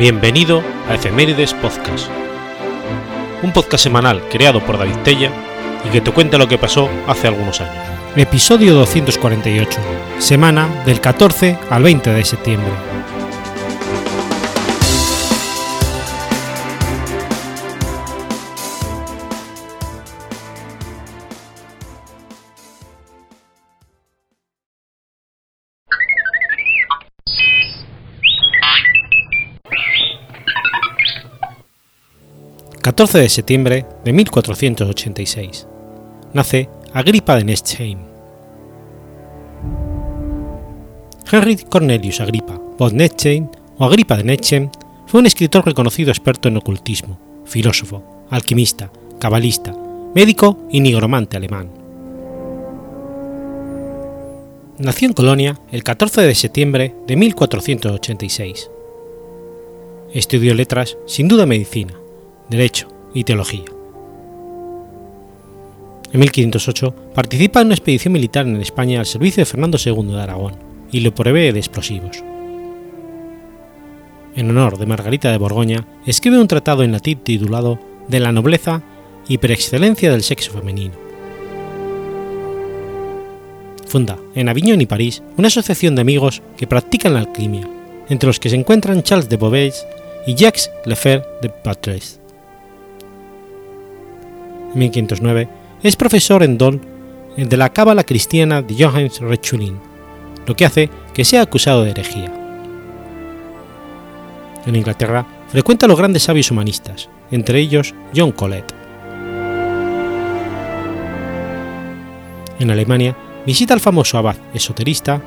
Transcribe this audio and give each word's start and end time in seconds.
Bienvenido 0.00 0.62
a 0.88 0.94
Efemérides 0.94 1.52
Podcast, 1.52 2.08
un 3.42 3.52
podcast 3.52 3.84
semanal 3.84 4.22
creado 4.30 4.64
por 4.64 4.78
David 4.78 4.96
Tella 5.04 5.30
y 5.86 5.90
que 5.90 6.00
te 6.00 6.10
cuenta 6.10 6.38
lo 6.38 6.48
que 6.48 6.56
pasó 6.56 6.88
hace 7.06 7.28
algunos 7.28 7.60
años. 7.60 7.84
Episodio 8.16 8.72
248, 8.76 9.78
semana 10.18 10.84
del 10.86 11.02
14 11.02 11.58
al 11.68 11.82
20 11.82 12.14
de 12.14 12.24
septiembre. 12.24 12.72
14 33.00 33.18
de 33.18 33.28
septiembre 33.30 33.86
de 34.04 34.12
1486. 34.12 35.66
Nace 36.34 36.68
Agripa 36.92 37.34
de 37.36 37.44
Nestheim. 37.44 37.98
Henry 41.32 41.56
Cornelius 41.56 42.20
Agripa 42.20 42.60
von 42.76 42.94
Nestheim 42.94 43.48
o 43.78 43.86
Agripa 43.86 44.18
de 44.18 44.24
Nestheim 44.24 44.68
fue 45.06 45.20
un 45.20 45.24
escritor 45.24 45.64
reconocido 45.64 46.10
experto 46.10 46.48
en 46.48 46.58
ocultismo, 46.58 47.18
filósofo, 47.46 48.26
alquimista, 48.28 48.92
cabalista, 49.18 49.74
médico 50.14 50.58
y 50.70 50.80
nigromante 50.80 51.38
alemán. 51.38 51.70
Nació 54.76 55.08
en 55.08 55.14
Colonia 55.14 55.58
el 55.72 55.82
14 55.82 56.20
de 56.20 56.34
septiembre 56.34 56.94
de 57.06 57.16
1486. 57.16 58.70
Estudió 60.12 60.52
letras, 60.52 60.98
sin 61.06 61.28
duda 61.28 61.46
medicina, 61.46 61.99
derecho 62.50 62.88
y 63.14 63.24
teología. 63.24 63.64
En 66.12 66.18
1508 66.18 66.94
participa 67.14 67.60
en 67.60 67.68
una 67.68 67.74
expedición 67.74 68.12
militar 68.12 68.46
en 68.46 68.60
España 68.60 68.98
al 68.98 69.06
servicio 69.06 69.42
de 69.42 69.46
Fernando 69.46 69.78
II 69.82 70.12
de 70.12 70.20
Aragón 70.20 70.56
y 70.90 71.00
lo 71.00 71.14
provee 71.14 71.52
de 71.52 71.58
explosivos. 71.60 72.22
En 74.34 74.50
honor 74.50 74.78
de 74.78 74.86
Margarita 74.86 75.30
de 75.30 75.38
Borgoña, 75.38 75.86
escribe 76.06 76.40
un 76.40 76.48
tratado 76.48 76.82
en 76.82 76.92
latín 76.92 77.18
titulado 77.18 77.78
De 78.08 78.20
la 78.20 78.32
nobleza 78.32 78.82
y 79.28 79.38
preexcelencia 79.38 80.10
del 80.10 80.22
sexo 80.22 80.52
femenino. 80.52 80.94
Funda 83.86 84.18
en 84.34 84.48
Aviñón 84.48 84.80
y 84.80 84.86
París 84.86 85.22
una 85.36 85.48
asociación 85.48 85.94
de 85.94 86.02
amigos 86.02 86.42
que 86.56 86.66
practican 86.66 87.14
la 87.14 87.20
alquimia, 87.20 87.68
entre 88.08 88.28
los 88.28 88.38
que 88.38 88.50
se 88.50 88.56
encuentran 88.56 89.02
Charles 89.02 89.28
de 89.28 89.36
Beauvais 89.36 89.84
y 90.26 90.34
Jacques 90.34 90.70
Lefebvre 90.84 91.26
de 91.42 91.48
Patres. 91.48 92.19
En 94.72 94.78
1509 94.78 95.48
es 95.82 95.96
profesor 95.96 96.42
en 96.42 96.58
Dol 96.58 96.80
de 97.36 97.56
la 97.56 97.72
cábala 97.72 98.04
cristiana 98.04 98.62
de 98.62 98.74
Johannes 98.78 99.20
Rechulin, 99.20 99.78
lo 100.46 100.54
que 100.54 100.64
hace 100.64 100.90
que 101.14 101.24
sea 101.24 101.42
acusado 101.42 101.84
de 101.84 101.90
herejía. 101.90 102.32
En 104.66 104.76
Inglaterra 104.76 105.26
frecuenta 105.48 105.86
a 105.86 105.88
los 105.88 105.98
grandes 105.98 106.24
sabios 106.24 106.50
humanistas, 106.50 107.08
entre 107.30 107.60
ellos 107.60 107.94
John 108.14 108.32
Colet. 108.32 108.74
En 112.58 112.70
Alemania 112.70 113.16
visita 113.46 113.74
al 113.74 113.80
famoso 113.80 114.18
abad 114.18 114.36
esoterista 114.52 115.22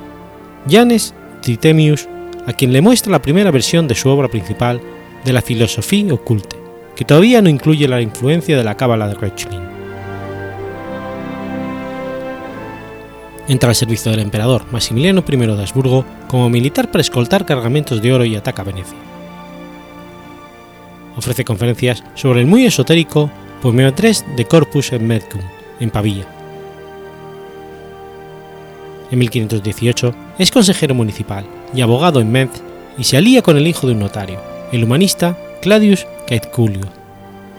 Janes 0.68 1.14
Tritemius, 1.42 2.08
a 2.46 2.52
quien 2.52 2.72
le 2.72 2.80
muestra 2.80 3.12
la 3.12 3.20
primera 3.20 3.50
versión 3.50 3.88
de 3.88 3.94
su 3.94 4.08
obra 4.08 4.28
principal 4.28 4.80
de 5.24 5.32
la 5.32 5.42
filosofía 5.42 6.14
oculte, 6.14 6.56
que 6.96 7.04
todavía 7.04 7.42
no 7.42 7.48
incluye 7.48 7.88
la 7.88 8.00
influencia 8.00 8.56
de 8.56 8.64
la 8.64 8.76
cábala 8.76 9.08
de 9.08 9.14
Reuchlin. 9.14 9.64
Entra 13.46 13.68
al 13.68 13.74
servicio 13.74 14.10
del 14.10 14.20
emperador 14.20 14.64
Maximiliano 14.72 15.22
I 15.26 15.36
de 15.36 15.62
Habsburgo 15.62 16.04
como 16.28 16.48
militar 16.48 16.90
para 16.90 17.02
escoltar 17.02 17.44
cargamentos 17.44 18.00
de 18.00 18.12
oro 18.12 18.24
y 18.24 18.36
ataca 18.36 18.62
a 18.62 18.64
Venecia. 18.64 18.96
Ofrece 21.16 21.44
conferencias 21.44 22.02
sobre 22.14 22.40
el 22.40 22.46
muy 22.46 22.64
esotérico 22.64 23.30
Pomeotres 23.60 24.24
de 24.36 24.46
Corpus 24.46 24.92
et 24.92 25.00
Medicum 25.00 25.42
en 25.80 25.90
Pavía. 25.90 26.26
En 29.10 29.18
1518 29.18 30.14
es 30.38 30.50
consejero 30.50 30.94
municipal 30.94 31.44
y 31.74 31.82
abogado 31.82 32.20
en 32.20 32.32
Metz 32.32 32.62
y 32.96 33.04
se 33.04 33.16
alía 33.16 33.42
con 33.42 33.56
el 33.56 33.66
hijo 33.66 33.86
de 33.86 33.92
un 33.92 34.00
notario, 34.00 34.40
el 34.72 34.84
humanista 34.84 35.36
Claudius 35.60 36.06
Caetculio, 36.26 36.88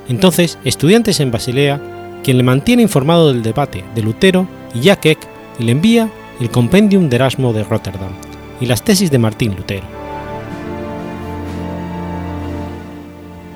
entonces 0.08 0.58
estudiantes 0.64 1.20
en 1.20 1.32
Basilea, 1.32 1.82
quien 2.24 2.38
le 2.38 2.44
mantiene 2.44 2.82
informado 2.82 3.32
del 3.32 3.44
debate 3.44 3.84
de 3.94 4.02
Lutero 4.02 4.48
y 4.74 4.82
Jack 4.82 5.18
y 5.60 5.64
le 5.64 5.72
envía 5.72 6.10
el 6.40 6.50
Compendium 6.50 7.10
de 7.10 7.16
Erasmo 7.16 7.54
de 7.54 7.64
Rotterdam 7.64 8.12
y 8.60 8.66
las 8.66 8.84
tesis 8.84 9.12
de 9.12 9.20
Martín 9.20 9.56
Lutero. 9.56 9.86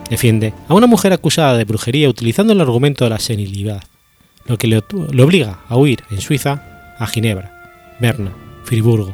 Defiende 0.10 0.54
a 0.68 0.74
una 0.74 0.88
mujer 0.88 1.14
acusada 1.14 1.56
de 1.58 1.66
brujería 1.66 2.10
utilizando 2.10 2.54
el 2.54 2.62
argumento 2.62 3.04
de 3.04 3.12
la 3.12 3.20
senilidad, 3.20 3.84
lo 4.48 4.58
que 4.58 4.68
le, 4.68 4.84
le 5.12 5.24
obliga 5.24 5.60
a 5.68 5.78
huir 5.78 6.04
en 6.10 6.20
Suiza 6.20 6.96
a 6.98 7.06
Ginebra, 7.06 7.96
Berna, 8.00 8.32
Friburgo, 8.64 9.14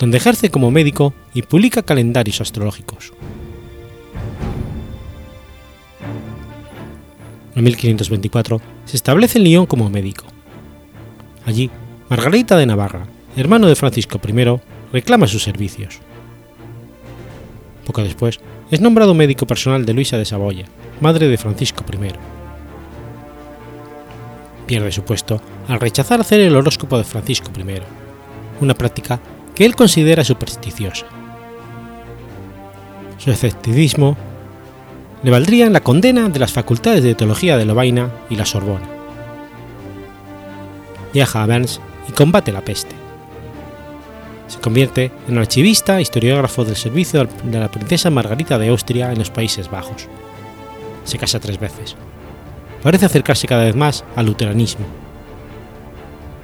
donde 0.00 0.16
ejerce 0.16 0.50
como 0.50 0.72
médico 0.72 1.14
y 1.32 1.42
publica 1.42 1.82
calendarios 1.82 2.40
astrológicos. 2.40 3.12
En 7.54 7.64
1524 7.64 8.60
se 8.84 8.96
establece 8.96 9.38
en 9.38 9.44
Lyon 9.44 9.66
como 9.66 9.90
médico. 9.90 10.24
Allí, 11.44 11.70
Margarita 12.08 12.56
de 12.56 12.66
Navarra, 12.66 13.06
hermano 13.36 13.66
de 13.66 13.76
Francisco 13.76 14.20
I, 14.26 14.60
reclama 14.92 15.26
sus 15.26 15.42
servicios. 15.42 15.98
Poco 17.84 18.02
después, 18.02 18.40
es 18.70 18.80
nombrado 18.80 19.14
médico 19.14 19.46
personal 19.46 19.84
de 19.84 19.92
Luisa 19.92 20.16
de 20.16 20.24
Saboya, 20.24 20.66
madre 21.00 21.28
de 21.28 21.36
Francisco 21.36 21.84
I. 21.92 22.12
Pierde 24.66 24.92
su 24.92 25.02
puesto 25.02 25.42
al 25.68 25.80
rechazar 25.80 26.20
hacer 26.20 26.40
el 26.40 26.56
horóscopo 26.56 26.96
de 26.96 27.04
Francisco 27.04 27.50
I, 27.56 27.80
una 28.60 28.74
práctica 28.74 29.20
que 29.54 29.66
él 29.66 29.76
considera 29.76 30.24
supersticiosa. 30.24 31.06
Su 33.18 33.30
escepticismo 33.30 34.16
le 35.22 35.30
valdrían 35.30 35.72
la 35.72 35.80
condena 35.80 36.28
de 36.28 36.38
las 36.38 36.52
facultades 36.52 37.02
de 37.02 37.14
teología 37.14 37.56
de 37.56 37.64
Lovaina 37.64 38.10
y 38.28 38.36
la 38.36 38.44
Sorbona. 38.44 38.88
Viaja 41.12 41.42
a 41.42 41.46
Berns 41.46 41.80
y 42.08 42.12
combate 42.12 42.52
la 42.52 42.62
peste. 42.62 42.94
Se 44.48 44.58
convierte 44.58 45.12
en 45.28 45.38
archivista 45.38 45.98
e 45.98 46.02
historiógrafo 46.02 46.64
del 46.64 46.76
servicio 46.76 47.26
de 47.44 47.60
la 47.60 47.70
princesa 47.70 48.10
Margarita 48.10 48.58
de 48.58 48.68
Austria 48.68 49.12
en 49.12 49.18
los 49.18 49.30
Países 49.30 49.70
Bajos. 49.70 50.08
Se 51.04 51.18
casa 51.18 51.40
tres 51.40 51.58
veces. 51.58 51.96
Parece 52.82 53.06
acercarse 53.06 53.46
cada 53.46 53.64
vez 53.64 53.76
más 53.76 54.04
al 54.16 54.26
luteranismo. 54.26 54.86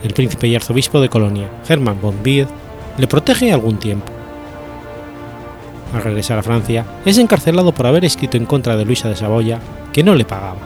El 0.04 0.14
príncipe 0.14 0.46
y 0.46 0.54
arzobispo 0.54 1.00
de 1.00 1.08
Colonia, 1.08 1.50
Hermann 1.68 2.00
von 2.00 2.22
Bied, 2.22 2.46
le 2.96 3.06
protege 3.08 3.52
algún 3.52 3.78
tiempo 3.78 4.17
al 5.92 6.02
regresar 6.02 6.38
a 6.38 6.42
Francia, 6.42 6.84
es 7.04 7.18
encarcelado 7.18 7.72
por 7.72 7.86
haber 7.86 8.04
escrito 8.04 8.36
en 8.36 8.46
contra 8.46 8.76
de 8.76 8.84
Luisa 8.84 9.08
de 9.08 9.16
Saboya, 9.16 9.60
que 9.92 10.02
no 10.02 10.14
le 10.14 10.24
pagaba. 10.24 10.58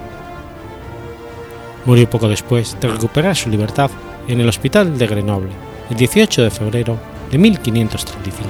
Murió 1.84 2.08
poco 2.08 2.28
después 2.28 2.76
de 2.80 2.88
recuperar 2.88 3.36
su 3.36 3.50
libertad 3.50 3.90
en 4.28 4.40
el 4.40 4.48
hospital 4.48 4.98
de 4.98 5.06
Grenoble, 5.06 5.50
el 5.90 5.96
18 5.96 6.42
de 6.42 6.50
febrero 6.50 6.98
de 7.30 7.38
1535. 7.38 8.48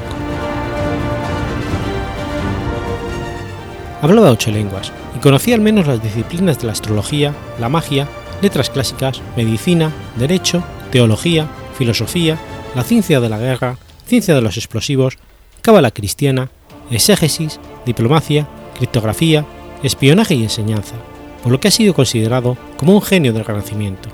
Hablaba 4.02 4.32
ocho 4.32 4.50
lenguas 4.50 4.92
y 5.16 5.20
conocía 5.20 5.54
al 5.54 5.60
menos 5.60 5.86
las 5.86 6.02
disciplinas 6.02 6.58
de 6.58 6.66
la 6.66 6.72
astrología, 6.72 7.34
la 7.60 7.68
magia, 7.68 8.08
letras 8.42 8.68
clásicas, 8.68 9.22
medicina, 9.36 9.92
derecho, 10.16 10.62
teología, 10.90 11.46
filosofía, 11.78 12.36
la 12.74 12.82
ciencia 12.82 13.20
de 13.20 13.28
la 13.28 13.38
guerra, 13.38 13.78
ciencia 14.04 14.34
de 14.34 14.40
los 14.40 14.56
explosivos, 14.56 15.18
cábala 15.62 15.92
cristiana, 15.92 16.50
exégesis, 16.94 17.60
diplomacia, 17.84 18.46
criptografía, 18.76 19.44
espionaje 19.82 20.34
y 20.34 20.42
enseñanza, 20.42 20.94
por 21.42 21.52
lo 21.52 21.60
que 21.60 21.68
ha 21.68 21.72
sido 21.72 21.94
considerado 21.94 22.56
como 22.76 22.94
un 22.94 23.02
genio 23.02 23.32
del 23.32 23.44
Renacimiento. 23.44 24.08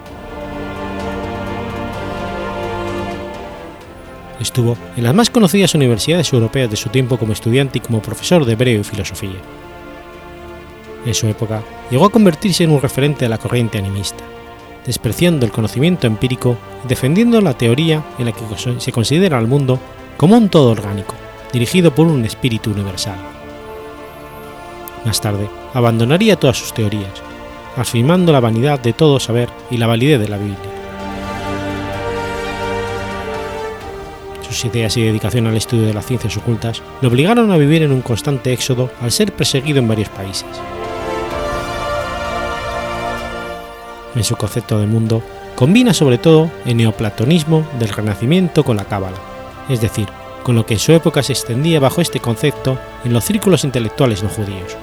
Estuvo 4.40 4.76
en 4.96 5.02
las 5.02 5.14
más 5.14 5.30
conocidas 5.30 5.74
universidades 5.74 6.32
europeas 6.32 6.70
de 6.70 6.76
su 6.76 6.90
tiempo 6.90 7.18
como 7.18 7.32
estudiante 7.32 7.78
y 7.78 7.80
como 7.80 8.00
profesor 8.00 8.44
de 8.44 8.52
hebreo 8.52 8.80
y 8.80 8.84
filosofía. 8.84 9.38
En 11.04 11.14
su 11.14 11.26
época 11.26 11.62
llegó 11.90 12.06
a 12.06 12.10
convertirse 12.10 12.64
en 12.64 12.70
un 12.70 12.80
referente 12.80 13.24
de 13.24 13.28
la 13.28 13.38
corriente 13.38 13.78
animista, 13.78 14.22
despreciando 14.86 15.44
el 15.44 15.52
conocimiento 15.52 16.06
empírico 16.06 16.56
y 16.84 16.88
defendiendo 16.88 17.40
la 17.40 17.54
teoría 17.54 18.04
en 18.18 18.26
la 18.26 18.32
que 18.32 18.44
se 18.78 18.92
considera 18.92 19.38
al 19.38 19.48
mundo 19.48 19.80
como 20.16 20.36
un 20.36 20.48
todo 20.48 20.70
orgánico, 20.70 21.14
dirigido 21.52 21.94
por 21.94 22.06
un 22.06 22.24
espíritu 22.24 22.70
universal. 22.70 23.16
Más 25.04 25.20
tarde, 25.20 25.48
abandonaría 25.74 26.36
todas 26.36 26.58
sus 26.58 26.72
teorías, 26.74 27.22
afirmando 27.76 28.32
la 28.32 28.40
vanidad 28.40 28.80
de 28.80 28.92
todo 28.92 29.20
saber 29.20 29.48
y 29.70 29.76
la 29.76 29.86
validez 29.86 30.20
de 30.20 30.28
la 30.28 30.36
Biblia. 30.36 30.58
Sus 34.48 34.64
ideas 34.64 34.96
y 34.96 35.02
dedicación 35.02 35.46
al 35.46 35.56
estudio 35.56 35.86
de 35.86 35.94
las 35.94 36.06
ciencias 36.06 36.36
ocultas 36.36 36.82
le 37.00 37.08
obligaron 37.08 37.52
a 37.52 37.56
vivir 37.56 37.82
en 37.82 37.92
un 37.92 38.00
constante 38.00 38.52
éxodo 38.52 38.90
al 39.00 39.12
ser 39.12 39.32
perseguido 39.32 39.78
en 39.78 39.88
varios 39.88 40.08
países. 40.08 40.48
En 44.14 44.24
su 44.24 44.36
concepto 44.36 44.80
de 44.80 44.86
mundo, 44.86 45.22
combina 45.54 45.92
sobre 45.94 46.18
todo 46.18 46.50
el 46.64 46.76
neoplatonismo 46.76 47.66
del 47.78 47.90
Renacimiento 47.90 48.64
con 48.64 48.76
la 48.76 48.84
Cábala, 48.84 49.18
es 49.68 49.80
decir, 49.80 50.08
con 50.48 50.56
lo 50.56 50.64
que 50.64 50.72
en 50.72 50.80
su 50.80 50.92
época 50.92 51.22
se 51.22 51.34
extendía 51.34 51.78
bajo 51.78 52.00
este 52.00 52.20
concepto 52.20 52.78
en 53.04 53.12
los 53.12 53.22
círculos 53.22 53.64
intelectuales 53.64 54.22
no 54.22 54.30
judíos. 54.30 54.78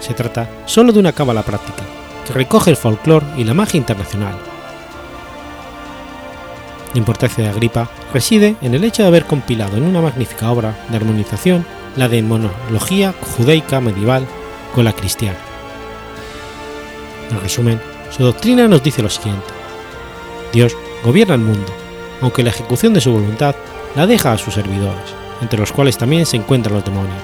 Se 0.00 0.14
trata 0.14 0.50
solo 0.66 0.92
de 0.92 0.98
una 0.98 1.12
cábala 1.12 1.44
práctica, 1.44 1.84
que 2.26 2.32
recoge 2.32 2.70
el 2.70 2.76
folclore 2.76 3.24
y 3.36 3.44
la 3.44 3.54
magia 3.54 3.78
internacional. 3.78 4.34
La 6.92 6.98
importancia 6.98 7.44
de 7.44 7.50
Agripa 7.50 7.88
reside 8.12 8.56
en 8.62 8.74
el 8.74 8.82
hecho 8.82 9.02
de 9.02 9.08
haber 9.10 9.26
compilado 9.26 9.76
en 9.76 9.84
una 9.84 10.00
magnífica 10.00 10.50
obra 10.50 10.76
de 10.88 10.96
armonización 10.96 11.64
la 11.94 12.08
demonología 12.08 13.14
judaica 13.36 13.80
medieval 13.80 14.26
con 14.74 14.84
la 14.84 14.92
cristiana. 14.92 15.38
En 17.30 17.40
resumen, 17.40 17.80
su 18.10 18.24
doctrina 18.24 18.66
nos 18.66 18.82
dice 18.82 19.04
lo 19.04 19.08
siguiente. 19.08 19.46
Dios 20.52 20.76
gobierna 21.04 21.36
el 21.36 21.42
mundo, 21.42 21.85
aunque 22.20 22.42
la 22.42 22.50
ejecución 22.50 22.94
de 22.94 23.00
su 23.00 23.12
voluntad 23.12 23.54
la 23.94 24.06
deja 24.06 24.32
a 24.32 24.38
sus 24.38 24.54
servidores, 24.54 25.14
entre 25.40 25.58
los 25.58 25.72
cuales 25.72 25.98
también 25.98 26.26
se 26.26 26.36
encuentran 26.36 26.74
los 26.74 26.84
demonios. 26.84 27.22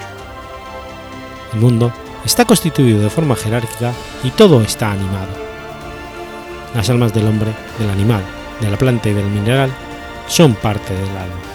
El 1.53 1.59
mundo 1.59 1.91
está 2.25 2.45
constituido 2.45 3.01
de 3.01 3.09
forma 3.09 3.35
jerárquica 3.35 3.93
y 4.23 4.31
todo 4.31 4.61
está 4.61 4.91
animado. 4.91 5.43
Las 6.73 6.89
almas 6.89 7.13
del 7.13 7.27
hombre, 7.27 7.51
del 7.79 7.89
animal, 7.89 8.23
de 8.59 8.71
la 8.71 8.77
planta 8.77 9.09
y 9.09 9.13
del 9.13 9.27
mineral 9.27 9.71
son 10.27 10.55
parte 10.55 10.93
del 10.93 11.09
alma. 11.09 11.52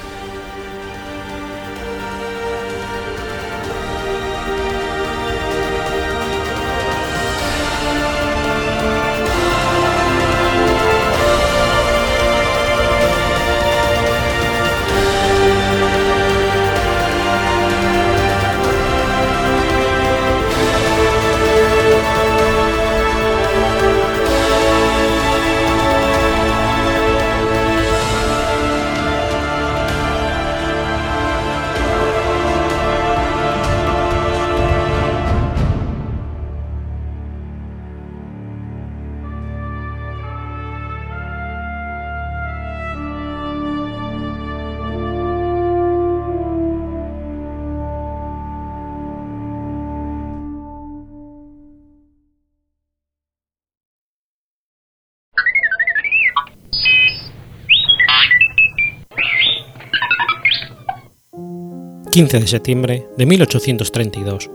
15 62.10 62.40
de 62.40 62.46
septiembre 62.46 63.06
de 63.18 63.26
1832. 63.26 64.50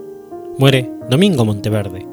Muere 0.58 0.90
Domingo 1.08 1.44
Monteverde. 1.44 2.04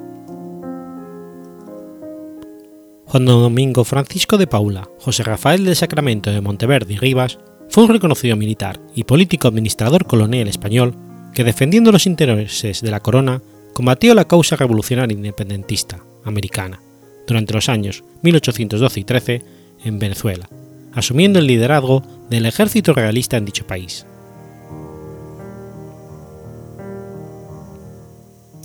Juan 3.07 3.25
Domingo 3.25 3.83
Francisco 3.83 4.37
de 4.37 4.45
Paula, 4.45 4.87
José 4.99 5.23
Rafael 5.23 5.65
del 5.65 5.75
Sacramento 5.75 6.31
de 6.31 6.41
Monteverde 6.41 6.93
y 6.93 6.97
Rivas, 6.97 7.39
fue 7.69 7.85
un 7.85 7.89
reconocido 7.89 8.35
militar 8.35 8.79
y 8.93 9.03
político 9.03 9.47
administrador 9.47 10.05
colonial 10.05 10.47
español 10.47 10.93
que 11.33 11.43
defendiendo 11.43 11.91
los 11.91 12.05
intereses 12.05 12.81
de 12.81 12.91
la 12.91 12.99
corona 12.99 13.41
combatió 13.73 14.13
la 14.13 14.25
causa 14.25 14.55
revolucionaria 14.55 15.15
independentista 15.15 16.03
americana 16.23 16.79
durante 17.25 17.53
los 17.53 17.67
años 17.67 18.03
1812 18.21 18.99
y 18.99 19.03
13 19.03 19.45
en 19.85 19.97
Venezuela, 19.97 20.47
asumiendo 20.93 21.39
el 21.39 21.47
liderazgo 21.47 22.03
del 22.29 22.45
ejército 22.45 22.93
realista 22.93 23.37
en 23.37 23.45
dicho 23.45 23.65
país. 23.65 24.05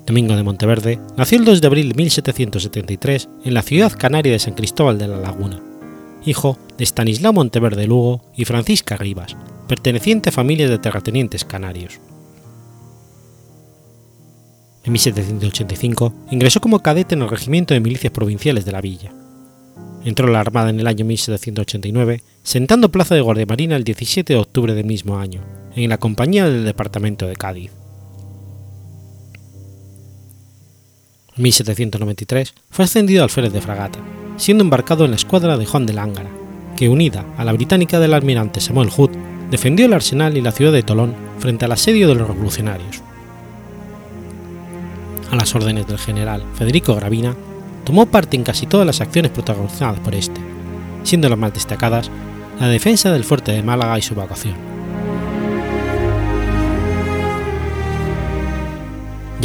Domingo 0.06 0.36
de 0.36 0.44
Monteverde 0.44 1.00
nació 1.16 1.38
el 1.38 1.44
2 1.44 1.60
de 1.60 1.66
abril 1.66 1.88
de 1.88 1.94
1773 1.96 3.28
en 3.44 3.54
la 3.54 3.62
ciudad 3.62 3.92
canaria 3.92 4.30
de 4.30 4.38
San 4.38 4.54
Cristóbal 4.54 4.98
de 4.98 5.08
la 5.08 5.16
Laguna, 5.16 5.60
hijo 6.24 6.56
de 6.78 6.84
Estanislao 6.84 7.32
Monteverde 7.32 7.88
Lugo 7.88 8.22
y 8.36 8.44
Francisca 8.44 8.96
Rivas, 8.96 9.36
perteneciente 9.66 10.28
a 10.28 10.32
familias 10.32 10.70
de 10.70 10.78
terratenientes 10.78 11.44
canarios. 11.44 11.98
En 14.84 14.92
1785 14.92 16.14
ingresó 16.30 16.60
como 16.60 16.78
cadete 16.78 17.16
en 17.16 17.22
el 17.22 17.28
regimiento 17.28 17.74
de 17.74 17.80
milicias 17.80 18.12
provinciales 18.12 18.64
de 18.64 18.70
la 18.70 18.80
villa. 18.80 19.12
Entró 20.04 20.28
a 20.28 20.30
la 20.30 20.38
Armada 20.38 20.70
en 20.70 20.78
el 20.78 20.86
año 20.86 21.04
1789, 21.04 22.22
sentando 22.44 22.92
plaza 22.92 23.16
de 23.16 23.22
guardia 23.22 23.46
marina 23.46 23.74
el 23.74 23.82
17 23.82 24.34
de 24.34 24.38
octubre 24.38 24.74
del 24.74 24.86
mismo 24.86 25.18
año, 25.18 25.42
en 25.74 25.88
la 25.88 25.98
compañía 25.98 26.48
del 26.48 26.64
departamento 26.64 27.26
de 27.26 27.34
Cádiz. 27.34 27.72
1793 31.36 32.54
fue 32.70 32.84
ascendido 32.84 33.22
al 33.22 33.24
alférez 33.24 33.52
de 33.52 33.60
fragata, 33.60 33.98
siendo 34.36 34.64
embarcado 34.64 35.04
en 35.04 35.10
la 35.10 35.16
escuadra 35.16 35.56
de 35.56 35.66
Juan 35.66 35.86
de 35.86 35.92
Lángara, 35.92 36.30
que 36.76 36.88
unida 36.88 37.24
a 37.36 37.44
la 37.44 37.52
británica 37.52 38.00
del 38.00 38.14
almirante 38.14 38.60
Samuel 38.60 38.90
Hood, 38.90 39.10
defendió 39.50 39.86
el 39.86 39.92
arsenal 39.92 40.36
y 40.36 40.40
la 40.40 40.52
ciudad 40.52 40.72
de 40.72 40.82
Tolón 40.82 41.14
frente 41.38 41.64
al 41.64 41.72
asedio 41.72 42.08
de 42.08 42.14
los 42.14 42.28
revolucionarios. 42.28 43.02
A 45.30 45.36
las 45.36 45.54
órdenes 45.54 45.86
del 45.86 45.98
general 45.98 46.44
Federico 46.54 46.94
Gravina, 46.94 47.34
tomó 47.84 48.06
parte 48.06 48.36
en 48.36 48.42
casi 48.42 48.66
todas 48.66 48.86
las 48.86 49.00
acciones 49.00 49.30
protagonizadas 49.30 50.00
por 50.00 50.14
este, 50.14 50.40
siendo 51.04 51.28
las 51.28 51.38
más 51.38 51.52
destacadas 51.52 52.10
la 52.58 52.68
defensa 52.68 53.12
del 53.12 53.24
fuerte 53.24 53.52
de 53.52 53.62
Málaga 53.62 53.98
y 53.98 54.02
su 54.02 54.14
evacuación. 54.14 54.75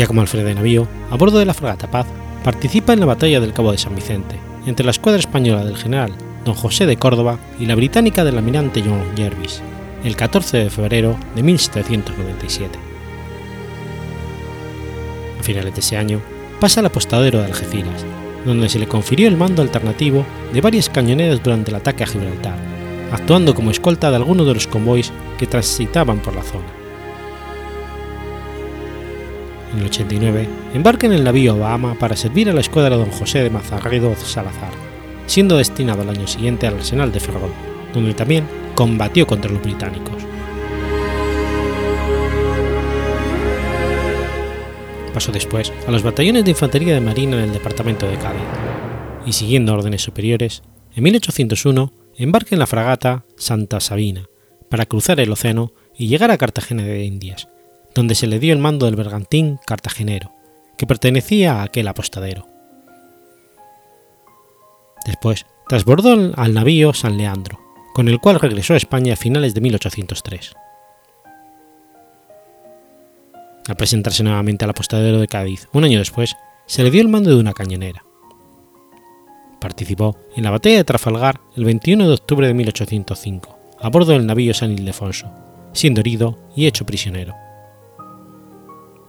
Ya 0.02 0.08
como 0.08 0.22
alférez 0.22 0.48
de 0.48 0.56
navío, 0.56 0.88
a 1.12 1.16
bordo 1.16 1.38
de 1.38 1.46
la 1.46 1.54
fragata 1.54 1.86
Paz, 1.86 2.08
participa 2.44 2.92
en 2.92 3.02
la 3.02 3.06
batalla 3.06 3.40
del 3.40 3.54
Cabo 3.54 3.72
de 3.72 3.78
San 3.78 3.94
Vicente, 3.94 4.36
entre 4.66 4.84
la 4.84 4.90
escuadra 4.90 5.20
española 5.20 5.64
del 5.64 5.78
general 5.78 6.16
don 6.44 6.56
José 6.56 6.88
de 6.88 6.98
Córdoba 6.98 7.38
y 7.60 7.68
la 7.68 7.76
británica 7.76 8.24
del 8.24 8.40
almirante 8.40 8.82
John 8.82 9.04
Jervis, 9.16 9.62
el 10.04 10.16
14 10.16 10.58
de 10.58 10.70
febrero 10.72 11.18
de 11.36 11.44
1797. 11.44 12.80
A 15.40 15.44
finales 15.44 15.76
de 15.76 15.80
ese 15.82 15.98
año, 15.98 16.20
pasa 16.60 16.80
al 16.80 16.88
apostadero 16.88 17.38
de 17.38 17.46
Algeciras, 17.46 18.04
donde 18.44 18.70
se 18.70 18.80
le 18.80 18.88
confirió 18.88 19.28
el 19.28 19.38
mando 19.38 19.62
alternativo 19.62 20.26
de 20.52 20.62
varias 20.62 20.90
cañoneras 20.90 21.44
durante 21.44 21.70
el 21.70 21.76
ataque 21.76 22.06
a 22.06 22.08
Gibraltar, 22.08 22.58
actuando 23.12 23.54
como 23.54 23.70
escolta 23.70 24.10
de 24.10 24.16
algunos 24.16 24.48
de 24.48 24.56
los 24.56 24.66
convoys 24.66 25.14
que 25.38 25.46
transitaban 25.46 26.22
por 26.22 26.36
la 26.36 26.42
zona 26.42 26.81
en 29.74 29.80
el 29.80 29.86
89, 29.86 30.48
embarca 30.74 31.08
en 31.08 31.14
el 31.14 31.24
navío 31.24 31.58
Bahama 31.58 31.96
para 31.96 32.16
servir 32.16 32.50
a 32.50 32.54
la 32.54 32.62
escuadra 32.62 32.96
don 32.96 33.12
José 33.12 33.44
de 33.44 33.50
Mazarredo 33.50 34.16
Salazar, 34.16 34.72
siendo 35.26 35.58
destinado 35.58 36.02
al 36.02 36.10
año 36.10 36.28
siguiente 36.28 36.68
al 36.68 36.76
arsenal 36.76 37.12
de 37.12 37.20
Ferrol, 37.20 37.52
donde 37.94 38.14
también 38.14 38.46
combatió 38.76 39.26
contra 39.28 39.52
los 39.52 39.62
británicos. 39.62 40.16
Pasó 45.14 45.32
después 45.32 45.74
a 45.88 45.92
los 45.92 46.04
batallones 46.04 46.46
de 46.46 46.52
infantería 46.52 46.94
de 46.94 47.02
marina 47.02 47.38
en 47.38 47.44
el 47.44 47.54
departamento 47.54 48.08
de 48.08 48.18
Cádiz, 48.18 48.42
y 49.26 49.34
siguiendo 49.34 49.74
órdenes 49.74 50.02
superiores, 50.02 50.64
en 50.96 51.04
1801 51.04 51.94
embarca 52.18 52.56
en 52.56 52.60
la 52.60 52.68
fragata 52.68 53.26
Santa 53.38 53.80
Sabina 53.80 54.28
para 54.70 54.86
cruzar 54.86 55.20
el 55.20 55.32
océano 55.32 55.74
y 55.98 56.08
llegar 56.08 56.32
a 56.32 56.38
Cartagena 56.38 56.84
de 56.84 57.04
Indias, 57.04 57.48
donde 57.96 58.16
se 58.16 58.28
le 58.28 58.40
dio 58.40 58.54
el 58.54 58.60
mando 58.60 58.86
del 58.86 58.96
bergantín 58.96 59.60
cartagenero, 59.66 60.32
que 60.78 60.88
pertenecía 60.88 61.56
a 61.56 61.64
aquel 61.64 61.88
apostadero. 61.88 62.48
Después 65.06 65.46
transbordó 65.68 66.34
al 66.36 66.54
navío 66.54 66.94
San 66.94 67.18
Leandro, 67.18 67.60
con 67.94 68.08
el 68.08 68.20
cual 68.20 68.40
regresó 68.40 68.74
a 68.74 68.78
España 68.78 69.14
a 69.14 69.18
finales 69.18 69.54
de 69.54 69.62
1803. 69.62 70.54
Al 73.68 73.76
presentarse 73.76 74.24
nuevamente 74.24 74.66
al 74.66 74.72
apostadero 74.72 75.20
de 75.20 75.28
Cádiz 75.28 75.68
un 75.72 75.84
año 75.84 76.00
después, 76.00 76.36
se 76.66 76.84
le 76.84 76.92
dio 76.92 77.02
el 77.02 77.10
mando 77.10 77.30
de 77.30 77.36
una 77.36 77.54
cañonera. 77.54 78.04
Participó 79.60 80.18
en 80.36 80.44
la 80.44 80.52
batalla 80.52 80.78
de 80.78 80.84
Trafalgar 80.84 81.40
el 81.56 81.66
21 81.66 82.08
de 82.08 82.14
octubre 82.14 82.48
de 82.48 82.54
1805, 82.54 83.60
a 83.80 83.90
bordo 83.90 84.14
del 84.14 84.26
navío 84.26 84.54
San 84.54 84.72
Ildefonso, 84.72 85.32
siendo 85.74 86.02
herido 86.02 86.40
y 86.56 86.66
hecho 86.66 86.86
prisionero. 86.86 87.36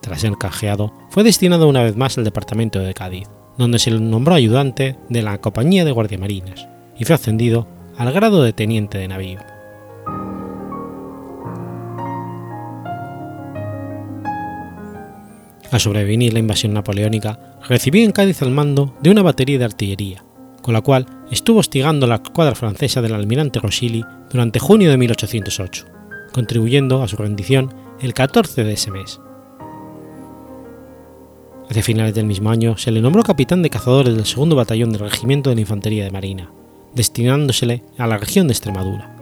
Tras 0.03 0.21
ser 0.21 0.37
canjeado, 0.37 0.93
fue 1.11 1.23
destinado 1.23 1.69
una 1.69 1.85
vez 1.85 1.97
más 1.97 2.19
al 2.19 2.25
departamento 2.25 2.81
de 2.81 2.93
Cádiz, 2.93 3.29
donde 3.57 3.79
se 3.79 3.93
le 3.93 4.01
nombró 4.01 4.35
ayudante 4.35 4.99
de 5.09 5.23
la 5.23 5.41
Compañía 5.41 5.85
de 5.85 5.93
Guardiamarinas 5.93 6.67
y 6.99 7.05
fue 7.05 7.15
ascendido 7.15 7.69
al 7.97 8.13
grado 8.13 8.43
de 8.43 8.53
teniente 8.53 8.99
de 8.99 9.09
navío. 9.09 9.39
Al 15.71 15.81
sobrevenir 15.81 16.33
la 16.33 16.41
invasión 16.41 16.75
napoleónica, 16.75 17.57
recibió 17.67 18.05
en 18.05 18.13
Cádiz 18.13 18.43
el 18.43 18.51
mando 18.51 18.95
de 19.01 19.11
una 19.11 19.23
batería 19.23 19.59
de 19.59 19.65
artillería, 19.65 20.25
con 20.63 20.75
la 20.75 20.83
cual 20.83 21.07
estuvo 21.31 21.61
hostigando 21.61 22.07
la 22.07 22.17
escuadra 22.17 22.55
francesa 22.55 23.01
del 23.01 23.15
almirante 23.15 23.61
Rosilly 23.61 24.05
durante 24.31 24.59
junio 24.59 24.91
de 24.91 24.99
1808, 24.99 25.87
contribuyendo 26.33 27.03
a 27.03 27.09
su 27.09 27.17
rendición 27.17 27.73
el 28.01 28.15
14 28.15 28.65
de 28.65 28.73
ese 28.73 28.91
mes. 28.91 29.21
Hacia 31.73 31.83
finales 31.83 32.15
del 32.15 32.27
mismo 32.27 32.51
año 32.51 32.77
se 32.77 32.91
le 32.91 33.01
nombró 33.01 33.23
capitán 33.23 33.63
de 33.63 33.71
cazadores 33.71 34.15
del 34.15 34.27
segundo 34.27 34.55
batallón 34.55 34.91
del 34.91 35.01
Regimiento 35.01 35.49
de 35.49 35.57
la 35.57 35.63
Infantería 35.63 36.05
de 36.05 36.11
Marina, 36.11 36.51
destinándosele 36.95 37.83
a 37.97 38.07
la 38.07 38.19
región 38.19 38.47
de 38.47 38.53
Extremadura. 38.53 39.17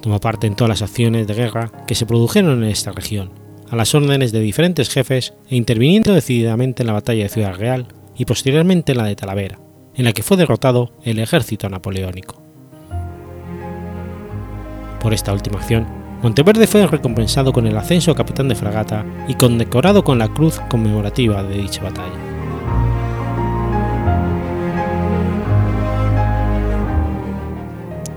Tomó 0.00 0.20
parte 0.20 0.46
en 0.46 0.54
todas 0.54 0.68
las 0.68 0.82
acciones 0.82 1.26
de 1.26 1.34
guerra 1.34 1.72
que 1.88 1.96
se 1.96 2.06
produjeron 2.06 2.62
en 2.62 2.70
esta 2.70 2.92
región, 2.92 3.32
a 3.68 3.74
las 3.74 3.92
órdenes 3.92 4.30
de 4.30 4.38
diferentes 4.38 4.90
jefes 4.90 5.34
e 5.48 5.56
interviniendo 5.56 6.14
decididamente 6.14 6.84
en 6.84 6.86
la 6.86 6.92
batalla 6.92 7.24
de 7.24 7.28
Ciudad 7.28 7.56
Real 7.56 7.88
y 8.16 8.26
posteriormente 8.26 8.92
en 8.92 8.98
la 8.98 9.06
de 9.06 9.16
Talavera, 9.16 9.58
en 9.96 10.04
la 10.04 10.12
que 10.12 10.22
fue 10.22 10.36
derrotado 10.36 10.92
el 11.02 11.18
ejército 11.18 11.68
napoleónico. 11.68 12.40
Por 15.00 15.12
esta 15.12 15.32
última 15.32 15.58
acción, 15.58 15.99
Monteverde 16.22 16.66
fue 16.66 16.86
recompensado 16.86 17.50
con 17.50 17.66
el 17.66 17.76
ascenso 17.78 18.10
a 18.10 18.14
capitán 18.14 18.46
de 18.48 18.54
fragata 18.54 19.06
y 19.26 19.34
condecorado 19.34 20.04
con 20.04 20.18
la 20.18 20.28
cruz 20.28 20.60
conmemorativa 20.68 21.42
de 21.42 21.56
dicha 21.56 21.82
batalla. 21.82 22.12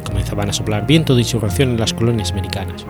Comenzaban 0.03 0.49
a 0.49 0.53
soplar 0.53 0.85
viento 0.85 1.15
de 1.15 1.21
insurrección 1.21 1.69
en 1.69 1.79
las 1.79 1.93
colonias 1.93 2.33
americanas, 2.33 2.85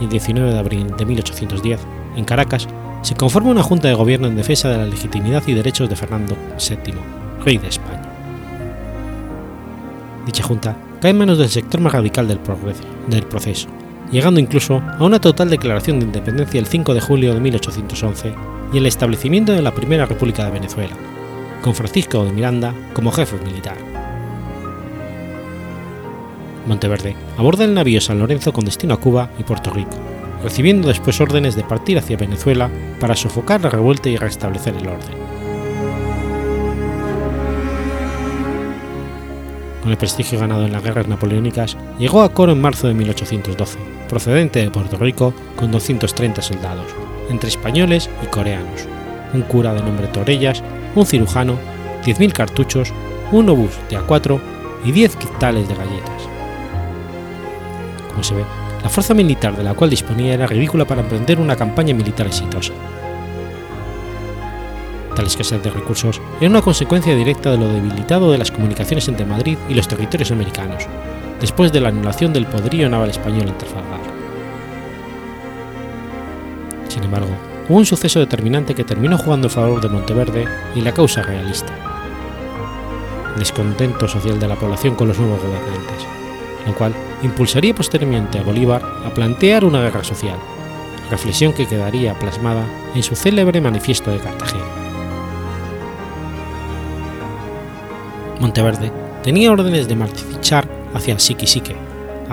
y 0.00 0.04
el 0.04 0.10
19 0.10 0.52
de 0.52 0.58
abril 0.58 0.94
de 0.98 1.06
1810, 1.06 1.80
en 2.16 2.24
Caracas, 2.26 2.68
se 3.00 3.14
conforma 3.14 3.50
una 3.50 3.62
junta 3.62 3.88
de 3.88 3.94
gobierno 3.94 4.26
en 4.26 4.36
defensa 4.36 4.68
de 4.68 4.76
la 4.76 4.84
legitimidad 4.84 5.42
y 5.46 5.54
derechos 5.54 5.88
de 5.88 5.96
Fernando 5.96 6.36
VII, 6.58 6.94
rey 7.42 7.56
de 7.56 7.68
España. 7.68 8.02
Dicha 10.26 10.42
junta 10.42 10.76
cae 11.00 11.12
en 11.12 11.18
manos 11.18 11.38
del 11.38 11.48
sector 11.48 11.80
más 11.80 11.94
radical 11.94 12.28
del 12.28 13.22
proceso, 13.22 13.68
llegando 14.10 14.40
incluso 14.40 14.82
a 14.98 15.04
una 15.04 15.20
total 15.20 15.50
declaración 15.50 15.98
de 15.98 16.06
independencia 16.06 16.58
el 16.58 16.66
5 16.66 16.94
de 16.94 17.00
julio 17.00 17.34
de 17.34 17.40
1811 17.40 18.34
y 18.72 18.78
el 18.78 18.86
establecimiento 18.86 19.52
de 19.52 19.62
la 19.62 19.74
Primera 19.74 20.06
República 20.06 20.44
de 20.44 20.50
Venezuela, 20.50 20.94
con 21.62 21.74
Francisco 21.74 22.24
de 22.24 22.32
Miranda 22.32 22.74
como 22.92 23.12
jefe 23.12 23.36
militar. 23.44 23.76
Monteverde 26.66 27.16
aborda 27.36 27.64
el 27.64 27.74
navío 27.74 28.00
San 28.00 28.18
Lorenzo 28.18 28.52
con 28.52 28.64
destino 28.64 28.94
a 28.94 29.00
Cuba 29.00 29.30
y 29.38 29.42
Puerto 29.42 29.70
Rico, 29.70 29.96
recibiendo 30.42 30.88
después 30.88 31.20
órdenes 31.20 31.56
de 31.56 31.64
partir 31.64 31.98
hacia 31.98 32.16
Venezuela 32.16 32.70
para 33.00 33.16
sofocar 33.16 33.62
la 33.62 33.70
revuelta 33.70 34.08
y 34.08 34.16
restablecer 34.16 34.74
el 34.76 34.88
orden. 34.88 35.28
Con 39.82 39.92
el 39.92 39.96
prestigio 39.96 40.38
ganado 40.38 40.66
en 40.66 40.72
las 40.72 40.82
guerras 40.82 41.08
napoleónicas, 41.08 41.78
llegó 41.98 42.22
a 42.22 42.34
Coro 42.34 42.52
en 42.52 42.60
marzo 42.60 42.88
de 42.88 42.94
1812, 42.94 43.78
procedente 44.08 44.60
de 44.60 44.70
Puerto 44.70 44.96
Rico 44.96 45.34
con 45.54 45.70
230 45.70 46.42
soldados, 46.42 46.86
entre 47.30 47.48
españoles 47.48 48.10
y 48.22 48.26
coreanos, 48.26 48.88
un 49.32 49.42
cura 49.42 49.74
de 49.74 49.82
nombre 49.82 50.08
Torellas, 50.08 50.62
un 50.94 51.06
cirujano, 51.06 51.58
10.000 52.04 52.32
cartuchos, 52.32 52.92
un 53.30 53.48
obús 53.48 53.78
de 53.90 53.98
A4 53.98 54.40
y 54.84 54.92
10 54.92 55.16
quintales 55.16 55.68
de 55.68 55.74
galletas. 55.74 56.28
Como 58.08 58.24
se 58.24 58.34
ve, 58.34 58.44
la 58.82 58.88
fuerza 58.88 59.14
militar 59.14 59.56
de 59.56 59.64
la 59.64 59.74
cual 59.74 59.90
disponía 59.90 60.34
era 60.34 60.46
ridícula 60.46 60.84
para 60.84 61.02
emprender 61.02 61.40
una 61.40 61.56
campaña 61.56 61.94
militar 61.94 62.26
exitosa. 62.26 62.72
Tal 65.14 65.26
escasez 65.26 65.62
de 65.62 65.70
recursos 65.70 66.20
era 66.40 66.48
una 66.48 66.62
consecuencia 66.62 67.14
directa 67.14 67.50
de 67.50 67.58
lo 67.58 67.68
debilitado 67.68 68.30
de 68.30 68.38
las 68.38 68.52
comunicaciones 68.52 69.08
entre 69.08 69.26
Madrid 69.26 69.58
y 69.68 69.74
los 69.74 69.88
territorios 69.88 70.30
americanos, 70.30 70.86
después 71.40 71.72
de 71.72 71.80
la 71.80 71.88
anulación 71.88 72.32
del 72.32 72.46
poderío 72.46 72.88
naval 72.88 73.10
español 73.10 73.48
en. 73.48 73.97
Sin 76.98 77.04
embargo, 77.04 77.30
hubo 77.68 77.78
un 77.78 77.86
suceso 77.86 78.18
determinante 78.18 78.74
que 78.74 78.82
terminó 78.82 79.16
jugando 79.16 79.46
a 79.46 79.50
favor 79.50 79.80
de 79.80 79.88
Monteverde 79.88 80.46
y 80.74 80.80
la 80.80 80.92
causa 80.92 81.22
realista. 81.22 81.72
Descontento 83.38 84.08
social 84.08 84.40
de 84.40 84.48
la 84.48 84.56
población 84.56 84.96
con 84.96 85.06
los 85.06 85.16
nuevos 85.16 85.40
gobernantes, 85.40 86.04
lo 86.66 86.74
cual 86.74 86.92
impulsaría 87.22 87.72
posteriormente 87.72 88.40
a 88.40 88.42
Bolívar 88.42 88.82
a 89.06 89.10
plantear 89.10 89.64
una 89.64 89.80
guerra 89.80 90.02
social, 90.02 90.38
reflexión 91.08 91.52
que 91.52 91.68
quedaría 91.68 92.18
plasmada 92.18 92.66
en 92.96 93.04
su 93.04 93.14
célebre 93.14 93.60
Manifiesto 93.60 94.10
de 94.10 94.18
Cartagena. 94.18 94.64
Monteverde 98.40 98.90
tenía 99.22 99.52
órdenes 99.52 99.86
de 99.86 99.94
marchar 99.94 100.68
hacia 100.94 101.16
Siquisique 101.20 101.76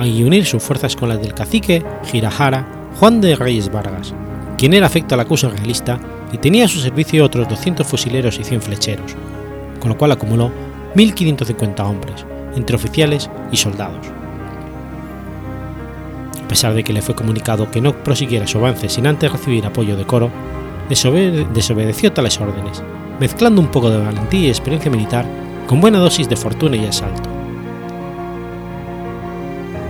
y 0.04 0.24
unir 0.24 0.48
sus 0.48 0.64
fuerzas 0.64 0.96
con 0.96 1.10
las 1.10 1.22
del 1.22 1.36
cacique 1.36 1.86
Girajara 2.06 2.66
Juan 3.00 3.22
de 3.22 3.36
Reyes 3.36 3.72
Vargas, 3.72 4.16
quien 4.58 4.74
era 4.74 4.88
afecto 4.88 5.16
a 5.16 5.18
la 5.18 5.26
causa 5.26 5.50
realista 5.50 6.00
y 6.32 6.38
tenía 6.38 6.66
a 6.66 6.68
su 6.68 6.80
servicio 6.80 7.24
otros 7.24 7.48
200 7.48 7.86
fusileros 7.86 8.40
y 8.40 8.44
100 8.44 8.62
flecheros, 8.62 9.16
con 9.80 9.90
lo 9.90 9.98
cual 9.98 10.12
acumuló 10.12 10.52
1.550 10.96 11.80
hombres, 11.82 12.26
entre 12.56 12.76
oficiales 12.76 13.30
y 13.52 13.58
soldados. 13.58 14.08
A 16.44 16.48
pesar 16.48 16.74
de 16.74 16.84
que 16.84 16.94
le 16.94 17.02
fue 17.02 17.16
comunicado 17.16 17.70
que 17.70 17.82
no 17.82 17.94
prosiguiera 18.04 18.48
su 18.48 18.60
avance 18.60 18.88
sin 18.88 19.08
antes 19.08 19.32
recibir 19.32 19.66
apoyo 19.66 19.98
de 19.98 20.06
Coro, 20.06 20.32
desobedeció 20.90 22.14
tales 22.14 22.40
órdenes, 22.40 22.82
mezclando 23.20 23.60
un 23.60 23.68
poco 23.68 23.90
de 23.90 23.98
valentía 23.98 24.48
y 24.48 24.50
experiencia 24.50 24.92
militar 24.92 25.26
con 25.68 25.82
buena 25.82 26.00
dosis 26.00 26.30
de 26.30 26.36
fortuna 26.36 26.78
y 26.78 26.86
asalto. 26.86 27.30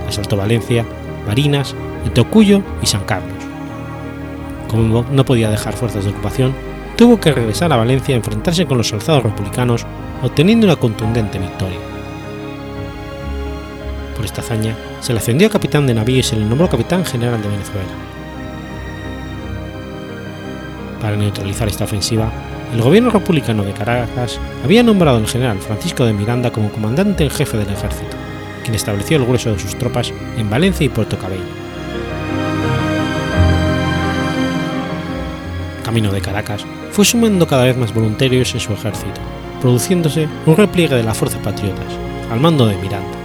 Asaltó 0.08 0.36
Valencia, 0.36 0.86
Marinas, 1.26 1.74
Tocuyo 2.14 2.62
y 2.82 2.86
San 2.86 3.04
Carlos. 3.04 3.35
Como 4.68 5.04
no 5.10 5.24
podía 5.24 5.50
dejar 5.50 5.74
fuerzas 5.74 6.04
de 6.04 6.10
ocupación, 6.10 6.54
tuvo 6.96 7.20
que 7.20 7.32
regresar 7.32 7.72
a 7.72 7.76
Valencia 7.76 8.14
a 8.14 8.18
enfrentarse 8.18 8.66
con 8.66 8.78
los 8.78 8.92
alzados 8.92 9.22
republicanos, 9.22 9.86
obteniendo 10.22 10.66
una 10.66 10.76
contundente 10.76 11.38
victoria. 11.38 11.78
Por 14.16 14.24
esta 14.24 14.40
hazaña, 14.40 14.74
se 15.00 15.12
le 15.12 15.18
ascendió 15.18 15.46
a 15.48 15.50
capitán 15.50 15.86
de 15.86 15.94
navío 15.94 16.18
y 16.18 16.22
se 16.22 16.36
le 16.36 16.46
nombró 16.46 16.68
capitán 16.68 17.04
general 17.04 17.40
de 17.42 17.48
Venezuela. 17.48 17.92
Para 21.00 21.16
neutralizar 21.16 21.68
esta 21.68 21.84
ofensiva, 21.84 22.32
el 22.72 22.82
gobierno 22.82 23.10
republicano 23.10 23.62
de 23.62 23.72
Caracas 23.72 24.40
había 24.64 24.82
nombrado 24.82 25.18
al 25.18 25.28
general 25.28 25.58
Francisco 25.58 26.04
de 26.04 26.14
Miranda 26.14 26.50
como 26.50 26.72
comandante 26.72 27.24
en 27.24 27.30
jefe 27.30 27.58
del 27.58 27.68
ejército, 27.68 28.16
quien 28.62 28.74
estableció 28.74 29.18
el 29.18 29.26
grueso 29.26 29.52
de 29.52 29.58
sus 29.58 29.76
tropas 29.76 30.12
en 30.36 30.50
Valencia 30.50 30.84
y 30.86 30.88
Puerto 30.88 31.18
Cabello. 31.18 31.65
Camino 35.86 36.12
de 36.12 36.20
Caracas 36.20 36.66
fue 36.90 37.04
sumando 37.04 37.46
cada 37.46 37.64
vez 37.64 37.76
más 37.76 37.94
voluntarios 37.94 38.52
en 38.52 38.60
su 38.60 38.72
ejército, 38.72 39.20
produciéndose 39.60 40.28
un 40.44 40.56
repliegue 40.56 40.96
de 40.96 41.04
las 41.04 41.16
fuerzas 41.16 41.40
patriotas, 41.40 41.86
al 42.30 42.40
mando 42.40 42.66
de 42.66 42.76
Miranda. 42.76 43.18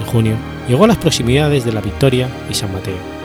En 0.00 0.06
junio 0.06 0.36
llegó 0.66 0.84
a 0.84 0.88
las 0.88 0.96
proximidades 0.96 1.64
de 1.64 1.72
La 1.72 1.82
Victoria 1.82 2.28
y 2.50 2.54
San 2.54 2.72
Mateo 2.72 3.20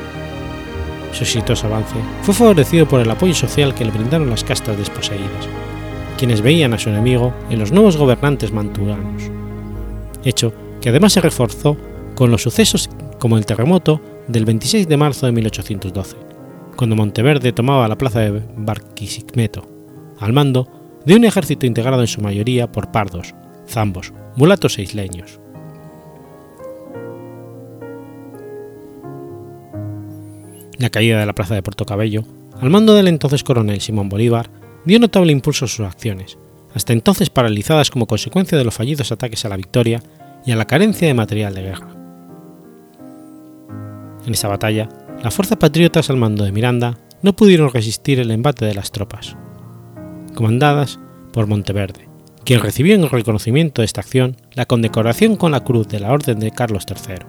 su 1.15 1.23
exitoso 1.23 1.67
avance 1.67 1.95
fue 2.23 2.33
favorecido 2.33 2.85
por 2.85 2.99
el 2.99 3.09
apoyo 3.09 3.33
social 3.33 3.73
que 3.73 3.85
le 3.85 3.91
brindaron 3.91 4.29
las 4.29 4.43
castas 4.43 4.77
desposeídas, 4.77 5.47
quienes 6.17 6.41
veían 6.41 6.73
a 6.73 6.77
su 6.77 6.89
enemigo 6.89 7.33
en 7.49 7.57
los 7.57 7.71
nuevos 7.71 7.95
gobernantes 7.95 8.51
manturanos, 8.51 9.23
hecho 10.25 10.53
que 10.81 10.89
además 10.89 11.13
se 11.13 11.21
reforzó 11.21 11.77
con 12.15 12.31
los 12.31 12.41
sucesos 12.41 12.89
como 13.17 13.37
el 13.37 13.45
terremoto 13.45 14.01
del 14.27 14.43
26 14.43 14.89
de 14.89 14.97
marzo 14.97 15.25
de 15.25 15.31
1812, 15.31 16.17
cuando 16.75 16.95
Monteverde 16.95 17.53
tomaba 17.53 17.87
la 17.87 17.97
plaza 17.97 18.19
de 18.19 18.43
Barquisimeto, 18.57 19.67
al 20.19 20.33
mando 20.33 20.67
de 21.05 21.15
un 21.15 21.25
ejército 21.25 21.65
integrado 21.65 22.01
en 22.01 22.07
su 22.07 22.21
mayoría 22.21 22.71
por 22.71 22.91
pardos, 22.91 23.33
zambos, 23.67 24.13
mulatos 24.35 24.77
e 24.77 24.83
isleños. 24.83 25.39
La 30.77 30.89
caída 30.89 31.19
de 31.19 31.25
la 31.25 31.33
plaza 31.33 31.55
de 31.55 31.63
Puerto 31.63 31.85
Cabello, 31.85 32.23
al 32.59 32.69
mando 32.69 32.93
del 32.93 33.07
entonces 33.07 33.43
coronel 33.43 33.81
Simón 33.81 34.09
Bolívar, 34.09 34.49
dio 34.83 34.99
notable 34.99 35.31
impulso 35.31 35.65
a 35.65 35.67
sus 35.67 35.85
acciones, 35.85 36.37
hasta 36.73 36.93
entonces 36.93 37.29
paralizadas 37.29 37.89
como 37.89 38.07
consecuencia 38.07 38.57
de 38.57 38.65
los 38.65 38.73
fallidos 38.73 39.11
ataques 39.11 39.45
a 39.45 39.49
la 39.49 39.57
victoria 39.57 40.03
y 40.45 40.51
a 40.51 40.55
la 40.55 40.65
carencia 40.65 41.07
de 41.07 41.13
material 41.13 41.55
de 41.55 41.61
guerra. 41.61 41.87
En 44.25 44.33
esa 44.33 44.47
batalla, 44.47 44.89
las 45.25 45.33
fuerzas 45.33 45.57
patriotas 45.57 46.11
al 46.11 46.17
mando 46.17 46.43
de 46.43 46.51
Miranda 46.51 46.99
no 47.23 47.35
pudieron 47.35 47.71
resistir 47.71 48.19
el 48.19 48.29
embate 48.29 48.63
de 48.63 48.75
las 48.75 48.91
tropas, 48.91 49.35
comandadas 50.35 50.99
por 51.33 51.47
Monteverde, 51.47 52.07
quien 52.43 52.61
recibió 52.61 52.93
en 52.93 53.09
reconocimiento 53.09 53.81
de 53.81 53.87
esta 53.87 54.01
acción 54.01 54.37
la 54.53 54.67
condecoración 54.67 55.35
con 55.35 55.51
la 55.51 55.63
Cruz 55.63 55.87
de 55.87 55.99
la 55.99 56.11
Orden 56.11 56.39
de 56.39 56.51
Carlos 56.51 56.85
III. 56.87 57.25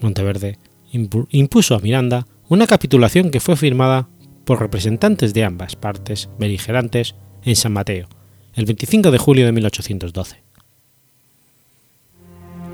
Monteverde 0.00 0.58
impuso 0.92 1.74
a 1.74 1.80
Miranda 1.80 2.26
una 2.48 2.66
capitulación 2.66 3.30
que 3.30 3.40
fue 3.40 3.54
firmada 3.54 4.08
por 4.46 4.60
representantes 4.60 5.34
de 5.34 5.44
ambas 5.44 5.76
partes 5.76 6.30
beligerantes 6.38 7.16
en 7.42 7.54
San 7.54 7.74
Mateo, 7.74 8.08
el 8.54 8.64
25 8.64 9.10
de 9.10 9.18
julio 9.18 9.44
de 9.44 9.52
1812. 9.52 10.47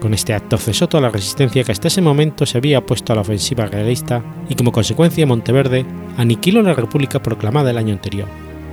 Con 0.04 0.12
este 0.12 0.34
acto 0.34 0.58
cesó 0.58 0.86
toda 0.86 1.00
la 1.00 1.08
resistencia 1.08 1.64
que 1.64 1.72
hasta 1.72 1.88
ese 1.88 2.02
momento 2.02 2.44
se 2.44 2.58
había 2.58 2.80
opuesto 2.80 3.10
a 3.10 3.16
la 3.16 3.22
ofensiva 3.22 3.64
realista 3.64 4.22
y 4.50 4.54
como 4.54 4.70
consecuencia 4.70 5.24
Monteverde 5.24 5.86
aniquiló 6.18 6.60
la 6.60 6.74
república 6.74 7.22
proclamada 7.22 7.70
el 7.70 7.78
año 7.78 7.94
anterior 7.94 8.28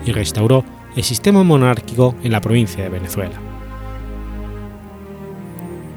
y 0.06 0.12
restauró 0.12 0.66
el 0.94 1.06
sistema 1.06 1.42
monárquico 1.44 2.16
en 2.22 2.34
la 2.34 2.42
provincia 2.42 2.84
de 2.84 2.90
Venezuela. 2.90 3.40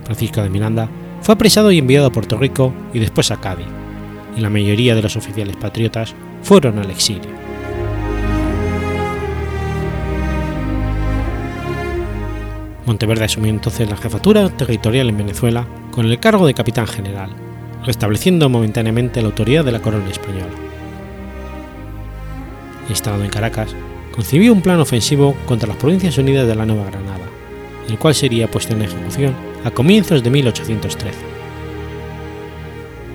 Francisco 0.04 0.40
de 0.40 0.50
Miranda 0.50 0.88
fue 1.20 1.34
apresado 1.34 1.72
y 1.72 1.78
enviado 1.78 2.06
a 2.06 2.12
Puerto 2.12 2.38
Rico 2.38 2.72
y 2.92 3.00
después 3.00 3.32
a 3.32 3.40
Cádiz, 3.40 3.66
y 4.36 4.40
la 4.40 4.50
mayoría 4.50 4.94
de 4.94 5.02
los 5.02 5.16
oficiales 5.16 5.56
patriotas 5.56 6.14
fueron 6.44 6.78
al 6.78 6.92
exilio. 6.92 7.43
Monteverde 12.86 13.24
asumió 13.24 13.50
entonces 13.50 13.88
la 13.88 13.96
jefatura 13.96 14.50
territorial 14.50 15.08
en 15.08 15.16
Venezuela 15.16 15.66
con 15.90 16.06
el 16.06 16.20
cargo 16.20 16.46
de 16.46 16.54
capitán 16.54 16.86
general, 16.86 17.30
restableciendo 17.84 18.48
momentáneamente 18.48 19.22
la 19.22 19.28
autoridad 19.28 19.64
de 19.64 19.72
la 19.72 19.80
corona 19.80 20.10
española. 20.10 20.52
Instalado 22.90 23.24
en 23.24 23.30
Caracas, 23.30 23.74
concibió 24.12 24.52
un 24.52 24.60
plan 24.60 24.80
ofensivo 24.80 25.34
contra 25.46 25.68
las 25.68 25.78
Provincias 25.78 26.18
Unidas 26.18 26.46
de 26.46 26.54
la 26.54 26.66
Nueva 26.66 26.90
Granada, 26.90 27.26
el 27.88 27.98
cual 27.98 28.14
sería 28.14 28.50
puesto 28.50 28.74
en 28.74 28.82
ejecución 28.82 29.34
a 29.64 29.70
comienzos 29.70 30.22
de 30.22 30.30
1813. 30.30 31.18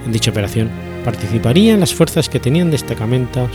En 0.06 0.12
dicha 0.12 0.32
operación 0.32 0.70
participarían 1.06 1.80
las 1.80 1.94
fuerzas 1.94 2.28
que 2.28 2.40
tenían 2.40 2.72
destacamentos 2.72 3.50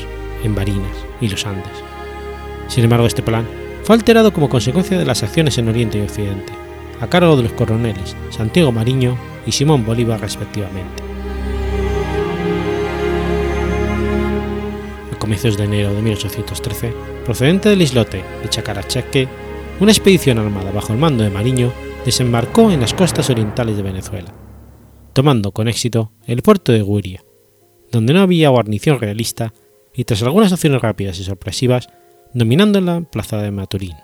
en 0.45 0.55
Barinas 0.55 0.97
y 1.21 1.29
los 1.29 1.45
Andes. 1.45 1.73
Sin 2.69 2.85
embargo, 2.85 3.07
este 3.07 3.23
plan 3.23 3.47
fue 3.85 3.95
alterado 3.97 4.33
como 4.33 4.49
consecuencia 4.49 4.99
de 4.99 5.05
las 5.05 5.23
acciones 5.23 5.59
en 5.59 5.69
Oriente 5.69 5.99
y 5.99 6.01
Occidente, 6.01 6.53
a 7.01 7.07
cargo 7.07 7.37
de 7.37 7.43
los 7.43 7.53
coroneles 7.53 8.17
Santiago 8.31 8.73
Mariño 8.73 9.17
y 9.47 9.53
Simón 9.53 9.85
Bolívar 9.85 10.21
respectivamente. 10.21 11.03
A 15.13 15.19
comienzos 15.19 15.59
de 15.59 15.65
enero 15.65 15.93
de 15.93 16.01
1813, 16.01 16.95
procedente 17.27 17.69
del 17.69 17.83
islote 17.83 18.25
de 18.43 18.49
Chacarachaque, 18.49 19.29
una 19.81 19.93
expedición 19.93 20.39
armada 20.39 20.71
bajo 20.71 20.95
el 20.95 20.99
mando 20.99 21.23
de 21.23 21.31
Mariño 21.31 21.71
desembarcó 22.07 22.71
en 22.71 22.81
las 22.81 22.95
costas 22.95 23.29
orientales 23.29 23.77
de 23.77 23.83
Venezuela, 23.83 24.33
tomando 25.13 25.53
con 25.53 25.69
éxito 25.69 26.11
el 26.27 26.41
puerto 26.41 26.73
de 26.73 26.83
Guiria, 26.83 27.23
donde 27.93 28.15
no 28.15 28.23
había 28.23 28.49
guarnición 28.49 28.99
realista 28.99 29.53
y 29.95 30.05
tras 30.05 30.23
algunas 30.23 30.53
acciones 30.53 30.81
rápidas 30.81 31.19
y 31.19 31.25
sorpresivas, 31.25 31.89
dominando 32.35 32.81
la 32.81 33.01
plaza 33.01 33.39
de 33.39 33.51
Maturín. 33.51 33.97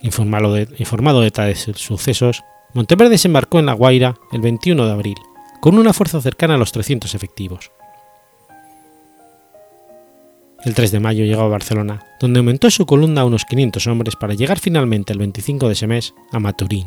Informado 0.00 0.52
de, 0.54 0.66
de 0.66 1.30
tales 1.30 1.70
sucesos, 1.74 2.44
Monteverde 2.74 3.10
desembarcó 3.10 3.58
en 3.58 3.66
La 3.66 3.72
Guaira 3.72 4.14
el 4.30 4.40
21 4.40 4.84
de 4.84 4.92
abril, 4.92 5.16
con 5.60 5.78
una 5.78 5.92
fuerza 5.92 6.20
cercana 6.20 6.54
a 6.54 6.58
los 6.58 6.70
300 6.70 7.14
efectivos. 7.14 7.72
El 10.64 10.74
3 10.74 10.92
de 10.92 11.00
mayo 11.00 11.24
llegó 11.24 11.42
a 11.42 11.48
Barcelona, 11.48 12.04
donde 12.20 12.38
aumentó 12.38 12.70
su 12.70 12.84
columna 12.84 13.22
a 13.22 13.24
unos 13.24 13.44
500 13.44 13.86
hombres 13.86 14.16
para 14.16 14.34
llegar 14.34 14.58
finalmente 14.58 15.12
el 15.12 15.18
25 15.18 15.66
de 15.66 15.72
ese 15.72 15.86
mes 15.86 16.14
a 16.32 16.38
Maturín, 16.38 16.86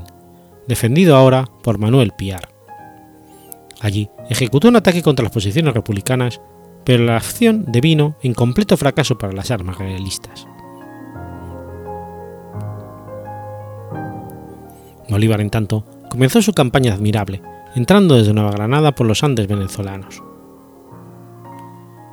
defendido 0.68 1.16
ahora 1.16 1.50
por 1.64 1.80
Manuel 1.80 2.12
Piar. 2.12 2.50
Allí 3.80 4.10
ejecutó 4.30 4.68
un 4.68 4.76
ataque 4.76 5.02
contra 5.02 5.24
las 5.24 5.34
posiciones 5.34 5.74
republicanas 5.74 6.40
pero 6.84 7.04
la 7.04 7.18
acción 7.18 7.66
devino 7.68 8.16
en 8.24 8.34
completo 8.34 8.78
fracaso 8.78 9.18
para 9.18 9.34
las 9.34 9.52
armas 9.52 9.78
realistas. 9.78 10.48
Bolívar, 15.10 15.42
en 15.42 15.50
tanto, 15.50 15.84
comenzó 16.10 16.42
su 16.42 16.54
campaña 16.54 16.94
admirable, 16.94 17.42
entrando 17.76 18.16
desde 18.16 18.34
Nueva 18.34 18.52
Granada 18.52 18.94
por 18.94 19.06
los 19.06 19.24
Andes 19.24 19.48
venezolanos. 19.48 20.24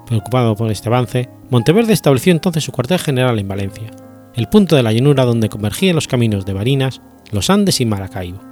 Preocupado 0.06 0.56
por 0.56 0.70
este 0.70 0.88
avance, 0.88 1.28
Monteverde 1.50 1.92
estableció 1.92 2.32
entonces 2.32 2.64
su 2.64 2.72
cuartel 2.72 2.98
general 2.98 3.38
en 3.38 3.46
Valencia, 3.46 3.90
el 4.34 4.48
punto 4.48 4.74
de 4.74 4.82
la 4.82 4.92
llanura 4.92 5.24
donde 5.24 5.48
convergían 5.48 5.94
los 5.94 6.08
caminos 6.08 6.44
de 6.44 6.54
Barinas, 6.54 7.00
los 7.30 7.50
Andes 7.50 7.80
y 7.80 7.86
Maracaibo. 7.86 8.47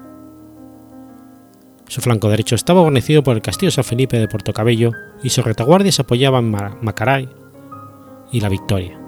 Su 1.88 2.00
flanco 2.00 2.28
derecho 2.28 2.54
estaba 2.54 2.80
guarnecido 2.80 3.22
por 3.22 3.36
el 3.36 3.42
castillo 3.42 3.70
San 3.70 3.84
Felipe 3.84 4.18
de 4.18 4.28
Puerto 4.28 4.52
Cabello 4.52 4.92
y 5.22 5.30
su 5.30 5.42
retaguardia 5.42 5.92
se 5.92 6.02
apoyaba 6.02 6.40
en 6.40 6.50
Macaray 6.50 7.28
y 8.32 8.40
La 8.40 8.48
Victoria. 8.48 8.98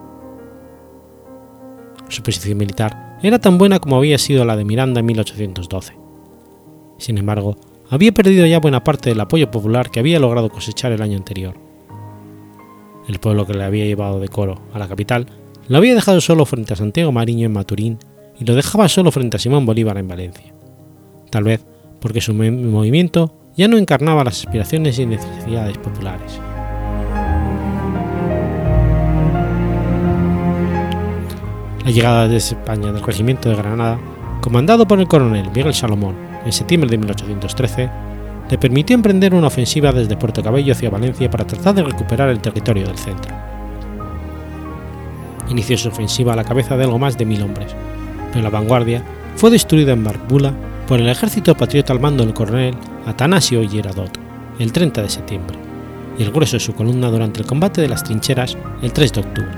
Su 2.09 2.23
posición 2.23 2.57
militar 2.57 3.19
era 3.23 3.41
tan 3.41 3.59
buena 3.59 3.81
como 3.81 3.97
había 3.97 4.17
sido 4.17 4.45
la 4.45 4.57
de 4.57 4.65
Miranda 4.65 5.01
en 5.01 5.07
1812. 5.07 5.95
Sin 6.99 7.19
embargo, 7.19 7.57
había 7.91 8.13
perdido 8.13 8.47
ya 8.47 8.61
buena 8.61 8.85
parte 8.85 9.11
del 9.11 9.21
apoyo 9.21 9.51
popular 9.51 9.91
que 9.91 10.01
había 10.01 10.21
logrado 10.21 10.49
cosechar 10.49 10.93
el 10.93 11.03
año 11.03 11.17
anterior. 11.17 11.55
El 13.09 13.19
pueblo 13.19 13.47
que 13.47 13.55
le 13.55 13.65
había 13.65 13.87
llevado 13.87 14.21
de 14.21 14.29
coro 14.29 14.63
a 14.73 14.79
la 14.79 14.89
capital 14.89 15.27
lo 15.69 15.79
había 15.79 15.95
dejado 15.95 16.21
solo 16.21 16.47
frente 16.47 16.75
a 16.75 16.77
Santiago 16.77 17.11
Mariño 17.11 17.47
en 17.47 17.53
Maturín 17.53 17.99
y 18.39 18.45
lo 18.45 18.55
dejaba 18.55 18.89
solo 18.89 19.11
frente 19.11 19.37
a 19.37 19.41
Simón 19.41 19.67
Bolívar 19.67 19.99
en 19.99 20.09
Valencia. 20.09 20.55
Tal 21.31 21.45
vez 21.45 21.65
porque 22.01 22.21
su 22.21 22.35
movimiento 22.35 23.35
ya 23.57 23.69
no 23.69 23.77
encarnaba 23.77 24.25
las 24.25 24.39
aspiraciones 24.39 24.99
y 24.99 25.07
necesidades 25.07 25.79
populares. 25.79 26.41
La 31.85 31.91
llegada 31.91 32.29
de 32.29 32.37
España 32.37 32.93
del 32.93 33.03
regimiento 33.03 33.49
de 33.49 33.57
Granada, 33.57 33.99
comandado 34.43 34.87
por 34.87 35.01
el 35.01 35.09
coronel 35.09 35.51
Miguel 35.55 35.75
Salomón 35.75 36.15
en 36.45 36.53
septiembre 36.53 36.91
de 36.91 36.99
1813, 36.99 37.91
le 38.51 38.59
permitió 38.59 38.95
emprender 38.95 39.35
una 39.35 39.49
ofensiva 39.49 39.93
desde 39.93 40.17
Puerto 40.17 40.43
Cabello 40.43 40.73
hacia 40.73 40.91
Valencia 40.91 41.31
para 41.31 41.47
tratar 41.47 41.75
de 41.75 41.83
recuperar 41.83 42.29
el 42.29 42.41
territorio 42.41 42.87
del 42.87 42.99
centro. 42.99 43.35
Inició 45.49 45.77
su 45.79 45.89
ofensiva 45.89 46.35
a 46.35 46.37
la 46.37 46.45
cabeza 46.45 46.77
de 46.77 46.85
algo 46.85 46.99
más 46.99 47.17
de 47.19 47.25
mil 47.25 47.43
hombres, 47.43 47.75
pero 48.33 48.43
la 48.43 48.51
vanguardia 48.51 49.03
fue 49.37 49.51
destruida 49.51 49.93
en 49.93 50.05
Barbula 50.05 50.53
por 50.89 51.01
el 51.01 51.09
ejército 51.11 51.55
patriota 51.55 51.93
al 51.93 52.01
mando 52.01 52.25
del 52.25 52.33
coronel 52.33 52.75
Atanasio 53.07 53.63
Girardot 53.69 54.19
el 54.59 54.73
30 54.73 55.03
de 55.03 55.11
septiembre 55.11 55.59
y 56.19 56.23
el 56.23 56.33
grueso 56.33 56.57
de 56.57 56.61
su 56.61 56.75
columna 56.75 57.11
durante 57.11 57.41
el 57.41 57.47
combate 57.47 57.83
de 57.83 57.89
las 57.89 58.03
trincheras 58.03 58.57
el 58.81 58.93
3 58.93 59.13
de 59.13 59.21
octubre. 59.21 59.53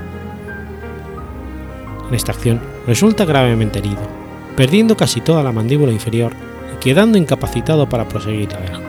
En 2.09 2.13
esta 2.13 2.33
acción 2.33 2.59
resulta 2.85 3.23
gravemente 3.23 3.79
herido, 3.79 4.01
perdiendo 4.57 4.97
casi 4.97 5.21
toda 5.21 5.41
la 5.41 5.53
mandíbula 5.53 5.93
inferior 5.93 6.33
y 6.75 6.79
quedando 6.79 7.17
incapacitado 7.17 7.87
para 7.87 8.07
proseguir 8.09 8.51
la 8.51 8.59
guerra. 8.59 8.81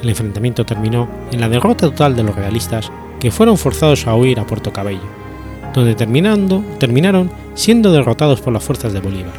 El 0.00 0.08
enfrentamiento 0.08 0.64
terminó 0.64 1.08
en 1.32 1.40
la 1.40 1.48
derrota 1.48 1.88
total 1.88 2.14
de 2.14 2.22
los 2.22 2.36
realistas 2.36 2.90
que 3.18 3.32
fueron 3.32 3.58
forzados 3.58 4.06
a 4.06 4.14
huir 4.14 4.38
a 4.38 4.46
Puerto 4.46 4.72
Cabello, 4.72 5.21
donde 5.74 5.94
terminando, 5.94 6.64
terminaron 6.78 7.30
siendo 7.54 7.92
derrotados 7.92 8.40
por 8.40 8.52
las 8.52 8.62
fuerzas 8.62 8.92
de 8.92 9.00
Bolívar. 9.00 9.32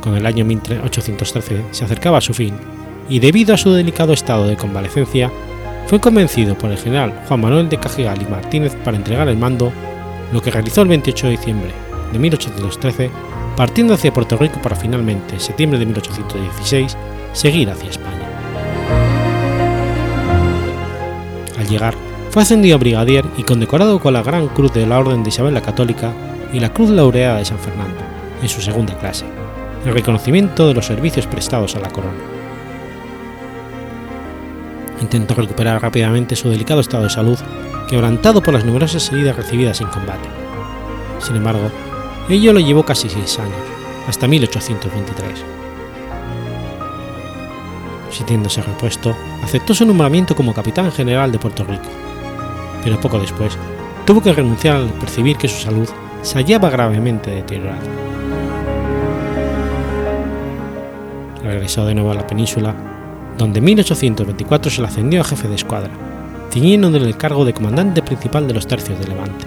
Con 0.00 0.16
el 0.16 0.26
año 0.26 0.44
1813 0.44 1.64
se 1.70 1.84
acercaba 1.84 2.18
a 2.18 2.22
su 2.22 2.32
fin, 2.32 2.54
y 3.08 3.18
debido 3.18 3.54
a 3.54 3.58
su 3.58 3.72
delicado 3.72 4.12
estado 4.12 4.46
de 4.46 4.56
convalecencia, 4.56 5.30
fue 5.86 6.00
convencido 6.00 6.56
por 6.56 6.70
el 6.70 6.78
general 6.78 7.22
Juan 7.26 7.40
Manuel 7.40 7.68
de 7.68 7.78
Cajigal 7.78 8.20
y 8.20 8.26
Martínez 8.26 8.74
para 8.84 8.96
entregar 8.96 9.28
el 9.28 9.38
mando, 9.38 9.72
lo 10.32 10.42
que 10.42 10.50
realizó 10.50 10.82
el 10.82 10.88
28 10.88 11.26
de 11.26 11.32
diciembre 11.32 11.70
de 12.12 12.18
1813, 12.18 13.10
partiendo 13.56 13.94
hacia 13.94 14.12
Puerto 14.12 14.36
Rico 14.36 14.60
para 14.62 14.76
finalmente, 14.76 15.34
en 15.34 15.40
septiembre 15.40 15.78
de 15.78 15.86
1816, 15.86 16.96
seguir 17.32 17.70
hacia 17.70 17.90
España. 17.90 18.28
Al 21.58 21.68
llegar, 21.68 22.07
fue 22.38 22.44
ascendido 22.44 22.76
a 22.76 22.78
brigadier 22.78 23.24
y 23.36 23.42
condecorado 23.42 23.98
con 23.98 24.14
la 24.14 24.22
Gran 24.22 24.46
Cruz 24.46 24.72
de 24.72 24.86
la 24.86 25.00
Orden 25.00 25.24
de 25.24 25.30
Isabel 25.30 25.54
la 25.54 25.60
Católica 25.60 26.12
y 26.52 26.60
la 26.60 26.72
Cruz 26.72 26.88
Laureada 26.88 27.38
de 27.38 27.44
San 27.44 27.58
Fernando, 27.58 27.98
en 28.40 28.48
su 28.48 28.60
segunda 28.60 28.96
clase, 28.96 29.24
en 29.84 29.92
reconocimiento 29.92 30.68
de 30.68 30.74
los 30.74 30.86
servicios 30.86 31.26
prestados 31.26 31.74
a 31.74 31.80
la 31.80 31.90
corona. 31.90 32.20
Intentó 35.00 35.34
recuperar 35.34 35.82
rápidamente 35.82 36.36
su 36.36 36.48
delicado 36.48 36.78
estado 36.78 37.02
de 37.02 37.10
salud, 37.10 37.36
quebrantado 37.88 38.40
por 38.40 38.54
las 38.54 38.64
numerosas 38.64 39.10
heridas 39.10 39.34
recibidas 39.34 39.80
en 39.80 39.88
combate. 39.88 40.28
Sin 41.18 41.34
embargo, 41.34 41.72
ello 42.28 42.52
lo 42.52 42.60
llevó 42.60 42.84
casi 42.84 43.08
seis 43.08 43.36
años, 43.40 43.56
hasta 44.06 44.28
1823. 44.28 45.44
Sintiéndose 48.12 48.62
repuesto, 48.62 49.16
aceptó 49.42 49.74
su 49.74 49.84
nombramiento 49.84 50.36
como 50.36 50.54
capitán 50.54 50.92
general 50.92 51.32
de 51.32 51.40
Puerto 51.40 51.64
Rico, 51.64 51.88
pero 52.88 53.00
poco 53.02 53.18
después 53.18 53.54
tuvo 54.06 54.22
que 54.22 54.32
renunciar 54.32 54.76
al 54.76 54.88
percibir 54.94 55.36
que 55.36 55.46
su 55.46 55.60
salud 55.60 55.86
se 56.22 56.38
hallaba 56.38 56.70
gravemente 56.70 57.30
deteriorada. 57.30 57.82
Regresó 61.44 61.84
de 61.84 61.94
nuevo 61.94 62.12
a 62.12 62.14
la 62.14 62.26
península, 62.26 62.74
donde 63.36 63.58
en 63.58 63.66
1824 63.66 64.70
se 64.70 64.80
le 64.80 64.86
ascendió 64.86 65.20
a 65.20 65.24
jefe 65.24 65.48
de 65.48 65.56
escuadra, 65.56 65.90
ciñéndole 66.50 67.06
el 67.06 67.18
cargo 67.18 67.44
de 67.44 67.52
comandante 67.52 68.00
principal 68.00 68.48
de 68.48 68.54
los 68.54 68.66
tercios 68.66 68.98
de 68.98 69.06
Levante. 69.06 69.44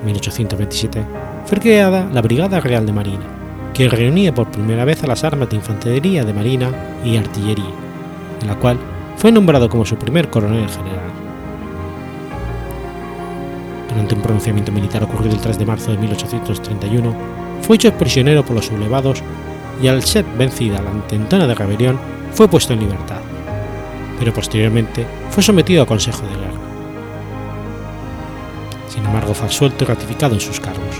En 0.00 0.06
1827 0.06 1.04
fue 1.44 1.58
creada 1.58 2.08
la 2.14 2.22
Brigada 2.22 2.60
Real 2.60 2.86
de 2.86 2.94
Marina, 2.94 3.26
que 3.74 3.90
reunía 3.90 4.34
por 4.34 4.50
primera 4.50 4.86
vez 4.86 5.04
a 5.04 5.06
las 5.06 5.22
armas 5.22 5.50
de 5.50 5.56
infantería 5.56 6.24
de 6.24 6.32
marina 6.32 6.70
y 7.04 7.18
artillería, 7.18 7.74
en 8.40 8.48
la 8.48 8.54
cual 8.54 8.78
fue 9.16 9.32
nombrado 9.32 9.68
como 9.68 9.84
su 9.84 9.96
primer 9.96 10.30
coronel 10.30 10.68
general. 10.68 11.10
Durante 13.88 14.14
un 14.14 14.22
pronunciamiento 14.22 14.72
militar 14.72 15.04
ocurrido 15.04 15.34
el 15.34 15.40
3 15.40 15.58
de 15.58 15.66
marzo 15.66 15.90
de 15.90 15.98
1831, 15.98 17.14
fue 17.62 17.76
hecho 17.76 17.92
prisionero 17.92 18.44
por 18.44 18.56
los 18.56 18.66
sublevados 18.66 19.22
y 19.82 19.88
al 19.88 20.02
ser 20.02 20.24
vencida 20.36 20.80
la 20.82 20.90
intentona 20.90 21.46
de 21.46 21.54
rebelión 21.54 21.98
fue 22.32 22.48
puesto 22.48 22.72
en 22.72 22.80
libertad, 22.80 23.20
pero 24.18 24.32
posteriormente 24.32 25.06
fue 25.30 25.42
sometido 25.42 25.82
a 25.82 25.86
consejo 25.86 26.22
de 26.22 26.34
guerra. 26.34 26.60
Sin 28.88 29.04
embargo, 29.04 29.34
fue 29.34 29.46
absuelto 29.46 29.84
y 29.84 29.86
ratificado 29.86 30.34
en 30.34 30.40
sus 30.40 30.60
cargos. 30.60 30.96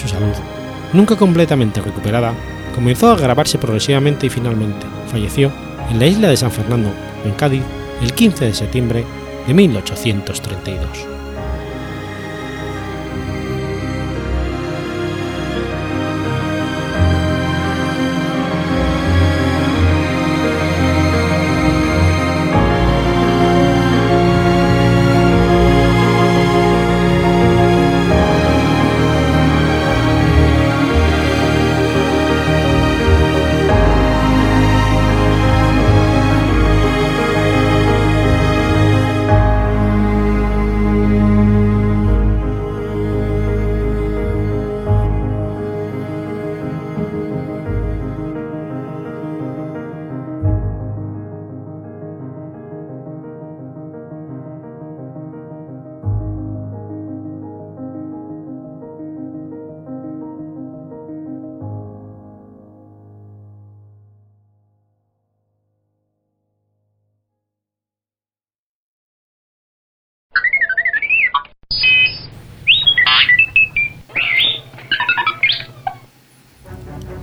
Su 0.00 0.08
salud, 0.08 0.34
nunca 0.92 1.16
completamente 1.16 1.80
recuperada, 1.80 2.32
comenzó 2.70 3.10
a 3.10 3.14
agravarse 3.14 3.58
progresivamente 3.58 4.26
y 4.26 4.30
finalmente 4.30 4.86
falleció 5.10 5.52
en 5.90 5.98
la 5.98 6.06
isla 6.06 6.28
de 6.28 6.36
San 6.36 6.50
Fernando, 6.50 6.90
en 7.24 7.32
Cádiz, 7.32 7.62
el 8.02 8.12
15 8.12 8.46
de 8.46 8.54
septiembre 8.54 9.04
de 9.46 9.54
1832. 9.54 11.19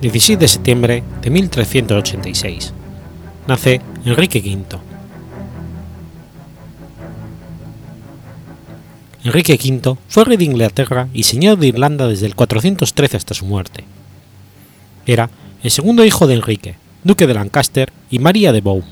16 0.10 0.39
de 0.39 0.48
septiembre 0.48 1.04
de 1.22 1.30
1386. 1.30 2.74
Nace 3.46 3.82
Enrique 4.06 4.39
V. 4.39 4.80
Enrique 9.26 9.60
V 9.62 9.98
fue 10.08 10.24
rey 10.24 10.38
de 10.38 10.46
Inglaterra 10.46 11.10
y 11.13 11.24
señor 11.24 11.58
de 11.58 11.67
Irlanda 11.67 12.08
desde 12.08 12.26
el 12.26 12.36
413 12.36 13.17
hasta 13.17 13.34
su 13.34 13.46
muerte. 13.46 13.84
Era 15.06 15.30
el 15.62 15.72
segundo 15.72 16.06
hijo 16.06 16.26
de 16.26 16.36
Enrique, 16.36 16.76
duque 17.04 17.28
de 17.28 17.34
Lancaster 17.34 17.91
y 18.10 18.20
María 18.20 18.54
de 18.54 18.62
Bow. 18.62 18.86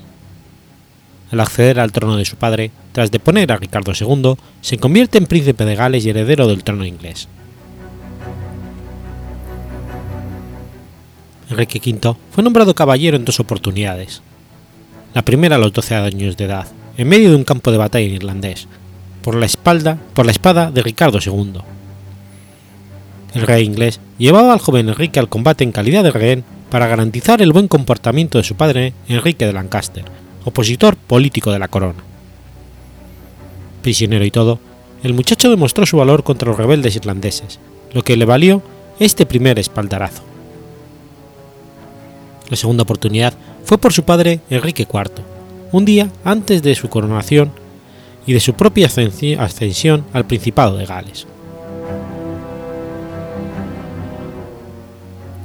Al 1.32 1.40
acceder 1.40 1.80
al 1.80 1.94
trono 1.94 2.18
de 2.18 2.26
su 2.26 2.36
padre, 2.36 2.72
tras 2.92 3.10
deponer 3.12 3.54
a 3.54 3.58
Ricardo 3.58 3.94
II, 3.98 4.36
se 4.60 4.78
convierte 4.78 5.18
en 5.18 5.28
príncipe 5.28 5.64
de 5.64 5.76
Gales 5.76 6.06
y 6.06 6.10
heredero 6.10 6.48
del 6.48 6.66
trono 6.66 6.86
inglés. 6.86 7.30
Enrique 11.50 11.80
V 11.80 12.16
fue 12.32 12.44
nombrado 12.44 12.74
caballero 12.74 13.18
en 13.18 13.26
dos 13.26 13.40
oportunidades. 13.40 14.22
La 15.14 15.24
primera 15.24 15.56
a 15.56 15.60
los 15.60 15.74
12 15.74 15.96
años 15.96 16.38
de 16.38 16.46
edad, 16.46 16.68
en 16.98 17.08
medio 17.08 17.30
de 17.30 17.36
un 17.36 17.44
campo 17.44 17.72
de 17.72 17.78
batalla 17.78 18.06
irlandés, 18.06 18.68
por 19.22 19.36
la 19.36 19.46
espalda, 19.46 19.98
por 20.14 20.26
la 20.26 20.32
espada 20.32 20.72
de 20.72 20.82
Ricardo 20.82 21.20
II. 21.24 21.62
El 23.34 23.42
rey 23.42 23.66
inglés 23.66 24.00
llevaba 24.18 24.54
al 24.54 24.60
joven 24.60 24.90
Enrique 24.90 25.20
al 25.20 25.30
combate 25.30 25.64
en 25.64 25.72
calidad 25.72 26.04
de 26.04 26.12
rehén 26.12 26.44
para 26.70 26.88
garantizar 26.88 27.42
el 27.42 27.54
buen 27.54 27.68
comportamiento 27.68 28.38
de 28.38 28.44
su 28.44 28.56
padre 28.56 28.94
Enrique 29.08 29.46
de 29.46 29.54
Lancaster, 29.54 30.06
opositor 30.46 30.96
político 30.96 31.52
de 31.52 31.60
la 31.60 31.68
corona. 31.68 32.04
Prisionero 33.82 34.26
y 34.26 34.32
todo, 34.32 34.60
el 35.04 35.14
muchacho 35.14 35.50
demostró 35.50 35.86
su 35.86 35.98
valor 35.98 36.24
contra 36.24 36.50
los 36.50 36.58
rebeldes 36.58 36.96
irlandeses, 36.96 37.60
lo 37.94 38.04
que 38.04 38.18
le 38.18 38.26
valió 38.26 38.64
este 39.00 39.26
primer 39.26 39.60
espaldarazo. 39.60 40.35
La 42.50 42.58
segunda 42.58 42.84
oportunidad 42.84 43.34
fue 43.64 43.78
por 43.78 43.94
su 43.94 44.04
padre 44.04 44.40
Enrique 44.50 44.88
IV, 44.92 45.24
un 45.72 45.86
día 45.86 46.10
antes 46.24 46.62
de 46.62 46.76
su 46.76 46.90
coronación 46.90 47.52
y 48.28 48.34
de 48.34 48.40
su 48.40 48.54
propia 48.54 48.88
ascensión 48.88 50.06
al 50.14 50.26
Principado 50.26 50.78
de 50.78 50.86
Gales. 50.86 51.28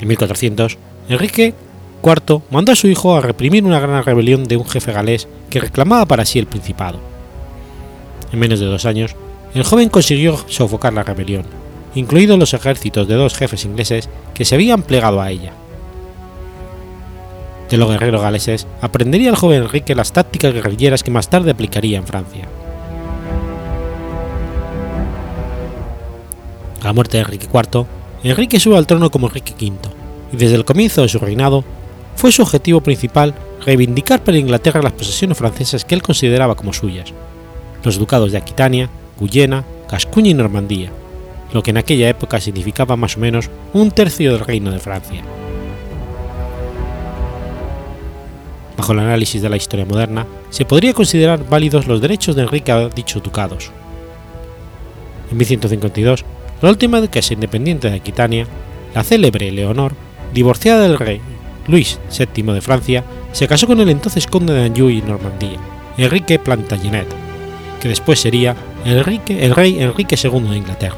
En 0.00 0.08
1400, 0.08 0.78
Enrique 1.08 1.54
IV 2.02 2.42
mandó 2.50 2.72
a 2.72 2.76
su 2.76 2.88
hijo 2.88 3.14
a 3.14 3.20
reprimir 3.20 3.64
una 3.64 3.80
gran 3.80 4.02
rebelión 4.04 4.44
de 4.44 4.56
un 4.56 4.66
jefe 4.66 4.92
galés 4.92 5.28
que 5.50 5.60
reclamaba 5.60 6.06
para 6.06 6.24
sí 6.24 6.38
el 6.38 6.46
Principado. 6.46 6.98
En 8.32 8.38
menos 8.38 8.60
de 8.60 8.66
dos 8.66 8.84
años, 8.86 9.14
el 9.54 9.64
joven 9.64 9.88
consiguió 9.88 10.38
sofocar 10.48 10.92
la 10.92 11.02
rebelión, 11.02 11.44
incluidos 11.94 12.38
los 12.38 12.54
ejércitos 12.54 13.08
de 13.08 13.14
dos 13.14 13.34
jefes 13.34 13.64
ingleses 13.64 14.08
que 14.32 14.44
se 14.44 14.54
habían 14.54 14.82
plegado 14.82 15.20
a 15.20 15.30
ella, 15.30 15.52
de 17.70 17.76
los 17.76 17.88
guerreros 17.88 18.20
galeses, 18.20 18.66
aprendería 18.80 19.30
el 19.30 19.36
joven 19.36 19.62
Enrique 19.62 19.94
las 19.94 20.12
tácticas 20.12 20.52
guerrilleras 20.52 21.02
que 21.02 21.10
más 21.10 21.30
tarde 21.30 21.52
aplicaría 21.52 21.98
en 21.98 22.06
Francia. 22.06 22.48
A 26.82 26.84
la 26.84 26.92
muerte 26.92 27.16
de 27.16 27.22
Enrique 27.22 27.46
IV, 27.52 27.86
Enrique 28.24 28.58
sube 28.58 28.76
al 28.76 28.86
trono 28.86 29.10
como 29.10 29.28
Enrique 29.28 29.54
V, 29.54 29.78
y 30.32 30.36
desde 30.36 30.56
el 30.56 30.64
comienzo 30.64 31.02
de 31.02 31.08
su 31.08 31.18
reinado 31.18 31.64
fue 32.16 32.32
su 32.32 32.42
objetivo 32.42 32.80
principal 32.80 33.34
reivindicar 33.64 34.22
para 34.22 34.38
Inglaterra 34.38 34.82
las 34.82 34.92
posesiones 34.92 35.38
francesas 35.38 35.84
que 35.84 35.94
él 35.94 36.02
consideraba 36.02 36.56
como 36.56 36.72
suyas, 36.72 37.12
los 37.84 37.98
ducados 37.98 38.32
de 38.32 38.38
Aquitania, 38.38 38.90
Guyena, 39.18 39.64
Gascuña 39.90 40.30
y 40.30 40.34
Normandía, 40.34 40.90
lo 41.52 41.62
que 41.62 41.70
en 41.70 41.78
aquella 41.78 42.08
época 42.08 42.40
significaba 42.40 42.96
más 42.96 43.16
o 43.16 43.20
menos 43.20 43.50
un 43.72 43.90
tercio 43.90 44.32
del 44.32 44.44
reino 44.44 44.70
de 44.70 44.80
Francia. 44.80 45.22
Bajo 48.80 48.94
el 48.94 49.00
análisis 49.00 49.42
de 49.42 49.50
la 49.50 49.58
historia 49.58 49.84
moderna, 49.84 50.26
se 50.48 50.64
podría 50.64 50.94
considerar 50.94 51.46
válidos 51.46 51.86
los 51.86 52.00
derechos 52.00 52.34
de 52.34 52.44
Enrique 52.44 52.72
a 52.72 52.88
dichos 52.88 53.22
ducados. 53.22 53.70
En 55.30 55.36
1152, 55.36 56.24
la 56.62 56.70
última 56.70 56.98
duquesa 57.02 57.34
independiente 57.34 57.90
de 57.90 57.96
Aquitania, 57.96 58.46
la 58.94 59.04
célebre 59.04 59.52
Leonor, 59.52 59.92
divorciada 60.32 60.80
del 60.84 60.98
rey 60.98 61.20
Luis 61.66 62.00
VII 62.18 62.54
de 62.54 62.62
Francia, 62.62 63.04
se 63.32 63.46
casó 63.46 63.66
con 63.66 63.80
el 63.80 63.90
entonces 63.90 64.26
conde 64.26 64.54
de 64.54 64.64
Anjou 64.64 64.88
y 64.88 65.02
Normandía, 65.02 65.58
Enrique 65.98 66.38
Plantagenet, 66.38 67.08
que 67.82 67.88
después 67.90 68.18
sería 68.18 68.56
el, 68.86 69.20
el 69.28 69.54
rey 69.54 69.76
Enrique 69.78 70.16
II 70.16 70.40
de 70.40 70.56
Inglaterra. 70.56 70.96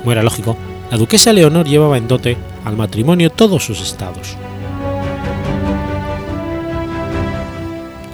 Como 0.00 0.10
era 0.10 0.24
lógico, 0.24 0.56
la 0.90 0.98
duquesa 0.98 1.32
Leonor 1.32 1.68
llevaba 1.68 1.98
en 1.98 2.08
dote 2.08 2.36
al 2.64 2.76
matrimonio 2.76 3.30
todos 3.30 3.64
sus 3.64 3.80
estados. 3.80 4.36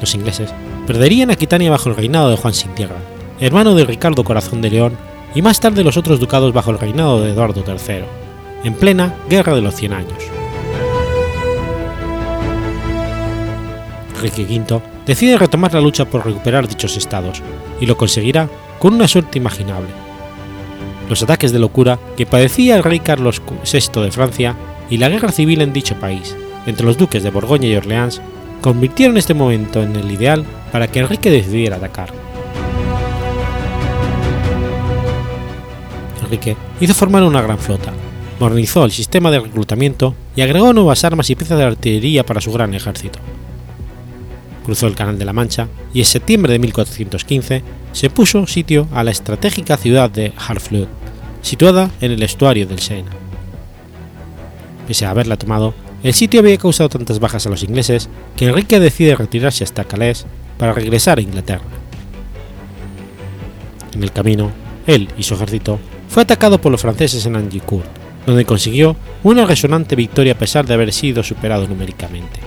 Los 0.00 0.14
ingleses 0.14 0.52
perderían 0.87 1.30
Aquitania 1.30 1.70
bajo 1.70 1.88
el 1.88 1.96
reinado 1.96 2.30
de 2.30 2.37
Juan 2.37 2.54
Sin 2.54 2.74
Tierra, 2.74 2.98
hermano 3.40 3.74
de 3.74 3.84
Ricardo 3.84 4.24
Corazón 4.24 4.62
de 4.62 4.70
León, 4.70 4.96
y 5.34 5.42
más 5.42 5.61
tarde 5.61 5.84
los 5.84 5.96
otros 5.96 6.20
ducados 6.20 6.52
bajo 6.52 6.70
el 6.70 6.78
reinado 6.78 7.20
de 7.20 7.32
Eduardo 7.32 7.62
III, 7.66 8.04
en 8.64 8.74
plena 8.74 9.14
Guerra 9.28 9.54
de 9.54 9.62
los 9.62 9.74
Cien 9.74 9.92
Años. 9.92 10.18
Enrique 14.16 14.42
V 14.42 14.80
decide 15.06 15.38
retomar 15.38 15.74
la 15.74 15.80
lucha 15.80 16.04
por 16.04 16.24
recuperar 16.24 16.66
dichos 16.66 16.96
estados, 16.96 17.42
y 17.80 17.87
lo 17.87 17.96
conseguirá 17.96 18.48
con 18.78 18.94
una 18.94 19.08
suerte 19.08 19.38
imaginable. 19.38 19.88
Los 21.08 21.22
ataques 21.22 21.52
de 21.52 21.58
locura 21.58 21.98
que 22.16 22.26
padecía 22.26 22.76
el 22.76 22.82
rey 22.82 23.00
Carlos 23.00 23.40
VI 23.64 24.02
de 24.02 24.12
Francia 24.12 24.56
y 24.90 24.98
la 24.98 25.08
guerra 25.08 25.32
civil 25.32 25.62
en 25.62 25.72
dicho 25.72 25.94
país, 25.96 26.37
entre 26.66 26.84
los 26.84 26.98
duques 26.98 27.22
de 27.22 27.30
Borgoña 27.30 27.68
y 27.68 27.76
Orleans, 27.76 28.20
convirtieron 28.61 29.16
este 29.16 29.35
momento 29.35 29.83
en 29.83 29.97
el 29.97 30.11
ideal 30.11 30.44
para 30.73 30.88
que 30.88 31.01
Enrique 31.01 31.31
decidiera 31.31 31.77
atacar. 31.77 32.12
Enrique 36.23 36.57
hizo 36.81 36.94
formar 36.94 37.23
una 37.23 37.40
gran 37.40 37.59
flota, 37.59 37.92
modernizó 38.38 38.85
el 38.85 38.92
sistema 38.92 39.31
de 39.31 39.40
reclutamiento 39.40 40.14
y 40.37 40.42
agregó 40.42 40.73
nuevas 40.73 41.05
armas 41.05 41.31
y 41.31 41.35
piezas 41.35 41.59
de 41.59 41.64
artillería 41.64 42.25
para 42.25 42.40
su 42.40 42.53
gran 42.53 42.75
ejército. 42.75 43.18
Cruzó 44.64 44.87
el 44.87 44.94
Canal 44.94 45.18
de 45.18 45.25
la 45.25 45.33
Mancha 45.33 45.68
y 45.94 46.01
en 46.01 46.05
septiembre 46.05 46.53
de 46.53 46.59
1415 46.59 47.62
se 47.92 48.11
puso 48.11 48.47
sitio 48.47 48.87
a 48.92 49.03
la 49.03 49.11
estratégica 49.11 49.79
ciudad 49.79 50.11
de 50.11 50.33
Harfleur, 50.37 50.88
situada 51.40 51.90
en 52.03 52.12
el 52.12 52.23
estuario 52.23 52.66
del 52.66 52.81
Sena. 52.81 53.11
Pese 54.87 55.07
a 55.07 55.11
haberla 55.11 55.37
tomado, 55.37 55.75
el 56.02 56.14
sitio 56.14 56.40
había 56.40 56.56
causado 56.58 56.88
tantas 56.88 57.18
bajas 57.18 57.46
a 57.46 57.50
los 57.50 57.62
ingleses 57.62 58.08
que 58.37 58.46
Enrique 58.46 58.78
decide 58.78 59.16
retirarse 59.16 59.64
hasta 59.64 59.84
Calais 59.84 60.26
para 60.56 60.72
regresar 60.72 61.18
a 61.18 61.22
Inglaterra. 61.22 61.64
En 63.94 64.02
el 64.02 64.12
camino, 64.12 64.52
él 64.87 65.08
y 65.18 65.24
su 65.24 65.34
ejército 65.34 65.80
fue 66.08 66.22
atacado 66.22 66.61
por 66.61 66.70
los 66.70 66.82
franceses 66.82 67.26
en 67.26 67.37
Angicourt, 67.37 67.87
donde 68.26 68.44
consiguió 68.44 68.96
una 69.24 69.44
resonante 69.44 69.96
victoria 69.96 70.34
a 70.34 70.38
pesar 70.38 70.66
de 70.66 70.74
haber 70.74 70.92
sido 70.92 71.22
superado 71.22 71.66
numéricamente. 71.66 72.40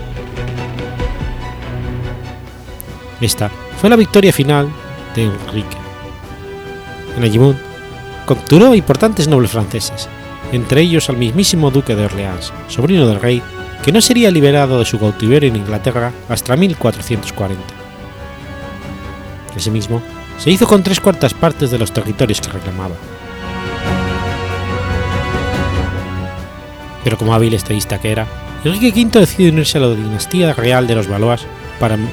Esta 3.20 3.52
fue 3.80 3.90
la 3.90 3.96
victoria 3.96 4.32
final 4.32 4.70
de 5.16 5.24
Enrique. 5.24 5.78
En 7.18 7.24
Agimun 7.24 7.58
capturó 8.26 8.74
importantes 8.74 9.28
nobles 9.28 9.52
franceses, 9.52 10.08
entre 10.52 10.82
ellos 10.82 11.10
al 11.10 11.18
mismísimo 11.18 11.72
duque 11.72 11.96
de 11.96 12.06
Orleans, 12.06 12.54
sobrino 12.68 13.08
del 13.08 13.22
rey, 13.22 13.42
que 13.84 13.92
no 13.92 14.02
sería 14.02 14.32
liberado 14.32 14.80
de 14.80 14.86
su 14.86 15.00
cautiverio 15.00 15.50
en 15.50 15.56
Inglaterra 15.56 16.12
hasta 16.30 16.56
1440. 16.56 17.64
Asimismo, 19.56 20.02
se 20.38 20.52
hizo 20.52 20.68
con 20.68 20.84
tres 20.84 21.00
cuartas 21.00 21.34
partes 21.34 21.72
de 21.72 21.78
los 21.78 21.92
territorios 21.92 22.42
que 22.42 22.52
reclamaba. 22.52 22.96
Pero 27.04 27.18
como 27.18 27.34
hábil 27.34 27.54
estadista 27.54 28.00
que 28.00 28.12
era, 28.12 28.28
Enrique 28.64 28.92
V 28.92 29.20
decide 29.20 29.50
unirse 29.50 29.78
a 29.78 29.82
la 29.82 29.96
dinastía 29.96 30.54
real 30.54 30.86
de 30.86 30.96
los 30.96 31.08
Valois 31.08 31.42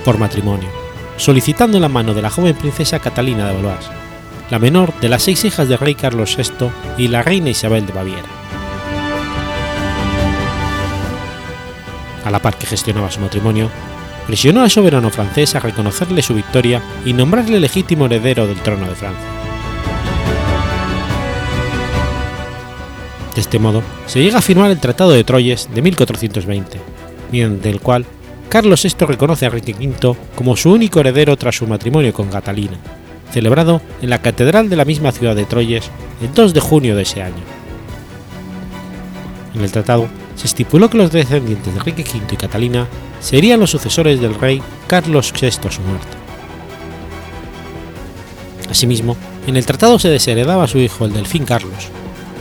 por 0.05 0.19
matrimonio, 0.19 0.71
solicitando 1.19 1.79
la 1.79 1.91
mano 1.91 2.15
de 2.15 2.23
la 2.23 2.31
joven 2.31 2.57
princesa 2.57 2.99
Catalina 2.99 3.47
de 3.47 3.55
Valois, 3.55 3.91
la 4.51 4.59
menor 4.59 4.99
de 5.01 5.09
las 5.09 5.23
seis 5.23 5.45
hijas 5.45 5.69
del 5.69 5.79
rey 5.79 5.95
Carlos 5.95 6.37
VI 6.37 6.71
y 6.97 7.09
la 7.09 7.23
reina 7.23 7.51
Isabel 7.51 7.87
de 7.87 7.93
Baviera. 7.93 8.29
A 12.25 12.31
la 12.31 12.41
par 12.41 12.57
que 12.57 12.67
gestionaba 12.67 13.11
su 13.11 13.21
matrimonio, 13.21 13.71
presionó 14.27 14.63
al 14.63 14.71
soberano 14.71 15.11
francés 15.11 15.55
a 15.55 15.61
reconocerle 15.61 16.23
su 16.23 16.35
victoria 16.35 16.83
y 17.05 17.13
nombrarle 17.13 17.61
legítimo 17.61 18.07
heredero 18.07 18.47
del 18.47 18.61
trono 18.61 18.89
de 18.89 18.95
Francia. 18.95 19.25
De 23.35 23.41
este 23.41 23.59
modo, 23.59 23.83
se 24.07 24.21
llega 24.21 24.39
a 24.39 24.43
firmar 24.43 24.71
el 24.71 24.81
Tratado 24.81 25.13
de 25.13 25.25
Troyes 25.25 25.69
de 25.73 25.81
1420, 25.81 26.81
mediante 27.31 27.71
el 27.71 27.81
cual 27.81 28.05
Carlos 28.49 28.83
VI 28.83 29.07
reconoce 29.07 29.45
a 29.45 29.49
Enrique 29.49 29.75
V 29.79 30.17
como 30.35 30.57
su 30.57 30.73
único 30.73 31.01
heredero 31.01 31.37
tras 31.37 31.57
su 31.57 31.67
matrimonio 31.67 32.13
con 32.13 32.29
Catalina, 32.29 32.79
celebrado 33.33 33.81
en 34.03 34.11
la 34.11 34.21
catedral 34.21 34.69
de 34.69 34.77
la 34.77 34.85
misma 34.85 35.13
ciudad 35.13 35.37
de 35.37 35.45
Troyes 35.45 35.91
el 36.23 36.33
2 36.33 36.55
de 36.55 36.61
junio 36.61 36.97
de 36.97 37.03
ese 37.03 37.23
año. 37.23 37.43
En 39.55 39.63
el 39.63 39.73
tratado 39.73 40.09
se 40.37 40.47
estipuló 40.47 40.89
que 40.89 40.99
los 40.99 41.11
descendientes 41.11 41.73
de 41.73 41.79
Enrique 41.79 42.03
V 42.03 42.27
y 42.31 42.37
Catalina 42.37 42.87
serían 43.21 43.61
los 43.61 43.71
sucesores 43.71 44.21
del 44.21 44.35
rey 44.35 44.63
Carlos 44.87 45.33
VI 45.39 45.69
a 45.69 45.71
su 45.71 45.81
muerte. 45.83 46.17
Asimismo, 48.71 49.17
en 49.47 49.57
el 49.57 49.67
tratado 49.67 49.99
se 49.99 50.11
desheredaba 50.11 50.65
a 50.65 50.69
su 50.69 50.79
hijo 50.79 51.07
el 51.07 51.13
delfín 51.13 51.45
Carlos, 51.45 51.89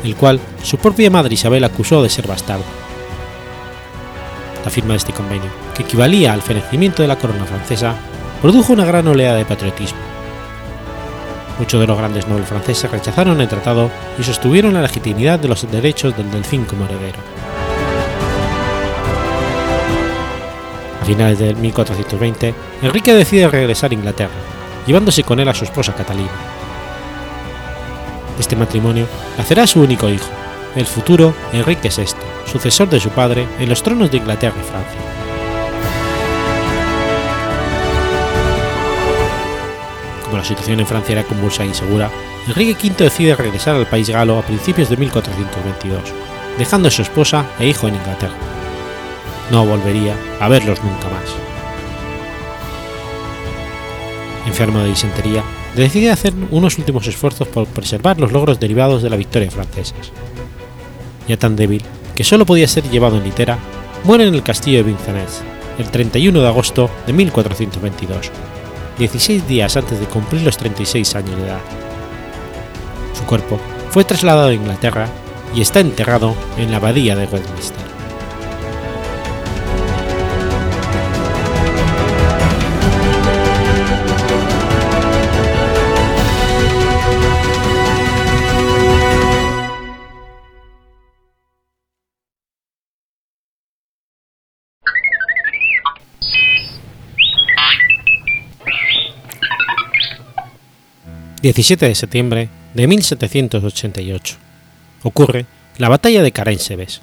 el 0.04 0.16
cual 0.16 0.40
su 0.62 0.78
propia 0.78 1.10
madre 1.10 1.34
Isabel 1.34 1.64
acusó 1.64 2.04
de 2.04 2.10
ser 2.10 2.28
bastardo. 2.28 2.66
La 4.64 4.70
firma 4.70 4.92
de 4.92 4.98
este 4.98 5.14
convenio, 5.14 5.50
que 5.74 5.84
equivalía 5.84 6.34
al 6.34 6.42
fenecimiento 6.42 7.02
de 7.02 7.08
la 7.08 7.18
corona 7.18 7.46
francesa, 7.46 7.96
produjo 8.42 8.74
una 8.74 8.86
gran 8.86 9.08
oleada 9.08 9.38
de 9.38 9.46
patriotismo 9.46 10.17
Muchos 11.60 11.82
de 11.82 11.88
los 11.88 11.98
grandes 11.98 12.28
nobles 12.28 12.48
franceses 12.48 12.92
rechazaron 12.92 13.42
el 13.42 13.48
tratado 13.48 13.90
y 14.20 14.24
sostuvieron 14.24 14.76
la 14.76 14.82
legitimidad 14.82 15.40
de 15.40 15.48
los 15.48 15.70
derechos 15.72 16.16
del 16.16 16.30
delfín 16.30 16.66
como 16.66 16.86
heredero. 16.86 17.18
A 21.02 21.06
finales 21.06 21.40
de 21.40 21.56
1420, 21.56 22.54
Enrique 22.84 23.14
decide 23.14 23.48
regresar 23.48 23.90
a 23.90 23.96
Inglaterra, 23.96 24.36
llevándose 24.86 25.24
con 25.24 25.40
él 25.40 25.48
a 25.48 25.54
su 25.54 25.64
esposa 25.64 25.96
Catalina. 25.96 26.30
Este 28.40 28.56
matrimonio 28.56 29.08
nacerá 29.38 29.66
su 29.66 29.82
único 29.82 30.10
hijo, 30.10 30.30
el 30.76 30.86
futuro 30.86 31.34
Enrique 31.54 31.90
VI, 31.90 32.06
sucesor 32.46 32.88
de 32.90 33.00
su 33.00 33.10
padre 33.10 33.48
en 33.60 33.70
los 33.70 33.82
tronos 33.82 34.12
de 34.12 34.18
Inglaterra 34.18 34.58
y 34.60 34.70
Francia. 34.70 35.17
La 40.38 40.44
situación 40.44 40.80
en 40.80 40.86
Francia 40.86 41.14
era 41.14 41.24
convulsa 41.24 41.64
e 41.64 41.68
insegura, 41.68 42.12
Enrique 42.46 42.78
V 42.90 43.04
decide 43.04 43.36
regresar 43.36 43.76
al 43.76 43.88
país 43.88 44.08
galo 44.08 44.38
a 44.38 44.44
principios 44.44 44.88
de 44.88 44.96
1422, 44.96 46.14
dejando 46.60 46.90
a 46.90 46.92
su 46.92 47.02
esposa 47.02 47.48
e 47.60 47.68
hijo 47.68 47.88
en 47.88 47.96
Inglaterra. 47.96 48.36
No 49.50 49.66
volvería 49.66 50.16
a 50.40 50.48
verlos 50.48 50.84
nunca 50.84 51.10
más. 51.10 51.36
Enfermo 54.46 54.80
de 54.80 54.90
disentería, 54.90 55.44
decide 55.76 56.12
hacer 56.12 56.34
unos 56.52 56.78
últimos 56.78 57.08
esfuerzos 57.08 57.48
por 57.48 57.66
preservar 57.66 58.20
los 58.20 58.32
logros 58.32 58.60
derivados 58.60 59.02
de 59.02 59.10
la 59.10 59.18
victoria 59.18 59.50
francesa. 59.50 59.96
Ya 61.28 61.38
tan 61.38 61.56
débil 61.56 61.82
que 62.16 62.24
solo 62.24 62.46
podía 62.46 62.68
ser 62.68 62.84
llevado 62.92 63.18
en 63.18 63.24
litera, 63.24 63.58
muere 64.04 64.28
en 64.28 64.36
el 64.36 64.44
castillo 64.44 64.78
de 64.78 64.84
Vincennes 64.84 65.42
el 65.80 65.90
31 65.90 66.40
de 66.40 66.48
agosto 66.48 66.92
de 67.08 67.14
1422 67.14 68.32
16 68.98 69.48
días 69.48 69.78
antes 69.78 70.00
de 70.00 70.06
cumplir 70.08 70.42
los 70.42 70.58
36 70.58 71.16
años 71.16 71.36
de 71.38 71.48
edad. 71.48 71.62
Su 73.14 73.24
cuerpo 73.26 73.60
fue 73.90 74.04
trasladado 74.04 74.50
a 74.50 74.54
Inglaterra 74.54 75.08
y 75.56 75.62
está 75.62 75.80
enterrado 75.80 76.36
en 76.58 76.72
la 76.72 76.78
abadía 76.78 77.16
de 77.16 77.26
Westminster. 77.26 77.87
17 101.54 101.88
de 101.88 101.96
septiembre 101.96 102.50
de 102.74 102.88
1788. 102.88 104.36
Ocurre 105.04 105.46
la 105.78 105.88
batalla 105.88 106.22
de 106.22 106.34
Carénsebes. 106.34 107.00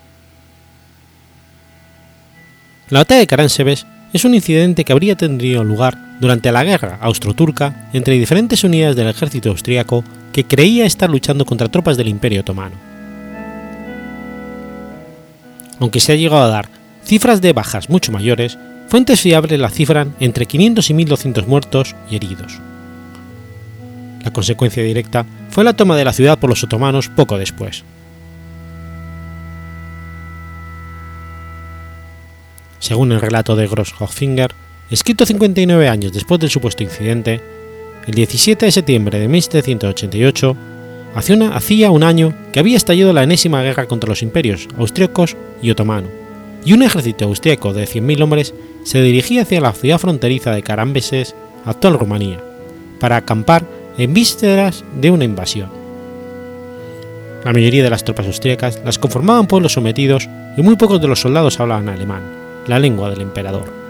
La 2.90 2.98
batalla 2.98 3.20
de 3.20 3.26
Carénsebes 3.26 3.87
es 4.12 4.24
un 4.26 4.35
incidente 4.35 4.85
que 4.85 4.92
habría 4.92 5.16
tenido 5.16 5.64
lugar 5.64 5.96
durante 6.20 6.52
la 6.52 6.62
guerra 6.62 6.98
austro-turca 7.00 7.88
entre 7.94 8.18
diferentes 8.18 8.62
unidades 8.64 8.96
del 8.96 9.09
ejército 9.09 9.48
austriaco 9.48 10.04
que 10.35 10.44
creía 10.44 10.85
estar 10.85 11.09
luchando 11.09 11.46
contra 11.46 11.70
tropas 11.70 11.96
del 11.96 12.09
Imperio 12.09 12.42
Otomano. 12.42 12.76
Aunque 15.80 16.00
se 16.00 16.12
ha 16.12 16.16
llegado 16.16 16.42
a 16.42 16.48
dar 16.48 16.68
cifras 17.02 17.40
de 17.40 17.54
bajas 17.54 17.88
mucho 17.88 18.12
mayores, 18.12 18.59
fuentes 18.88 19.22
fiables 19.22 19.59
la 19.59 19.70
cifran 19.70 20.14
entre 20.20 20.44
500 20.44 20.90
y 20.90 20.94
1200 20.94 21.46
muertos 21.46 21.96
y 22.11 22.16
heridos. 22.16 22.61
La 24.24 24.32
consecuencia 24.32 24.82
directa 24.82 25.26
fue 25.50 25.64
la 25.64 25.74
toma 25.74 25.96
de 25.96 26.04
la 26.04 26.12
ciudad 26.12 26.38
por 26.38 26.48
los 26.50 26.64
otomanos 26.64 27.08
poco 27.08 27.38
después. 27.38 27.84
Según 32.78 33.12
el 33.12 33.20
relato 33.20 33.54
de 33.54 33.66
Gross-Hoffinger, 33.66 34.52
escrito 34.90 35.26
59 35.26 35.88
años 35.88 36.12
después 36.12 36.40
del 36.40 36.50
supuesto 36.50 36.82
incidente, 36.82 37.40
el 38.06 38.14
17 38.14 38.66
de 38.66 38.72
septiembre 38.72 39.18
de 39.18 39.28
1788, 39.28 40.56
hacía 41.14 41.90
un 41.90 42.02
año 42.02 42.34
que 42.52 42.60
había 42.60 42.76
estallado 42.76 43.12
la 43.12 43.22
enésima 43.22 43.62
guerra 43.62 43.87
contra 43.87 44.08
los 44.08 44.22
imperios 44.22 44.68
austríacos 44.76 45.37
y 45.62 45.70
otomano, 45.70 46.08
y 46.64 46.72
un 46.72 46.82
ejército 46.82 47.26
austríaco 47.26 47.72
de 47.72 47.84
100.000 47.84 48.22
hombres 48.22 48.54
se 48.84 49.00
dirigía 49.00 49.42
hacia 49.42 49.60
la 49.60 49.72
ciudad 49.72 49.98
fronteriza 49.98 50.50
de 50.52 50.62
Carambeses, 50.62 51.34
actual 51.64 51.98
Rumanía, 51.98 52.42
para 53.00 53.16
acampar 53.16 53.64
en 53.98 54.14
vísperas 54.14 54.85
de 55.00 55.11
una 55.11 55.24
invasión. 55.24 55.70
La 57.44 57.52
mayoría 57.52 57.83
de 57.83 57.90
las 57.90 58.04
tropas 58.04 58.26
austríacas 58.26 58.80
las 58.85 58.98
conformaban 58.98 59.46
pueblos 59.46 59.74
sometidos 59.74 60.28
y 60.57 60.62
muy 60.62 60.76
pocos 60.76 61.00
de 61.00 61.09
los 61.09 61.20
soldados 61.20 61.61
hablaban 61.61 61.88
alemán, 61.88 62.22
la 62.66 62.78
lengua 62.78 63.11
del 63.11 63.20
emperador. 63.20 63.85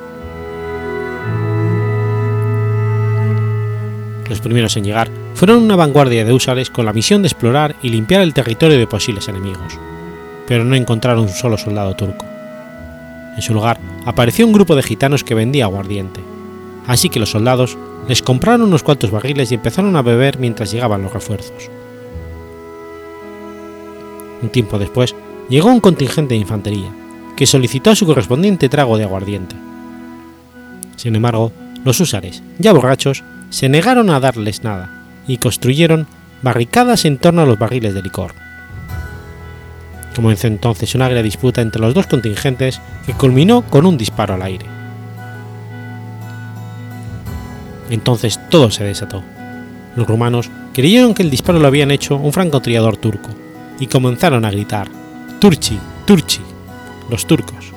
Los 4.28 4.40
primeros 4.40 4.76
en 4.76 4.84
llegar 4.84 5.08
fueron 5.34 5.62
una 5.62 5.76
vanguardia 5.76 6.24
de 6.24 6.32
húsares 6.32 6.70
con 6.70 6.86
la 6.86 6.92
misión 6.92 7.22
de 7.22 7.28
explorar 7.28 7.76
y 7.82 7.90
limpiar 7.90 8.22
el 8.22 8.34
territorio 8.34 8.78
de 8.78 8.86
posibles 8.86 9.28
enemigos, 9.28 9.78
pero 10.48 10.64
no 10.64 10.74
encontraron 10.74 11.24
un 11.24 11.28
solo 11.28 11.56
soldado 11.56 11.94
turco. 11.94 12.26
En 13.36 13.42
su 13.42 13.54
lugar 13.54 13.78
apareció 14.06 14.46
un 14.46 14.52
grupo 14.52 14.74
de 14.76 14.82
gitanos 14.82 15.24
que 15.24 15.34
vendía 15.34 15.64
aguardiente, 15.64 16.20
así 16.86 17.08
que 17.08 17.20
los 17.20 17.30
soldados 17.30 17.76
les 18.08 18.22
compraron 18.22 18.62
unos 18.62 18.82
cuantos 18.82 19.10
barriles 19.10 19.50
y 19.50 19.54
empezaron 19.54 19.96
a 19.96 20.02
beber 20.02 20.38
mientras 20.38 20.70
llegaban 20.70 21.02
los 21.02 21.12
refuerzos. 21.12 21.70
Un 24.42 24.48
tiempo 24.50 24.78
después 24.78 25.14
llegó 25.48 25.70
un 25.70 25.80
contingente 25.80 26.34
de 26.34 26.40
infantería, 26.40 26.90
que 27.36 27.46
solicitó 27.46 27.94
su 27.94 28.06
correspondiente 28.06 28.68
trago 28.68 28.98
de 28.98 29.04
aguardiente. 29.04 29.56
Sin 30.96 31.16
embargo, 31.16 31.52
los 31.84 32.00
húsares, 32.00 32.42
ya 32.58 32.72
borrachos, 32.72 33.24
se 33.50 33.68
negaron 33.68 34.10
a 34.10 34.20
darles 34.20 34.64
nada 34.64 35.04
y 35.26 35.38
construyeron 35.38 36.06
barricadas 36.42 37.04
en 37.04 37.18
torno 37.18 37.42
a 37.42 37.46
los 37.46 37.58
barriles 37.58 37.94
de 37.94 38.02
licor. 38.02 38.34
Comenzó 40.14 40.46
entonces 40.46 40.94
una 40.94 41.08
gran 41.08 41.24
disputa 41.24 41.60
entre 41.60 41.80
los 41.80 41.94
dos 41.94 42.06
contingentes 42.06 42.80
que 43.06 43.14
culminó 43.14 43.62
con 43.62 43.86
un 43.86 43.96
disparo 43.96 44.34
al 44.34 44.42
aire. 44.42 44.73
Entonces 47.90 48.40
todo 48.50 48.70
se 48.70 48.84
desató. 48.84 49.22
Los 49.96 50.06
rumanos 50.06 50.50
creyeron 50.72 51.14
que 51.14 51.22
el 51.22 51.30
disparo 51.30 51.58
lo 51.58 51.66
habían 51.66 51.90
hecho 51.90 52.16
un 52.16 52.32
francotirador 52.32 52.96
turco 52.96 53.30
y 53.78 53.86
comenzaron 53.86 54.44
a 54.44 54.50
gritar 54.50 54.88
Turchi, 55.38 55.78
Turchi, 56.06 56.40
los 57.10 57.26
turcos. 57.26 57.72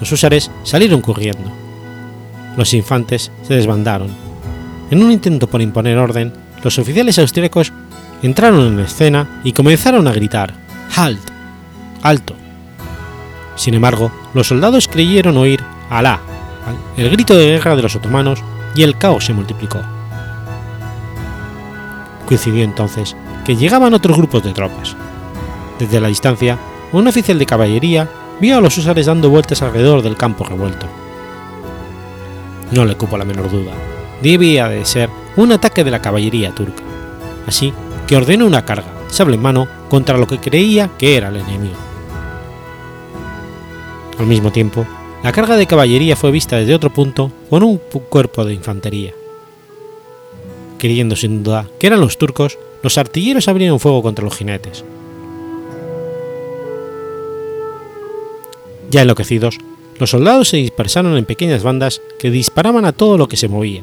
Los 0.00 0.12
húsares 0.12 0.50
salieron 0.62 1.00
corriendo. 1.00 1.50
Los 2.56 2.74
infantes 2.74 3.30
se 3.42 3.54
desbandaron. 3.54 4.08
En 4.90 5.02
un 5.02 5.10
intento 5.10 5.46
por 5.46 5.62
imponer 5.62 5.98
orden, 5.98 6.32
los 6.62 6.78
oficiales 6.78 7.18
austríacos 7.18 7.72
entraron 8.22 8.66
en 8.66 8.80
escena 8.80 9.40
y 9.44 9.52
comenzaron 9.52 10.06
a 10.08 10.12
gritar 10.12 10.54
Halt, 10.94 11.20
alto. 12.02 12.34
Sin 13.56 13.74
embargo, 13.74 14.10
los 14.34 14.48
soldados 14.48 14.88
creyeron 14.88 15.36
oír 15.36 15.62
Alá, 15.90 16.20
el 16.96 17.10
grito 17.10 17.36
de 17.36 17.46
guerra 17.46 17.76
de 17.76 17.82
los 17.82 17.96
otomanos 17.96 18.42
y 18.74 18.82
el 18.82 18.98
caos 18.98 19.24
se 19.24 19.32
multiplicó. 19.32 19.80
Coincidió 22.26 22.64
entonces 22.64 23.16
que 23.44 23.56
llegaban 23.56 23.94
otros 23.94 24.16
grupos 24.16 24.42
de 24.42 24.52
tropas. 24.52 24.96
Desde 25.78 26.00
la 26.00 26.08
distancia, 26.08 26.58
un 26.92 27.06
oficial 27.06 27.38
de 27.38 27.46
caballería 27.46 28.08
vio 28.40 28.58
a 28.58 28.60
los 28.60 28.76
húsares 28.76 29.06
dando 29.06 29.30
vueltas 29.30 29.62
alrededor 29.62 30.02
del 30.02 30.16
campo 30.16 30.44
revuelto. 30.44 30.86
No 32.72 32.84
le 32.84 32.96
cupo 32.96 33.16
la 33.16 33.24
menor 33.24 33.50
duda, 33.50 33.72
debía 34.22 34.68
de 34.68 34.84
ser 34.84 35.08
un 35.36 35.52
ataque 35.52 35.84
de 35.84 35.90
la 35.90 36.02
caballería 36.02 36.52
turca, 36.52 36.82
así 37.46 37.72
que 38.06 38.16
ordenó 38.16 38.46
una 38.46 38.64
carga, 38.64 38.88
sable 39.08 39.36
en 39.36 39.42
mano, 39.42 39.68
contra 39.88 40.18
lo 40.18 40.26
que 40.26 40.38
creía 40.38 40.90
que 40.98 41.16
era 41.16 41.28
el 41.28 41.36
enemigo. 41.36 41.76
Al 44.18 44.26
mismo 44.26 44.50
tiempo, 44.50 44.86
la 45.22 45.32
carga 45.32 45.56
de 45.56 45.66
caballería 45.66 46.16
fue 46.16 46.30
vista 46.30 46.56
desde 46.56 46.74
otro 46.74 46.92
punto 46.92 47.32
por 47.50 47.64
un 47.64 47.78
cuerpo 48.08 48.44
de 48.44 48.54
infantería. 48.54 49.12
Creyendo 50.78 51.16
sin 51.16 51.42
duda 51.42 51.68
que 51.78 51.86
eran 51.86 52.00
los 52.00 52.18
turcos, 52.18 52.58
los 52.82 52.98
artilleros 52.98 53.48
abrieron 53.48 53.80
fuego 53.80 54.02
contra 54.02 54.24
los 54.24 54.36
jinetes. 54.36 54.84
Ya 58.90 59.02
enloquecidos, 59.02 59.58
los 59.98 60.10
soldados 60.10 60.48
se 60.48 60.58
dispersaron 60.58 61.16
en 61.16 61.24
pequeñas 61.24 61.62
bandas 61.62 62.00
que 62.18 62.30
disparaban 62.30 62.84
a 62.84 62.92
todo 62.92 63.18
lo 63.18 63.28
que 63.28 63.36
se 63.36 63.48
movía, 63.48 63.82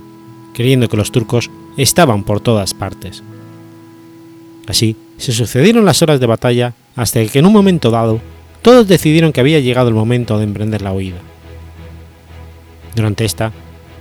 creyendo 0.54 0.88
que 0.88 0.98
los 0.98 1.12
turcos 1.12 1.50
estaban 1.76 2.24
por 2.24 2.40
todas 2.40 2.74
partes. 2.74 3.24
Así 4.68 4.96
se 5.18 5.32
sucedieron 5.32 5.86
las 5.86 6.02
horas 6.02 6.20
de 6.20 6.28
batalla 6.28 6.74
hasta 6.96 7.26
que 7.26 7.40
en 7.40 7.46
un 7.46 7.54
momento 7.54 7.92
dado 7.92 8.22
todos 8.64 8.88
decidieron 8.88 9.32
que 9.32 9.42
había 9.42 9.60
llegado 9.60 9.90
el 9.90 9.94
momento 9.94 10.40
de 10.40 10.46
emprender 10.46 10.82
la 10.82 10.94
huida. 10.94 11.20
Durante 12.96 13.26
esta, 13.26 13.52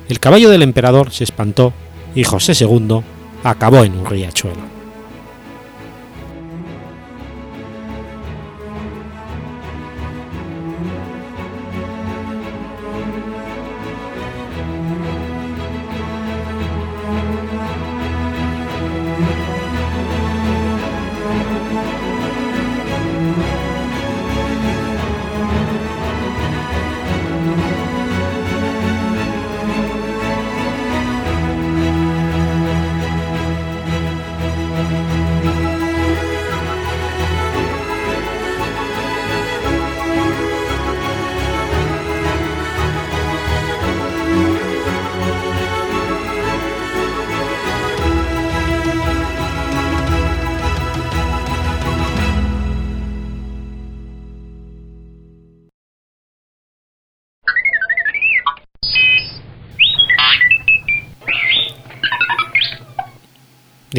el 0.09 0.21
caballo 0.21 0.49
del 0.49 0.63
emperador 0.63 1.11
se 1.11 1.25
espantó 1.25 1.75
y 2.15 2.25
José 2.25 2.53
II 2.59 3.01
acabó 3.45 3.85
en 3.85 3.93
un 3.99 4.07
riachuelo. 4.07 4.82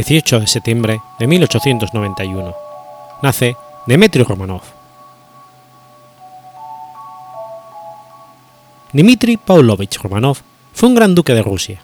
18 0.03 0.41
de 0.41 0.47
septiembre 0.47 1.01
de 1.17 1.27
1891. 1.27 2.53
Nace 3.21 3.55
Dmitry 3.87 4.23
Romanov. 4.23 4.61
Dmitry 8.91 9.37
Pavlovich 9.37 9.97
Romanov 9.99 10.39
fue 10.73 10.89
un 10.89 10.95
gran 10.95 11.15
duque 11.15 11.33
de 11.33 11.41
Rusia. 11.41 11.81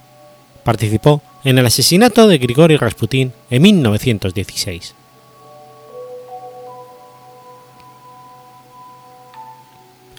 Participó 0.65 1.21
en 1.45 1.59
el 1.59 1.65
asesinato 1.65 2.27
de 2.27 2.37
Grigori 2.39 2.75
Rasputin 2.75 3.31
en 3.49 3.61
1916. 3.61 4.95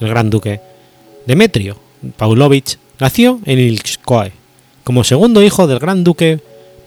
El 0.01 0.09
gran 0.09 0.31
duque 0.31 0.63
Demetrio 1.27 1.77
Pavlovich 2.17 2.79
nació 2.99 3.41
en 3.45 3.59
Ilskoe 3.59 4.33
como 4.85 5.05
segundo 5.05 5.43
hijo 5.43 5.67
del 5.67 5.79
gran 5.79 6.03
duque 6.03 6.41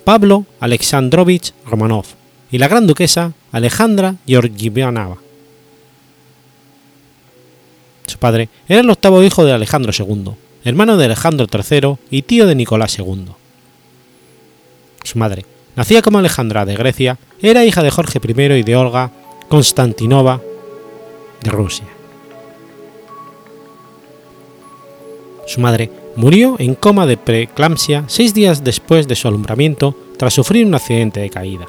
Pablo 0.03 0.45
Alexandrovich 0.59 1.53
Romanov 1.65 2.05
y 2.51 2.57
la 2.57 2.67
gran 2.67 2.85
duquesa 2.87 3.33
Alejandra 3.51 4.15
Georgieva. 4.27 5.17
Su 8.05 8.17
padre 8.17 8.49
era 8.67 8.81
el 8.81 8.89
octavo 8.89 9.23
hijo 9.23 9.45
de 9.45 9.53
Alejandro 9.53 9.93
II, 9.97 10.33
hermano 10.65 10.97
de 10.97 11.05
Alejandro 11.05 11.47
III 11.51 11.95
y 12.11 12.23
tío 12.23 12.45
de 12.47 12.55
Nicolás 12.55 12.99
II. 12.99 13.27
Su 15.03 15.19
madre, 15.19 15.45
nacida 15.75 16.01
como 16.01 16.19
Alejandra 16.19 16.65
de 16.65 16.75
Grecia, 16.75 17.17
era 17.41 17.65
hija 17.65 17.81
de 17.81 17.91
Jorge 17.91 18.19
I 18.23 18.53
y 18.59 18.63
de 18.63 18.75
Olga 18.75 19.11
Konstantinova 19.47 20.41
de 21.41 21.49
Rusia. 21.49 21.87
Su 25.47 25.59
madre 25.61 26.02
murió 26.15 26.55
en 26.59 26.75
coma 26.75 27.05
de 27.05 27.17
preeclampsia 27.17 28.03
seis 28.07 28.33
días 28.33 28.63
después 28.63 29.07
de 29.07 29.15
su 29.15 29.27
alumbramiento 29.27 29.95
tras 30.17 30.33
sufrir 30.33 30.65
un 30.65 30.75
accidente 30.75 31.19
de 31.19 31.29
caída. 31.29 31.65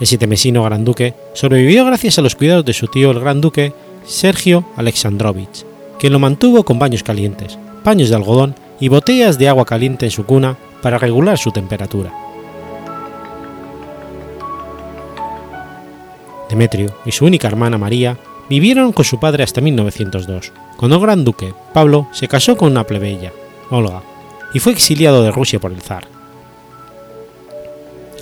El 0.00 0.06
sietemesino 0.06 0.64
gran 0.64 0.84
duque 0.84 1.14
sobrevivió 1.34 1.84
gracias 1.84 2.18
a 2.18 2.22
los 2.22 2.34
cuidados 2.34 2.64
de 2.64 2.72
su 2.72 2.86
tío 2.86 3.10
el 3.10 3.20
gran 3.20 3.40
duque 3.40 3.74
Sergio 4.06 4.64
Alexandrovich, 4.76 5.64
quien 5.98 6.12
lo 6.12 6.18
mantuvo 6.18 6.64
con 6.64 6.78
baños 6.78 7.02
calientes, 7.02 7.58
paños 7.84 8.08
de 8.08 8.16
algodón 8.16 8.54
y 8.80 8.88
botellas 8.88 9.38
de 9.38 9.48
agua 9.48 9.66
caliente 9.66 10.06
en 10.06 10.10
su 10.10 10.24
cuna 10.24 10.56
para 10.80 10.98
regular 10.98 11.36
su 11.36 11.52
temperatura. 11.52 12.12
Demetrio 16.48 16.92
y 17.04 17.12
su 17.12 17.26
única 17.26 17.46
hermana 17.46 17.78
María 17.78 18.16
vivieron 18.50 18.92
con 18.92 19.04
su 19.04 19.20
padre 19.20 19.44
hasta 19.44 19.60
1902, 19.60 20.52
cuando 20.76 20.96
el 20.96 21.02
gran 21.02 21.24
duque 21.24 21.54
Pablo 21.72 22.08
se 22.10 22.26
casó 22.26 22.56
con 22.56 22.72
una 22.72 22.84
plebeya, 22.84 23.32
Olga, 23.70 24.02
y 24.52 24.58
fue 24.58 24.72
exiliado 24.72 25.22
de 25.22 25.30
Rusia 25.30 25.60
por 25.60 25.70
el 25.70 25.80
zar. 25.80 26.08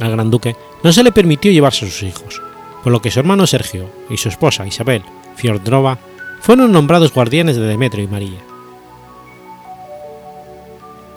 Al 0.00 0.10
gran 0.10 0.30
duque 0.30 0.54
no 0.84 0.92
se 0.92 1.02
le 1.02 1.12
permitió 1.12 1.50
llevarse 1.50 1.86
a 1.86 1.88
sus 1.88 2.02
hijos, 2.02 2.42
por 2.84 2.92
lo 2.92 3.00
que 3.00 3.10
su 3.10 3.20
hermano 3.20 3.46
Sergio 3.46 3.90
y 4.10 4.18
su 4.18 4.28
esposa 4.28 4.66
Isabel 4.66 5.02
Fiordrova 5.34 5.98
fueron 6.42 6.72
nombrados 6.72 7.14
guardianes 7.14 7.56
de 7.56 7.66
Demetrio 7.66 8.04
y 8.04 8.08
María. 8.08 8.38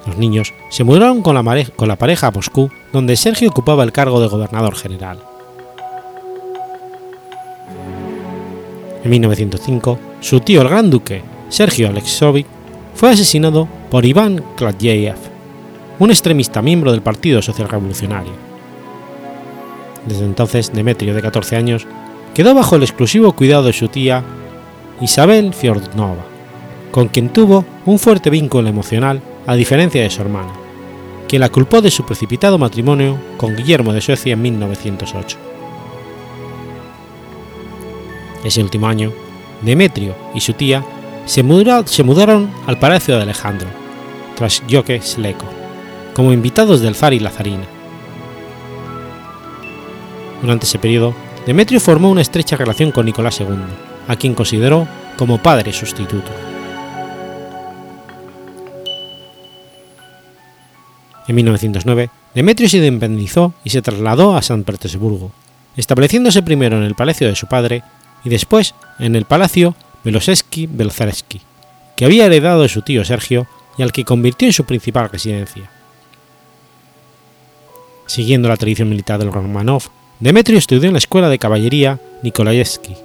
Los 0.08 0.18
niños 0.18 0.54
se 0.70 0.86
mudaron 0.86 1.22
con 1.22 1.36
la, 1.36 1.66
con 1.76 1.90
la 1.90 1.98
pareja 1.98 2.28
a 2.28 2.32
Moscú, 2.32 2.72
donde 2.94 3.18
Sergio 3.18 3.50
ocupaba 3.50 3.84
el 3.84 3.92
cargo 3.92 4.22
de 4.22 4.30
gobernador 4.30 4.76
general. 4.76 5.20
En 9.04 9.10
1905, 9.10 10.00
su 10.20 10.40
tío 10.42 10.62
el 10.62 10.70
gran 10.70 10.90
duque, 10.90 11.24
Sergio 11.50 11.90
Alexovich, 11.90 12.46
fue 12.94 13.10
asesinado 13.10 13.68
por 13.90 14.06
Iván 14.06 14.44
Kladyev, 14.56 15.18
un 16.00 16.12
extremista 16.12 16.62
miembro 16.62 16.92
del 16.92 17.02
Partido 17.02 17.42
Social 17.42 17.68
Revolucionario. 17.68 18.34
Desde 20.06 20.26
entonces, 20.26 20.72
Demetrio, 20.72 21.14
de 21.14 21.22
14 21.22 21.56
años, 21.56 21.88
quedó 22.34 22.54
bajo 22.54 22.76
el 22.76 22.84
exclusivo 22.84 23.34
cuidado 23.34 23.64
de 23.64 23.74
su 23.74 23.88
tía 23.88 24.24
Isabel 25.02 25.54
Fiordnova, 25.54 26.26
con 26.92 27.08
quien 27.08 27.30
tuvo 27.30 27.66
un 27.86 27.98
fuerte 27.98 28.30
vínculo 28.30 28.70
emocional 28.70 29.22
a 29.48 29.56
diferencia 29.56 30.02
de 30.02 30.10
su 30.10 30.22
hermana, 30.22 30.54
quien 31.28 31.40
la 31.40 31.50
culpó 31.50 31.82
de 31.82 31.92
su 31.92 32.06
precipitado 32.06 32.58
matrimonio 32.58 33.18
con 33.38 33.56
Guillermo 33.56 33.94
de 33.94 34.02
Suecia 34.02 34.34
en 34.34 34.42
1908. 34.42 35.51
Ese 38.44 38.62
último 38.62 38.88
año, 38.88 39.12
Demetrio 39.62 40.16
y 40.34 40.42
su 40.42 40.54
tía 40.54 40.84
se, 41.26 41.44
mudaron 41.44 42.50
al 42.66 42.80
Palacio 42.80 43.16
de 43.16 43.22
Alejandro, 43.22 43.68
tras 44.36 44.64
Joque 44.70 45.02
Sleko, 45.02 45.46
como 46.14 46.34
invitados 46.34 46.82
del 46.82 46.96
zar 46.96 47.14
y 47.14 47.20
la 47.20 47.30
zarina. 47.30 47.66
Durante 50.42 50.66
ese 50.66 50.80
periodo, 50.80 51.14
Demetrio 51.46 51.80
formó 51.80 52.10
una 52.10 52.22
estrecha 52.22 52.58
relación 52.58 52.92
con 52.92 53.06
Nicolás 53.06 53.40
II, 53.40 53.48
a 54.08 54.16
quien 54.16 54.34
consideró 54.34 54.88
como 55.18 55.42
padre 55.42 55.72
sustituto. 55.72 56.32
En 61.28 61.36
1909, 61.36 62.10
Demetrio 62.34 62.68
se 62.68 62.78
independizó 62.78 63.54
y 63.64 63.70
se 63.70 63.82
trasladó 63.82 64.36
a 64.36 64.42
San 64.42 64.64
Petersburgo, 64.64 65.32
estableciéndose 65.78 66.42
primero 66.42 66.78
en 66.78 66.84
el 66.84 66.96
palacio 66.96 67.28
de 67.28 67.36
su 67.36 67.48
padre 67.48 67.84
y 68.24 68.30
después 68.30 68.76
en 69.00 69.16
el 69.16 69.26
palacio 69.26 69.76
belosevsky 70.04 70.68
belzarsky 70.68 71.42
que 71.96 72.06
había 72.06 72.26
heredado 72.26 72.64
de 72.64 72.70
su 72.70 72.82
tío 72.82 73.06
Sergio 73.06 73.48
y 73.78 73.84
al 73.84 73.92
que 73.92 74.06
convirtió 74.06 74.48
en 74.48 74.54
su 74.54 74.66
principal 74.66 75.10
residencia. 75.10 75.70
Siguiendo 78.08 78.50
la 78.50 78.58
tradición 78.58 78.90
militar 78.90 79.20
del 79.20 79.32
Romanov, 79.32 79.84
Demetrio 80.20 80.58
estudió 80.58 80.88
en 80.88 80.94
la 80.94 81.00
escuela 81.00 81.30
de 81.30 81.40
caballería 81.40 82.00
Nikolaevsky 82.24 82.96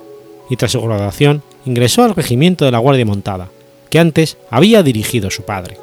y 0.51 0.57
tras 0.57 0.73
su 0.73 0.81
graduación 0.81 1.43
ingresó 1.65 2.05
al 2.05 2.15
regimiento 2.15 2.65
de 2.65 2.71
la 2.71 2.79
Guardia 2.79 3.05
Montada, 3.05 3.49
que 3.91 3.99
antes 3.99 4.37
había 4.51 4.83
dirigido 4.83 5.31
su 5.31 5.43
padre. 5.43 5.77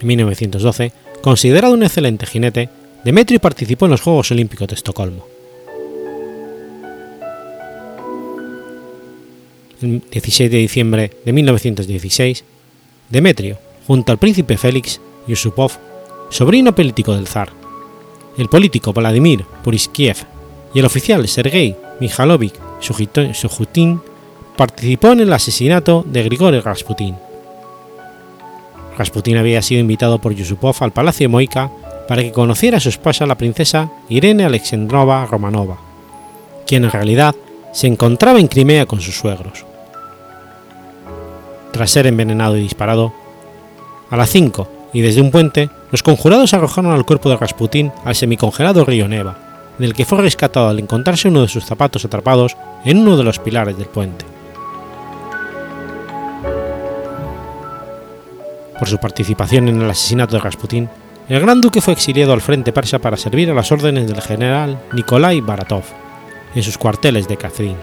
En 0.00 0.06
1912, 0.06 0.92
considerado 1.22 1.74
un 1.74 1.82
excelente 1.82 2.26
jinete, 2.26 2.68
Demetrio 3.04 3.40
participó 3.40 3.86
en 3.86 3.92
los 3.92 4.00
Juegos 4.00 4.30
Olímpicos 4.30 4.68
de 4.68 4.74
Estocolmo. 4.74 5.33
16 9.80 10.50
de 10.50 10.58
diciembre 10.58 11.10
de 11.24 11.32
1916, 11.32 12.44
Demetrio, 13.10 13.58
junto 13.86 14.12
al 14.12 14.18
príncipe 14.18 14.56
Félix 14.56 15.00
Yusupov, 15.26 15.72
sobrino 16.30 16.74
político 16.74 17.14
del 17.14 17.26
zar, 17.26 17.50
el 18.36 18.48
político 18.48 18.92
Vladimir 18.92 19.44
Puriskiev 19.62 20.16
y 20.74 20.80
el 20.80 20.84
oficial 20.84 21.26
Sergei 21.28 21.76
Mikhailovich 22.00 22.54
Sujutin 22.80 24.00
participó 24.56 25.12
en 25.12 25.20
el 25.20 25.32
asesinato 25.32 26.04
de 26.06 26.22
Grigori 26.22 26.60
Rasputin. 26.60 27.16
Rasputin 28.96 29.36
había 29.36 29.62
sido 29.62 29.80
invitado 29.80 30.20
por 30.20 30.34
Yusupov 30.34 30.76
al 30.80 30.92
Palacio 30.92 31.28
Moika 31.28 31.70
para 32.06 32.22
que 32.22 32.32
conociera 32.32 32.78
a 32.78 32.80
su 32.80 32.88
esposa 32.88 33.26
la 33.26 33.38
princesa 33.38 33.90
Irene 34.08 34.44
Alexandrova 34.44 35.26
Romanova, 35.26 35.78
quien 36.66 36.84
en 36.84 36.90
realidad 36.90 37.34
se 37.74 37.88
encontraba 37.88 38.38
en 38.38 38.46
Crimea 38.46 38.86
con 38.86 39.00
sus 39.00 39.18
suegros. 39.18 39.66
Tras 41.72 41.90
ser 41.90 42.06
envenenado 42.06 42.56
y 42.56 42.60
disparado, 42.60 43.12
a 44.10 44.16
las 44.16 44.30
5 44.30 44.68
y 44.92 45.00
desde 45.00 45.20
un 45.20 45.32
puente, 45.32 45.68
los 45.90 46.04
conjurados 46.04 46.54
arrojaron 46.54 46.92
al 46.92 47.04
cuerpo 47.04 47.28
de 47.28 47.36
Rasputín 47.36 47.90
al 48.04 48.14
semicongelado 48.14 48.84
río 48.84 49.08
Neva, 49.08 49.36
en 49.76 49.84
el 49.84 49.92
que 49.92 50.04
fue 50.04 50.22
rescatado 50.22 50.68
al 50.68 50.78
encontrarse 50.78 51.26
uno 51.26 51.42
de 51.42 51.48
sus 51.48 51.64
zapatos 51.64 52.04
atrapados 52.04 52.56
en 52.84 52.98
uno 52.98 53.16
de 53.16 53.24
los 53.24 53.40
pilares 53.40 53.76
del 53.76 53.88
puente. 53.88 54.24
Por 58.78 58.88
su 58.88 58.98
participación 58.98 59.68
en 59.68 59.82
el 59.82 59.90
asesinato 59.90 60.36
de 60.36 60.42
Rasputín, 60.42 60.88
el 61.28 61.40
gran 61.40 61.60
duque 61.60 61.80
fue 61.80 61.94
exiliado 61.94 62.32
al 62.34 62.40
frente 62.40 62.72
persa 62.72 63.00
para 63.00 63.16
servir 63.16 63.50
a 63.50 63.54
las 63.54 63.72
órdenes 63.72 64.06
del 64.06 64.20
general 64.20 64.80
Nikolai 64.92 65.40
Baratov 65.40 66.03
en 66.54 66.62
sus 66.62 66.78
cuarteles 66.78 67.28
de 67.28 67.36
Kazin. 67.36 67.76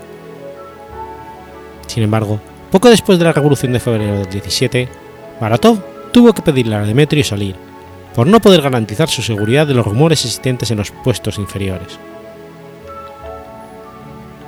Sin 1.88 2.04
embargo, 2.04 2.40
poco 2.72 2.90
después 2.90 3.20
de 3.20 3.26
la 3.26 3.34
Revolución 3.34 3.74
de 3.74 3.80
febrero 3.80 4.20
del 4.20 4.30
17, 4.30 4.88
Baratov 5.40 5.80
tuvo 6.12 6.34
que 6.34 6.42
pedirle 6.42 6.76
a 6.76 6.82
Demetrio 6.82 7.24
salir, 7.24 7.56
por 8.16 8.28
no 8.28 8.40
poder 8.40 8.62
garantizar 8.62 9.10
su 9.10 9.22
seguridad 9.22 9.68
de 9.68 9.74
los 9.74 9.86
rumores 9.86 10.24
existentes 10.26 10.72
en 10.72 10.78
los 10.78 10.92
puestos 10.92 11.38
inferiores. 11.38 12.00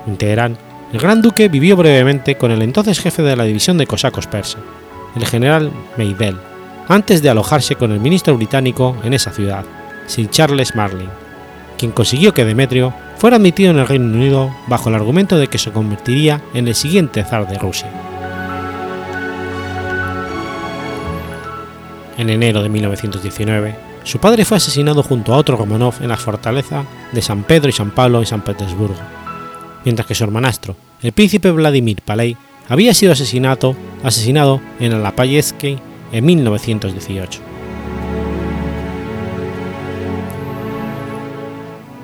En 0.07 0.17
Teherán, 0.17 0.57
el 0.91 0.99
gran 0.99 1.21
duque 1.21 1.47
vivió 1.47 1.75
brevemente 1.75 2.35
con 2.35 2.51
el 2.51 2.61
entonces 2.61 2.99
jefe 2.99 3.23
de 3.23 3.35
la 3.35 3.45
división 3.45 3.77
de 3.77 3.87
cosacos 3.87 4.27
persa, 4.27 4.59
el 5.15 5.25
general 5.25 5.71
Meidel, 5.97 6.37
antes 6.87 7.21
de 7.21 7.29
alojarse 7.29 7.75
con 7.75 7.91
el 7.91 7.99
ministro 7.99 8.35
británico 8.35 8.95
en 9.03 9.13
esa 9.13 9.31
ciudad, 9.31 9.65
Sir 10.05 10.29
Charles 10.29 10.75
Marlin, 10.75 11.09
quien 11.77 11.91
consiguió 11.91 12.33
que 12.33 12.45
Demetrio 12.45 12.93
fuera 13.23 13.37
admitido 13.37 13.71
en 13.71 13.79
el 13.79 13.87
Reino 13.87 14.17
Unido 14.17 14.53
bajo 14.67 14.89
el 14.89 14.95
argumento 14.95 15.37
de 15.37 15.47
que 15.47 15.57
se 15.57 15.71
convertiría 15.71 16.41
en 16.53 16.67
el 16.67 16.75
siguiente 16.75 17.23
zar 17.23 17.47
de 17.47 17.57
Rusia. 17.57 17.89
En 22.17 22.29
enero 22.29 22.61
de 22.61 22.67
1919, 22.67 23.75
su 24.03 24.19
padre 24.19 24.43
fue 24.43 24.57
asesinado 24.57 25.03
junto 25.03 25.33
a 25.33 25.37
otro 25.37 25.55
Romanov 25.55 25.93
en 26.01 26.09
la 26.09 26.17
fortaleza 26.17 26.83
de 27.13 27.21
San 27.21 27.43
Pedro 27.43 27.69
y 27.69 27.71
San 27.71 27.91
Pablo 27.91 28.19
en 28.19 28.25
San 28.25 28.41
Petersburgo, 28.41 28.99
mientras 29.85 30.05
que 30.05 30.15
su 30.15 30.25
hermanastro, 30.25 30.75
el 31.01 31.13
príncipe 31.13 31.49
Vladimir 31.51 32.01
Paley, 32.01 32.35
había 32.67 32.93
sido 32.93 33.13
asesinado, 33.13 33.73
asesinado 34.03 34.59
en 34.81 34.91
Alapayevsky 34.91 35.77
en 36.11 36.25
1918. 36.25 37.52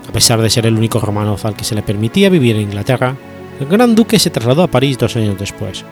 A 0.10 0.12
pesar 0.12 0.42
de 0.42 0.50
ser 0.50 0.66
el 0.66 0.76
único 0.76 1.00
Romanov 1.00 1.46
al 1.46 1.56
que 1.56 1.64
se 1.64 1.76
le 1.76 1.84
permitía 1.84 2.32
vivir 2.32 2.56
en 2.56 2.64
Inglaterra, 2.64 3.16
el 3.60 3.68
gran 3.68 3.94
duque 3.94 4.18
se 4.18 4.32
trasladó 4.32 4.64
a 4.64 4.68
París 4.68 4.98
dos 4.98 5.16
años 5.16 5.38
después. 5.38 5.86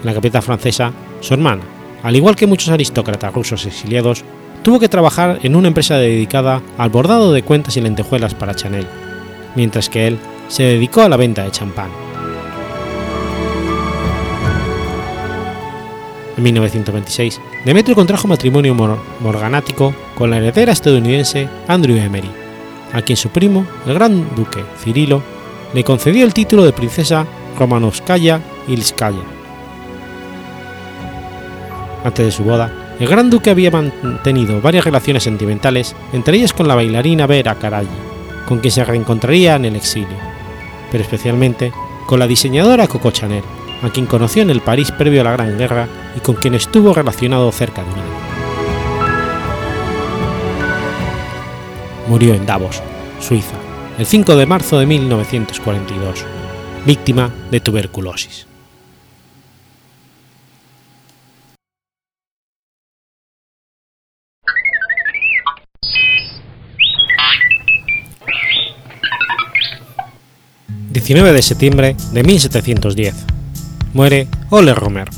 En 0.00 0.06
la 0.06 0.14
capital 0.14 0.40
francesa, 0.40 0.90
su 1.20 1.34
hermana, 1.34 1.60
al 2.02 2.16
igual 2.16 2.36
que 2.36 2.46
muchos 2.46 2.70
aristócratas 2.70 3.34
rusos 3.34 3.66
exiliados, 3.66 4.24
tuvo 4.62 4.80
que 4.80 4.88
trabajar 4.88 5.40
en 5.42 5.56
una 5.56 5.68
empresa 5.68 5.98
dedicada 5.98 6.62
al 6.78 6.88
bordado 6.88 7.34
de 7.34 7.42
cuentas 7.42 7.76
y 7.76 7.82
lentejuelas 7.82 8.34
para 8.34 8.54
Chanel, 8.54 8.86
mientras 9.56 9.90
que 9.90 10.06
él 10.06 10.18
se 10.48 10.62
dedicó 10.62 11.02
a 11.02 11.10
la 11.10 11.18
venta 11.18 11.44
de 11.44 11.50
champán. 11.50 11.90
En 16.38 16.42
1926, 16.42 17.40
Demetrio 17.66 17.94
contrajo 17.94 18.26
matrimonio 18.26 18.74
morganático 19.20 19.94
con 20.14 20.30
la 20.30 20.38
heredera 20.38 20.72
estadounidense 20.72 21.46
Andrew 21.68 21.98
Emery, 21.98 22.39
a 22.92 23.02
quien 23.02 23.16
su 23.16 23.28
primo, 23.30 23.66
el 23.86 23.94
gran 23.94 24.34
duque 24.34 24.64
Cirilo, 24.78 25.22
le 25.72 25.84
concedió 25.84 26.24
el 26.24 26.34
título 26.34 26.64
de 26.64 26.72
princesa 26.72 27.26
Romanovskaya 27.58 28.40
Ilskaya. 28.68 29.22
Antes 32.04 32.26
de 32.26 32.32
su 32.32 32.44
boda, 32.44 32.72
el 32.98 33.08
gran 33.08 33.30
duque 33.30 33.50
había 33.50 33.70
mantenido 33.70 34.60
varias 34.60 34.84
relaciones 34.84 35.22
sentimentales, 35.22 35.94
entre 36.12 36.36
ellas 36.36 36.52
con 36.52 36.68
la 36.68 36.74
bailarina 36.74 37.26
Vera 37.26 37.54
Karayi, 37.54 37.88
con 38.46 38.58
quien 38.58 38.72
se 38.72 38.84
reencontraría 38.84 39.56
en 39.56 39.66
el 39.66 39.76
exilio, 39.76 40.16
pero 40.90 41.02
especialmente 41.02 41.72
con 42.06 42.18
la 42.18 42.26
diseñadora 42.26 42.88
Coco 42.88 43.10
Chanel, 43.10 43.44
a 43.82 43.90
quien 43.90 44.06
conoció 44.06 44.42
en 44.42 44.50
el 44.50 44.60
París 44.60 44.92
previo 44.92 45.20
a 45.20 45.24
la 45.24 45.32
Gran 45.32 45.56
Guerra 45.56 45.88
y 46.16 46.20
con 46.20 46.34
quien 46.36 46.54
estuvo 46.54 46.92
relacionado 46.92 47.50
cerca 47.52 47.82
de 47.82 47.90
un 47.90 48.09
Murió 52.10 52.34
en 52.34 52.44
Davos, 52.44 52.82
Suiza, 53.20 53.54
el 53.96 54.04
5 54.04 54.34
de 54.34 54.44
marzo 54.44 54.80
de 54.80 54.84
1942, 54.84 56.24
víctima 56.84 57.32
de 57.52 57.60
tuberculosis. 57.60 58.48
19 70.90 71.32
de 71.32 71.42
septiembre 71.42 71.96
de 72.12 72.24
1710. 72.24 73.14
Muere 73.94 74.26
Ole 74.50 74.74
Romer. 74.74 75.08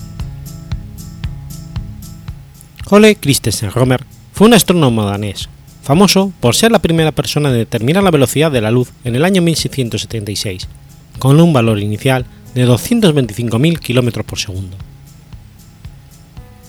Ole 2.91 3.17
Christensen 3.17 3.71
Romer 3.71 4.05
fue 4.35 4.47
un 4.47 4.53
astrónomo 4.53 5.07
danés, 5.07 5.49
famoso 5.83 6.33
por 6.41 6.55
ser 6.55 6.71
la 6.71 6.79
primera 6.79 7.13
persona 7.13 7.51
en 7.51 7.57
determinar 7.57 8.03
la 8.03 8.11
velocidad 8.11 8.51
de 8.51 8.61
la 8.61 8.71
luz 8.71 8.91
en 9.05 9.17
el 9.17 9.25
año 9.25 9.43
1676, 9.43 10.69
con 11.19 11.41
un 11.41 11.53
valor 11.53 11.81
inicial 11.81 12.25
de 12.55 12.67
225.000 12.67 13.79
km 13.79 14.25
por 14.25 14.39
segundo. 14.39 14.77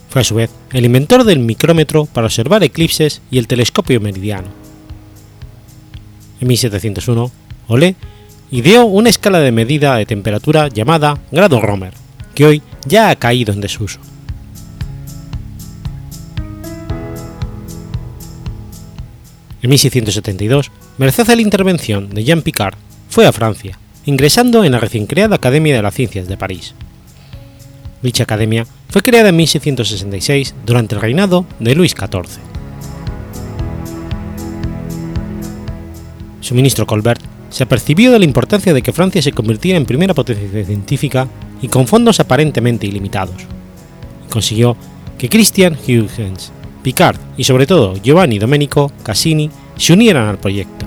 Fue 0.09 0.21
a 0.21 0.25
su 0.25 0.35
vez 0.35 0.51
el 0.71 0.85
inventor 0.85 1.23
del 1.23 1.39
micrómetro 1.39 2.05
para 2.05 2.27
observar 2.27 2.63
eclipses 2.63 3.21
y 3.31 3.37
el 3.37 3.47
telescopio 3.47 3.99
meridiano. 3.99 4.47
En 6.39 6.47
1701, 6.47 7.31
Ole 7.67 7.95
ideó 8.51 8.85
una 8.85 9.09
escala 9.09 9.39
de 9.39 9.51
medida 9.51 9.95
de 9.95 10.05
temperatura 10.05 10.67
llamada 10.67 11.19
grado 11.31 11.59
Romer, 11.61 11.93
que 12.35 12.45
hoy 12.45 12.61
ya 12.85 13.09
ha 13.09 13.15
caído 13.15 13.53
en 13.53 13.61
desuso. 13.61 13.99
En 19.63 19.69
1672, 19.69 20.71
merced 20.97 21.29
a 21.29 21.35
la 21.37 21.41
intervención 21.41 22.09
de 22.09 22.25
Jean 22.25 22.41
Picard, 22.41 22.75
fue 23.07 23.25
a 23.25 23.31
Francia, 23.31 23.79
ingresando 24.05 24.65
en 24.65 24.73
la 24.73 24.79
recién 24.79 25.05
creada 25.05 25.37
Academia 25.37 25.73
de 25.73 25.81
las 25.81 25.93
Ciencias 25.93 26.27
de 26.27 26.35
París. 26.35 26.75
Dicha 28.01 28.23
academia 28.23 28.67
fue 28.89 29.01
creada 29.01 29.29
en 29.29 29.37
1666 29.37 30.53
durante 30.65 30.95
el 30.95 31.01
reinado 31.01 31.45
de 31.61 31.75
Luis 31.75 31.95
XIV. 31.97 32.41
Su 36.41 36.55
ministro 36.55 36.85
Colbert 36.85 37.21
se 37.49 37.63
apercibió 37.63 38.11
de 38.11 38.19
la 38.19 38.25
importancia 38.25 38.73
de 38.73 38.81
que 38.81 38.91
Francia 38.91 39.21
se 39.21 39.31
convirtiera 39.31 39.77
en 39.77 39.85
primera 39.85 40.13
potencia 40.13 40.65
científica 40.65 41.29
y 41.61 41.69
con 41.69 41.87
fondos 41.87 42.19
aparentemente 42.19 42.85
ilimitados. 42.85 43.43
Consiguió 44.29 44.75
que 45.17 45.29
Christian 45.29 45.77
Huygens, 45.87 46.51
Picard 46.83 47.17
y 47.37 47.45
sobre 47.45 47.65
todo 47.65 47.95
Giovanni 47.95 48.37
Domenico 48.37 48.91
Cassini 49.01 49.49
se 49.77 49.93
unieran 49.93 50.27
al 50.27 50.37
proyecto. 50.37 50.85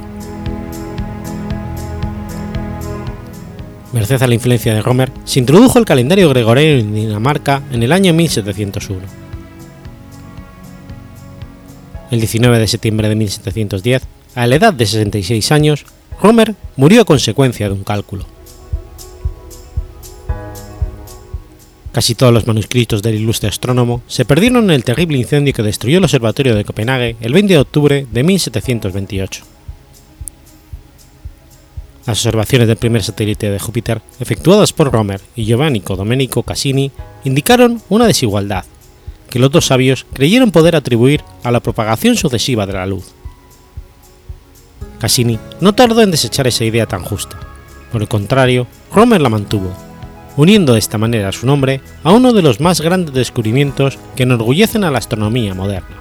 Merced 3.93 4.23
a 4.23 4.27
la 4.27 4.35
influencia 4.35 4.75
de 4.75 4.83
Romer, 4.83 5.11
se 5.25 5.39
introdujo 5.39 5.79
el 5.79 5.87
calendario 5.87 6.29
gregoriano 6.29 6.81
en 6.81 6.95
Dinamarca 6.95 7.63
en 7.73 7.83
el 7.83 7.93
año 7.93 8.13
1701. 8.13 9.01
El 12.11 12.21
19 12.21 12.59
de 12.59 12.67
septiembre 12.69 13.09
de 13.09 13.15
1710, 13.17 14.03
a 14.35 14.47
la 14.47 14.57
edad 14.57 14.75
de 14.75 14.85
66 14.85 15.51
años, 15.51 15.87
Romer 16.23 16.55
murió 16.77 17.03
a 17.03 17.05
consecuencia 17.07 17.69
de 17.69 17.75
un 17.75 17.85
cálculo. 17.85 18.36
Casi 21.97 22.15
todos 22.15 22.31
los 22.31 22.47
manuscritos 22.47 23.01
del 23.01 23.15
ilustre 23.15 23.49
astrónomo 23.49 24.03
se 24.07 24.27
perdieron 24.27 24.65
en 24.65 24.73
el 24.73 24.85
terrible 24.85 25.17
incendio 25.17 25.55
que 25.55 25.63
destruyó 25.63 25.97
el 25.97 26.05
observatorio 26.05 26.55
de 26.55 26.63
Copenhague 26.63 27.17
el 27.23 27.33
20 27.33 27.55
de 27.55 27.59
octubre 27.59 28.07
de 28.13 28.23
1728. 28.23 29.43
Las 32.07 32.19
observaciones 32.19 32.69
del 32.69 32.77
primer 32.77 33.03
satélite 33.03 33.51
de 33.51 33.59
Júpiter, 33.59 34.03
efectuadas 34.21 34.75
por 34.75 34.93
Romer 34.93 35.23
y 35.35 35.47
Giovanni 35.47 35.81
Domenico 35.81 36.43
Cassini, 36.43 36.93
indicaron 37.25 37.81
una 37.89 38.07
desigualdad, 38.07 38.67
que 39.31 39.39
los 39.39 39.51
dos 39.51 39.65
sabios 39.65 40.05
creyeron 40.13 40.51
poder 40.51 40.77
atribuir 40.77 41.23
a 41.45 41.51
la 41.51 41.61
propagación 41.61 42.17
sucesiva 42.17 42.67
de 42.67 42.75
la 42.75 42.85
luz. 42.85 43.07
Cassini 44.99 45.39
no 45.63 45.75
tardó 45.75 46.03
en 46.03 46.11
desechar 46.11 46.47
esa 46.47 46.67
idea 46.67 46.85
tan 46.85 47.03
justa. 47.03 47.41
Por 47.91 48.03
el 48.03 48.09
contrario, 48.09 48.67
Romer 48.93 49.23
la 49.23 49.31
mantuvo, 49.31 49.86
uniendo 50.37 50.75
de 50.75 50.79
esta 50.79 50.99
manera 50.99 51.33
su 51.33 51.47
nombre 51.47 51.81
a 52.05 52.13
uno 52.13 52.33
de 52.33 52.43
los 52.43 52.61
más 52.61 52.81
grandes 52.81 53.15
descubrimientos 53.15 53.99
que 54.15 54.25
enorgullecen 54.25 54.85
a 54.85 54.91
la 54.91 54.99
astronomía 54.99 55.55
moderna. 55.55 55.97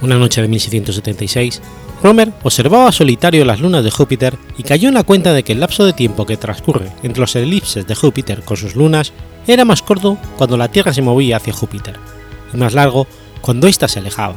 Una 0.00 0.18
noche 0.18 0.42
de 0.42 0.48
1676, 0.48 1.62
Romer 2.02 2.32
observaba 2.42 2.90
solitario 2.90 3.44
las 3.44 3.60
lunas 3.60 3.84
de 3.84 3.90
Júpiter 3.92 4.36
y 4.58 4.64
cayó 4.64 4.88
en 4.88 4.94
la 4.94 5.04
cuenta 5.04 5.32
de 5.32 5.44
que 5.44 5.52
el 5.52 5.60
lapso 5.60 5.84
de 5.84 5.92
tiempo 5.92 6.26
que 6.26 6.36
transcurre 6.36 6.90
entre 7.04 7.20
los 7.20 7.36
elipses 7.36 7.86
de 7.86 7.94
Júpiter 7.94 8.42
con 8.42 8.56
sus 8.56 8.74
lunas 8.74 9.12
era 9.46 9.64
más 9.64 9.82
corto 9.82 10.18
cuando 10.36 10.56
la 10.56 10.68
Tierra 10.68 10.92
se 10.92 11.02
movía 11.02 11.36
hacia 11.36 11.52
Júpiter 11.52 11.96
y 12.52 12.56
más 12.56 12.74
largo 12.74 13.06
cuando 13.40 13.68
ésta 13.68 13.86
se 13.86 14.00
alejaba 14.00 14.34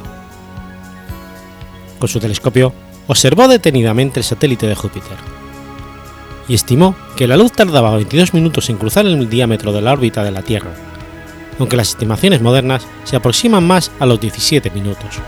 con 1.98 2.08
su 2.08 2.20
telescopio, 2.20 2.74
observó 3.06 3.48
detenidamente 3.48 4.20
el 4.20 4.24
satélite 4.24 4.66
de 4.66 4.74
Júpiter 4.74 5.35
y 6.48 6.54
estimó 6.54 6.94
que 7.16 7.26
la 7.26 7.36
luz 7.36 7.52
tardaba 7.52 7.94
22 7.94 8.34
minutos 8.34 8.70
en 8.70 8.76
cruzar 8.76 9.06
el 9.06 9.28
diámetro 9.28 9.72
de 9.72 9.82
la 9.82 9.92
órbita 9.92 10.22
de 10.22 10.30
la 10.30 10.42
Tierra, 10.42 10.70
aunque 11.58 11.76
las 11.76 11.88
estimaciones 11.88 12.40
modernas 12.40 12.86
se 13.04 13.16
aproximan 13.16 13.66
más 13.66 13.90
a 13.98 14.06
los 14.06 14.20
17 14.20 14.70
minutos. 14.70 15.20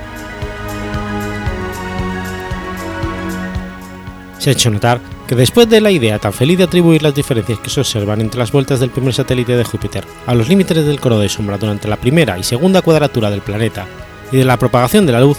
Se 4.38 4.50
ha 4.50 4.52
hecho 4.52 4.70
notar 4.70 5.00
que 5.26 5.34
después 5.34 5.68
de 5.68 5.80
la 5.80 5.90
idea 5.90 6.18
tan 6.18 6.32
feliz 6.32 6.58
de 6.58 6.64
atribuir 6.64 7.02
las 7.02 7.14
diferencias 7.14 7.58
que 7.58 7.70
se 7.70 7.80
observan 7.80 8.20
entre 8.20 8.38
las 8.38 8.52
vueltas 8.52 8.80
del 8.80 8.90
primer 8.90 9.12
satélite 9.12 9.56
de 9.56 9.64
Júpiter 9.64 10.04
a 10.26 10.34
los 10.34 10.48
límites 10.48 10.86
del 10.86 11.00
cono 11.00 11.18
de 11.18 11.28
sombra 11.28 11.58
durante 11.58 11.88
la 11.88 11.96
primera 11.96 12.38
y 12.38 12.44
segunda 12.44 12.80
cuadratura 12.80 13.30
del 13.30 13.42
planeta 13.42 13.86
y 14.32 14.36
de 14.36 14.44
la 14.44 14.56
propagación 14.56 15.06
de 15.06 15.12
la 15.12 15.20
luz, 15.20 15.38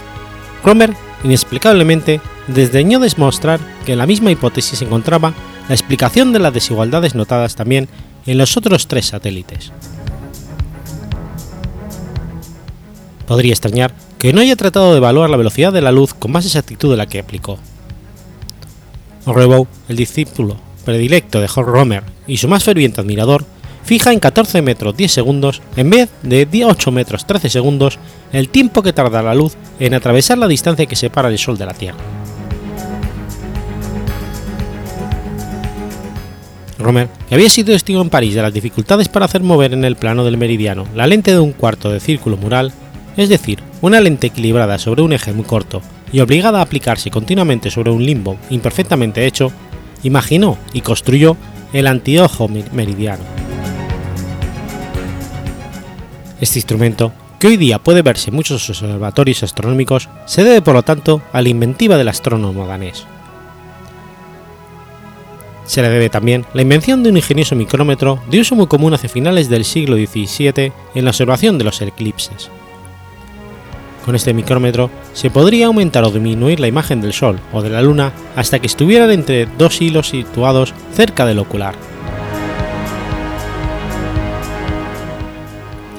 Romer 0.63 0.93
inexplicablemente, 1.23 2.21
desdeñó 2.47 2.99
demostrar 2.99 3.59
que 3.85 3.95
la 3.95 4.05
misma 4.05 4.31
hipótesis 4.31 4.79
se 4.79 4.85
encontraba 4.85 5.33
la 5.69 5.75
explicación 5.75 6.33
de 6.33 6.39
las 6.39 6.53
desigualdades 6.53 7.13
notadas 7.13 7.55
también 7.55 7.87
en 8.25 8.39
los 8.39 8.57
otros 8.57 8.87
tres 8.87 9.05
satélites. 9.05 9.71
Podría 13.27 13.53
extrañar 13.53 13.93
que 14.17 14.33
no 14.33 14.41
haya 14.41 14.55
tratado 14.55 14.91
de 14.91 14.97
evaluar 14.97 15.29
la 15.29 15.37
velocidad 15.37 15.71
de 15.71 15.81
la 15.81 15.91
luz 15.91 16.15
con 16.15 16.31
más 16.31 16.45
exactitud 16.45 16.89
de 16.89 16.97
la 16.97 17.05
que 17.05 17.19
aplicó. 17.19 17.59
Rebow, 19.27 19.67
el 19.87 19.95
discípulo 19.95 20.57
predilecto 20.85 21.39
de 21.39 21.47
Jorge 21.47 21.71
Romer 21.71 22.03
y 22.25 22.37
su 22.37 22.47
más 22.47 22.63
ferviente 22.63 22.99
admirador, 22.99 23.45
fija 23.83 24.11
en 24.11 24.19
14 24.19 24.63
metros 24.63 24.97
10 24.97 25.11
segundos 25.11 25.61
en 25.75 25.91
vez 25.91 26.09
de 26.23 26.65
8 26.65 26.91
metros 26.91 27.27
13 27.27 27.47
segundos 27.47 27.99
el 28.33 28.49
tiempo 28.49 28.81
que 28.81 28.93
tarda 28.93 29.21
la 29.21 29.35
luz 29.35 29.55
en 29.79 29.93
atravesar 29.93 30.39
la 30.39 30.47
distancia 30.47 30.87
que 30.87 30.95
separa 30.95 31.29
el 31.29 31.37
Sol 31.37 31.59
de 31.59 31.65
la 31.67 31.73
Tierra. 31.75 32.18
Romer, 36.79 37.09
que 37.27 37.35
había 37.35 37.49
sido 37.49 37.73
testigo 37.73 38.01
en 38.01 38.09
París 38.09 38.33
de 38.33 38.41
las 38.41 38.53
dificultades 38.53 39.09
para 39.09 39.25
hacer 39.25 39.43
mover 39.43 39.73
en 39.73 39.83
el 39.85 39.97
plano 39.97 40.23
del 40.23 40.37
meridiano 40.37 40.85
la 40.95 41.07
lente 41.07 41.31
de 41.31 41.39
un 41.39 41.51
cuarto 41.51 41.91
de 41.91 41.99
círculo 41.99 42.37
mural, 42.37 42.71
es 43.17 43.29
decir, 43.29 43.59
una 43.81 43.99
lente 43.99 44.27
equilibrada 44.27 44.77
sobre 44.77 45.01
un 45.01 45.13
eje 45.13 45.33
muy 45.33 45.45
corto 45.45 45.81
y 46.11 46.21
obligada 46.21 46.59
a 46.59 46.63
aplicarse 46.63 47.11
continuamente 47.11 47.69
sobre 47.69 47.91
un 47.91 48.05
limbo 48.05 48.37
imperfectamente 48.49 49.25
hecho, 49.25 49.51
imaginó 50.03 50.57
y 50.73 50.81
construyó 50.81 51.35
el 51.73 51.85
antiojo 51.85 52.47
meridiano. 52.47 53.23
Este 56.41 56.59
instrumento, 56.59 57.11
que 57.39 57.47
hoy 57.47 57.57
día 57.57 57.79
puede 57.79 58.01
verse 58.01 58.29
en 58.29 58.37
muchos 58.37 58.69
observatorios 58.69 59.43
astronómicos, 59.43 60.09
se 60.25 60.43
debe 60.43 60.61
por 60.61 60.73
lo 60.73 60.83
tanto 60.83 61.21
a 61.33 61.41
la 61.41 61.49
inventiva 61.49 61.97
del 61.97 62.07
astrónomo 62.07 62.65
danés. 62.65 63.05
Se 65.69 65.83
le 65.83 65.89
debe 65.89 66.09
también 66.09 66.47
la 66.55 66.63
invención 66.63 67.03
de 67.03 67.11
un 67.11 67.17
ingenioso 67.17 67.55
micrómetro 67.55 68.19
de 68.27 68.39
uso 68.39 68.55
muy 68.55 68.65
común 68.65 68.95
hacia 68.95 69.07
finales 69.07 69.49
del 69.49 69.63
siglo 69.63 69.97
XVII 69.97 70.71
en 70.95 71.05
la 71.05 71.11
observación 71.11 71.59
de 71.59 71.63
los 71.63 71.79
eclipses. 71.83 72.49
Con 74.03 74.15
este 74.15 74.33
micrómetro 74.33 74.89
se 75.13 75.29
podría 75.29 75.67
aumentar 75.67 76.03
o 76.05 76.09
disminuir 76.09 76.59
la 76.59 76.65
imagen 76.65 77.01
del 77.01 77.13
Sol 77.13 77.39
o 77.53 77.61
de 77.61 77.69
la 77.69 77.83
Luna 77.83 78.13
hasta 78.35 78.57
que 78.57 78.65
estuvieran 78.65 79.11
entre 79.11 79.45
dos 79.59 79.79
hilos 79.79 80.09
situados 80.09 80.73
cerca 80.95 81.27
del 81.27 81.37
ocular. 81.37 81.75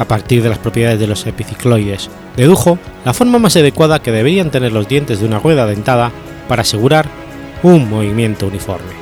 A 0.00 0.04
partir 0.04 0.42
de 0.42 0.48
las 0.48 0.58
propiedades 0.58 0.98
de 0.98 1.06
los 1.06 1.24
epicicloides, 1.28 2.10
dedujo 2.36 2.76
la 3.04 3.14
forma 3.14 3.38
más 3.38 3.54
adecuada 3.54 4.02
que 4.02 4.10
deberían 4.10 4.50
tener 4.50 4.72
los 4.72 4.88
dientes 4.88 5.20
de 5.20 5.26
una 5.26 5.38
rueda 5.38 5.64
dentada 5.66 6.10
para 6.48 6.62
asegurar 6.62 7.06
un 7.62 7.88
movimiento 7.88 8.48
uniforme. 8.48 8.99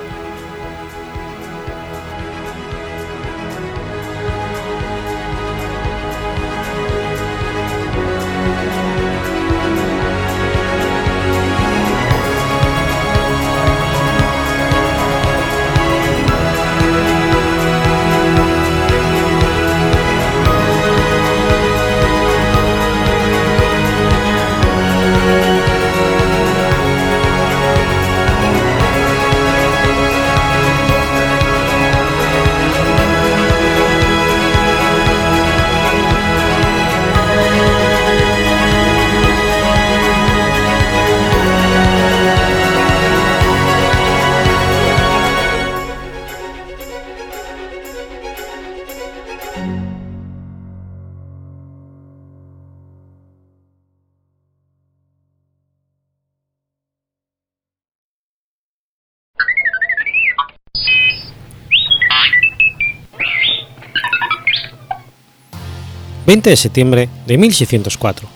20 66.28 66.50
de 66.50 66.56
septiembre 66.56 67.08
de 67.26 67.38
1604. 67.38 68.28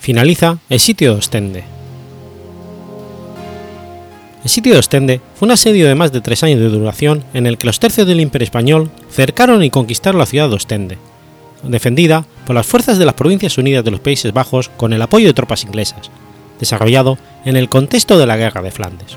Finaliza 0.00 0.56
el 0.70 0.80
sitio 0.80 1.12
de 1.12 1.18
Ostende. 1.18 1.64
El 4.42 4.48
sitio 4.48 4.72
de 4.72 4.78
Ostende 4.78 5.20
fue 5.34 5.44
un 5.44 5.52
asedio 5.52 5.86
de 5.86 5.94
más 5.94 6.12
de 6.12 6.22
tres 6.22 6.42
años 6.44 6.60
de 6.60 6.70
duración 6.70 7.24
en 7.34 7.46
el 7.46 7.58
que 7.58 7.66
los 7.66 7.78
tercios 7.78 8.06
del 8.06 8.22
Imperio 8.22 8.44
Español 8.44 8.90
cercaron 9.10 9.62
y 9.62 9.68
conquistaron 9.68 10.18
la 10.18 10.24
ciudad 10.24 10.48
de 10.48 10.54
Ostende, 10.54 10.96
defendida 11.62 12.24
por 12.46 12.56
las 12.56 12.64
fuerzas 12.64 12.96
de 12.96 13.04
las 13.04 13.16
Provincias 13.16 13.58
Unidas 13.58 13.84
de 13.84 13.90
los 13.90 14.00
Países 14.00 14.32
Bajos 14.32 14.70
con 14.70 14.94
el 14.94 15.02
apoyo 15.02 15.26
de 15.26 15.34
tropas 15.34 15.62
inglesas, 15.62 16.10
desarrollado 16.58 17.18
en 17.44 17.56
el 17.56 17.68
contexto 17.68 18.16
de 18.16 18.24
la 18.24 18.38
Guerra 18.38 18.62
de 18.62 18.70
Flandes. 18.70 19.14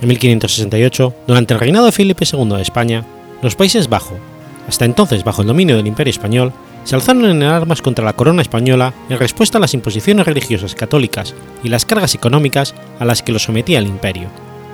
En 0.00 0.06
1568, 0.06 1.14
durante 1.26 1.54
el 1.54 1.58
reinado 1.58 1.86
de 1.86 1.90
Felipe 1.90 2.24
II 2.30 2.48
de 2.50 2.62
España, 2.62 3.04
los 3.42 3.56
Países 3.56 3.88
Bajos, 3.88 4.18
hasta 4.68 4.84
entonces 4.84 5.24
bajo 5.24 5.42
el 5.42 5.48
dominio 5.48 5.76
del 5.76 5.86
Imperio 5.86 6.10
Español, 6.10 6.52
se 6.84 6.94
alzaron 6.94 7.24
en 7.24 7.42
armas 7.42 7.82
contra 7.82 8.04
la 8.04 8.12
corona 8.12 8.42
española 8.42 8.94
en 9.08 9.18
respuesta 9.18 9.58
a 9.58 9.60
las 9.60 9.74
imposiciones 9.74 10.24
religiosas 10.24 10.76
católicas 10.76 11.34
y 11.64 11.68
las 11.68 11.84
cargas 11.84 12.14
económicas 12.14 12.74
a 13.00 13.04
las 13.04 13.22
que 13.22 13.32
los 13.32 13.42
sometía 13.42 13.80
el 13.80 13.88
imperio, 13.88 14.28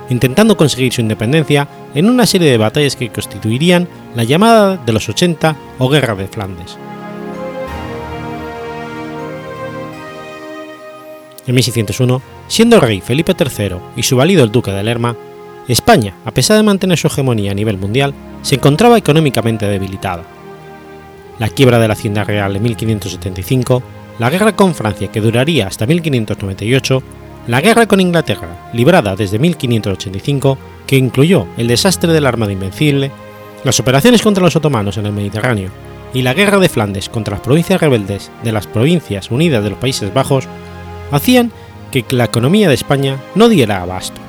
intentando 0.09 0.55
conseguir 0.55 0.93
su 0.93 1.01
independencia 1.01 1.67
en 1.95 2.07
una 2.07 2.27
serie 2.27 2.51
de 2.51 2.57
batallas 2.57 2.95
que 2.95 3.09
constituirían 3.09 3.87
la 4.15 4.23
llamada 4.23 4.77
de 4.77 4.93
los 4.93 5.09
80 5.09 5.55
o 5.79 5.89
Guerra 5.89 6.13
de 6.13 6.27
Flandes. 6.27 6.77
En 11.47 11.55
1601, 11.55 12.21
siendo 12.47 12.79
rey 12.79 13.01
Felipe 13.01 13.35
III 13.37 13.77
y 13.97 14.03
su 14.03 14.15
valido 14.15 14.43
el 14.43 14.51
duque 14.51 14.71
de 14.71 14.83
Lerma, 14.83 15.15
España, 15.67 16.13
a 16.25 16.31
pesar 16.31 16.57
de 16.57 16.63
mantener 16.63 16.97
su 16.97 17.07
hegemonía 17.07 17.51
a 17.51 17.55
nivel 17.55 17.77
mundial, 17.77 18.13
se 18.43 18.55
encontraba 18.55 18.97
económicamente 18.97 19.65
debilitada. 19.65 20.23
La 21.39 21.49
quiebra 21.49 21.79
de 21.79 21.87
la 21.87 21.93
Hacienda 21.93 22.23
Real 22.23 22.55
en 22.55 22.61
1575, 22.61 23.81
la 24.19 24.29
guerra 24.29 24.55
con 24.55 24.75
Francia 24.75 25.11
que 25.11 25.21
duraría 25.21 25.65
hasta 25.65 25.87
1598, 25.87 27.01
la 27.47 27.61
guerra 27.61 27.87
con 27.87 27.99
Inglaterra, 27.99 28.69
librada 28.73 29.15
desde 29.15 29.39
1585, 29.39 30.57
que 30.85 30.97
incluyó 30.97 31.47
el 31.57 31.67
desastre 31.67 32.13
de 32.13 32.21
la 32.21 32.29
Armada 32.29 32.51
Invencible, 32.51 33.11
las 33.63 33.79
operaciones 33.79 34.21
contra 34.21 34.43
los 34.43 34.55
otomanos 34.55 34.97
en 34.97 35.07
el 35.07 35.13
Mediterráneo 35.13 35.71
y 36.13 36.21
la 36.21 36.33
guerra 36.33 36.59
de 36.59 36.69
Flandes 36.69 37.09
contra 37.09 37.35
las 37.35 37.41
provincias 37.41 37.81
rebeldes 37.81 38.29
de 38.43 38.51
las 38.51 38.67
Provincias 38.67 39.31
Unidas 39.31 39.63
de 39.63 39.71
los 39.71 39.79
Países 39.79 40.13
Bajos, 40.13 40.47
hacían 41.11 41.51
que 41.91 42.05
la 42.11 42.25
economía 42.25 42.67
de 42.67 42.75
España 42.75 43.17
no 43.35 43.49
diera 43.49 43.81
abasto 43.81 44.21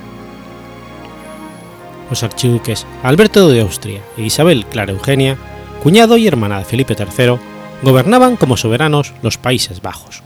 los 2.09 2.23
archiduques 2.23 2.87
Alberto 3.03 3.49
de 3.49 3.61
Austria 3.61 4.01
e 4.17 4.23
Isabel 4.23 4.67
Clara 4.67 4.93
Eugenia, 4.93 5.37
cuñado 5.83 6.17
y 6.17 6.27
hermana 6.27 6.59
de 6.59 6.65
Felipe 6.65 6.97
III, 6.99 7.39
gobernaban 7.83 8.37
como 8.37 8.57
soberanos 8.57 9.13
los 9.23 9.39
Países 9.39 9.83
Bajos. 9.83 10.23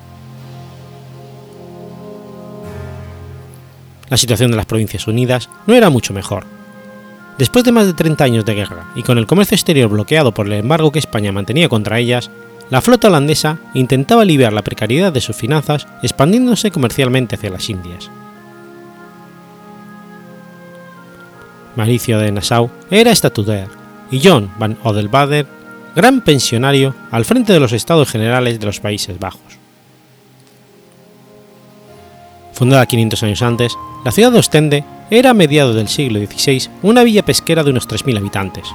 La 4.08 4.16
situación 4.16 4.50
de 4.50 4.56
las 4.56 4.66
Provincias 4.66 5.06
Unidas 5.06 5.50
no 5.66 5.74
era 5.74 5.90
mucho 5.90 6.14
mejor. 6.14 6.44
Después 7.36 7.64
de 7.64 7.72
más 7.72 7.86
de 7.86 7.92
30 7.92 8.24
años 8.24 8.44
de 8.44 8.54
guerra 8.54 8.90
y 8.96 9.02
con 9.02 9.18
el 9.18 9.26
comercio 9.26 9.54
exterior 9.54 9.88
bloqueado 9.88 10.32
por 10.32 10.46
el 10.46 10.54
embargo 10.54 10.90
que 10.90 10.98
España 10.98 11.30
mantenía 11.30 11.68
contra 11.68 11.98
ellas, 11.98 12.30
la 12.70 12.80
flota 12.80 13.08
holandesa 13.08 13.58
intentaba 13.74 14.22
aliviar 14.22 14.52
la 14.52 14.62
precariedad 14.62 15.12
de 15.12 15.20
sus 15.20 15.36
finanzas 15.36 15.86
expandiéndose 16.02 16.70
comercialmente 16.70 17.36
hacia 17.36 17.50
las 17.50 17.68
Indias. 17.70 18.10
Maricio 21.78 22.18
de 22.18 22.32
Nassau, 22.32 22.70
era 22.90 23.12
estatutario, 23.12 23.68
y 24.10 24.20
John 24.22 24.50
van 24.58 24.76
Odelbader, 24.82 25.46
gran 25.94 26.22
pensionario 26.22 26.92
al 27.12 27.24
frente 27.24 27.52
de 27.52 27.60
los 27.60 27.72
estados 27.72 28.10
generales 28.10 28.58
de 28.58 28.66
los 28.66 28.80
Países 28.80 29.18
Bajos. 29.20 29.40
Fundada 32.52 32.84
500 32.84 33.22
años 33.22 33.42
antes, 33.42 33.78
la 34.04 34.10
ciudad 34.10 34.32
de 34.32 34.40
Ostende 34.40 34.84
era 35.08 35.30
a 35.30 35.34
mediados 35.34 35.76
del 35.76 35.86
siglo 35.86 36.18
XVI 36.18 36.68
una 36.82 37.04
villa 37.04 37.24
pesquera 37.24 37.62
de 37.62 37.70
unos 37.70 37.88
3.000 37.88 38.18
habitantes. 38.18 38.66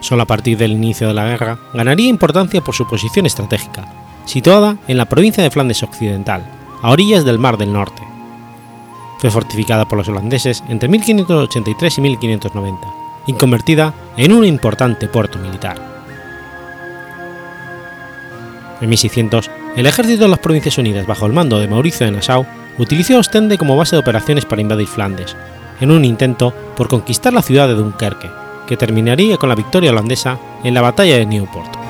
Solo 0.00 0.24
a 0.24 0.26
partir 0.26 0.58
del 0.58 0.72
inicio 0.72 1.06
de 1.06 1.14
la 1.14 1.26
guerra 1.26 1.60
ganaría 1.72 2.08
importancia 2.08 2.62
por 2.62 2.74
su 2.74 2.88
posición 2.88 3.26
estratégica, 3.26 3.86
situada 4.24 4.76
en 4.88 4.96
la 4.96 5.04
provincia 5.04 5.44
de 5.44 5.52
Flandes 5.52 5.84
Occidental, 5.84 6.44
a 6.82 6.90
orillas 6.90 7.24
del 7.24 7.38
Mar 7.38 7.58
del 7.58 7.72
Norte, 7.72 8.02
fue 9.22 9.30
fortificada 9.30 9.86
por 9.86 9.98
los 9.98 10.08
holandeses 10.08 10.64
entre 10.68 10.88
1583 10.88 11.98
y 11.98 12.00
1590 12.00 12.88
y 13.28 13.34
convertida 13.34 13.94
en 14.16 14.32
un 14.32 14.44
importante 14.44 15.06
puerto 15.06 15.38
militar. 15.38 15.80
En 18.80 18.88
1600, 18.88 19.48
el 19.76 19.86
ejército 19.86 20.24
de 20.24 20.28
las 20.28 20.40
Provincias 20.40 20.76
Unidas 20.76 21.06
bajo 21.06 21.26
el 21.26 21.32
mando 21.32 21.60
de 21.60 21.68
Mauricio 21.68 22.04
de 22.04 22.10
Nassau 22.10 22.44
utilizó 22.78 23.16
Ostende 23.16 23.58
como 23.58 23.76
base 23.76 23.94
de 23.94 24.00
operaciones 24.00 24.44
para 24.44 24.60
invadir 24.60 24.88
Flandes, 24.88 25.36
en 25.80 25.92
un 25.92 26.04
intento 26.04 26.52
por 26.76 26.88
conquistar 26.88 27.32
la 27.32 27.42
ciudad 27.42 27.68
de 27.68 27.74
Dunkerque, 27.74 28.28
que 28.66 28.76
terminaría 28.76 29.36
con 29.36 29.50
la 29.50 29.54
victoria 29.54 29.92
holandesa 29.92 30.36
en 30.64 30.74
la 30.74 30.80
batalla 30.80 31.16
de 31.16 31.26
Newport. 31.26 31.81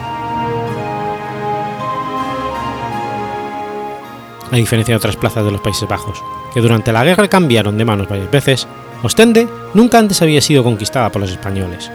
A 4.53 4.57
diferencia 4.57 4.93
de 4.93 4.99
otras 4.99 5.17
plazas 5.17 5.47
de 5.47 5.51
los 5.51 5.63
Países 5.63 5.89
Bajos, 5.89 6.23
que 6.53 6.61
durante 6.61 6.93
la 6.93 7.05
guerra 7.05 7.27
cambiaron 7.27 7.79
de 7.79 7.87
manos 7.87 8.07
varias 8.07 8.31
veces, 8.31 8.69
Ostende 9.03 9.49
nunca 9.73 9.99
antes 9.99 10.21
había 10.21 10.43
sido 10.43 10.63
conquistada 10.63 11.11
por 11.11 11.23
los 11.23 11.31
españoles. 11.31 11.91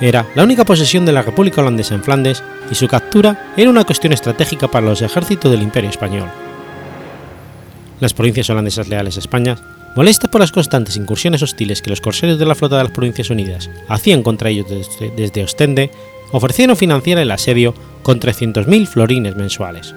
Era 0.00 0.26
la 0.34 0.42
única 0.42 0.64
posesión 0.64 1.06
de 1.06 1.12
la 1.12 1.22
República 1.22 1.60
Holandesa 1.60 1.94
en 1.94 2.02
Flandes 2.02 2.42
y 2.68 2.74
su 2.74 2.88
captura 2.88 3.52
era 3.56 3.70
una 3.70 3.84
cuestión 3.84 4.12
estratégica 4.12 4.68
para 4.68 4.86
los 4.86 5.02
ejércitos 5.02 5.50
del 5.52 5.62
Imperio 5.62 5.88
Español. 5.88 6.28
Las 8.00 8.12
provincias 8.12 8.50
holandesas 8.50 8.88
leales 8.88 9.16
a 9.16 9.20
España, 9.20 9.56
molestas 9.94 10.28
por 10.28 10.40
las 10.40 10.50
constantes 10.50 10.96
incursiones 10.96 11.42
hostiles 11.42 11.80
que 11.80 11.90
los 11.90 12.00
corsarios 12.00 12.40
de 12.40 12.44
la 12.44 12.56
flota 12.56 12.76
de 12.76 12.82
las 12.82 12.92
Provincias 12.92 13.30
Unidas 13.30 13.70
hacían 13.88 14.24
contra 14.24 14.50
ellos 14.50 14.68
desde, 14.68 15.10
desde 15.10 15.44
Ostende, 15.44 15.92
ofrecieron 16.32 16.76
financiar 16.76 17.18
el 17.20 17.30
asedio 17.30 17.72
con 18.02 18.18
300.000 18.18 18.86
florines 18.88 19.36
mensuales. 19.36 19.94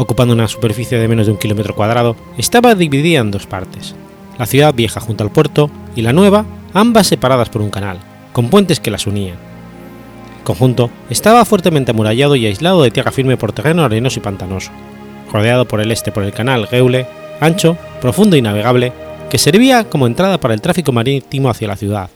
Ocupando 0.00 0.32
una 0.32 0.48
superficie 0.48 0.98
de 0.98 1.08
menos 1.08 1.26
de 1.26 1.32
un 1.32 1.38
kilómetro 1.38 1.74
cuadrado, 1.74 2.16
estaba 2.38 2.74
dividida 2.74 3.20
en 3.20 3.30
dos 3.30 3.46
partes, 3.46 3.94
la 4.38 4.46
ciudad 4.46 4.72
vieja 4.72 4.98
junto 4.98 5.22
al 5.24 5.30
puerto 5.30 5.70
y 5.94 6.00
la 6.00 6.14
nueva, 6.14 6.46
ambas 6.72 7.06
separadas 7.06 7.50
por 7.50 7.60
un 7.60 7.68
canal, 7.68 7.98
con 8.32 8.48
puentes 8.48 8.80
que 8.80 8.90
las 8.90 9.06
unían. 9.06 9.36
El 10.38 10.44
conjunto 10.44 10.90
estaba 11.10 11.44
fuertemente 11.44 11.90
amurallado 11.90 12.34
y 12.34 12.46
aislado 12.46 12.82
de 12.82 12.90
tierra 12.90 13.12
firme 13.12 13.36
por 13.36 13.52
terreno 13.52 13.84
arenoso 13.84 14.20
y 14.20 14.22
pantanoso, 14.22 14.70
rodeado 15.30 15.68
por 15.68 15.82
el 15.82 15.92
este 15.92 16.12
por 16.12 16.22
el 16.22 16.32
canal 16.32 16.66
Geule, 16.66 17.06
ancho, 17.38 17.76
profundo 18.00 18.36
y 18.36 18.42
navegable, 18.42 18.94
que 19.28 19.36
servía 19.36 19.84
como 19.84 20.06
entrada 20.06 20.40
para 20.40 20.54
el 20.54 20.62
tráfico 20.62 20.92
marítimo 20.92 21.50
hacia 21.50 21.68
la 21.68 21.76
ciudad. 21.76 22.08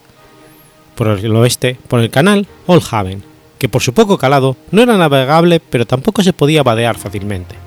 Por 0.95 1.09
el 1.09 1.37
oeste, 1.37 1.77
por 1.87 2.01
el 2.01 2.09
canal 2.09 2.47
Old 2.67 2.85
Haven, 2.91 3.23
que 3.59 3.69
por 3.69 3.83
su 3.83 3.93
poco 3.93 4.17
calado 4.17 4.57
no 4.71 4.81
era 4.81 4.97
navegable 4.97 5.61
pero 5.61 5.87
tampoco 5.87 6.23
se 6.23 6.33
podía 6.33 6.63
vadear 6.63 6.97
fácilmente. 6.97 7.64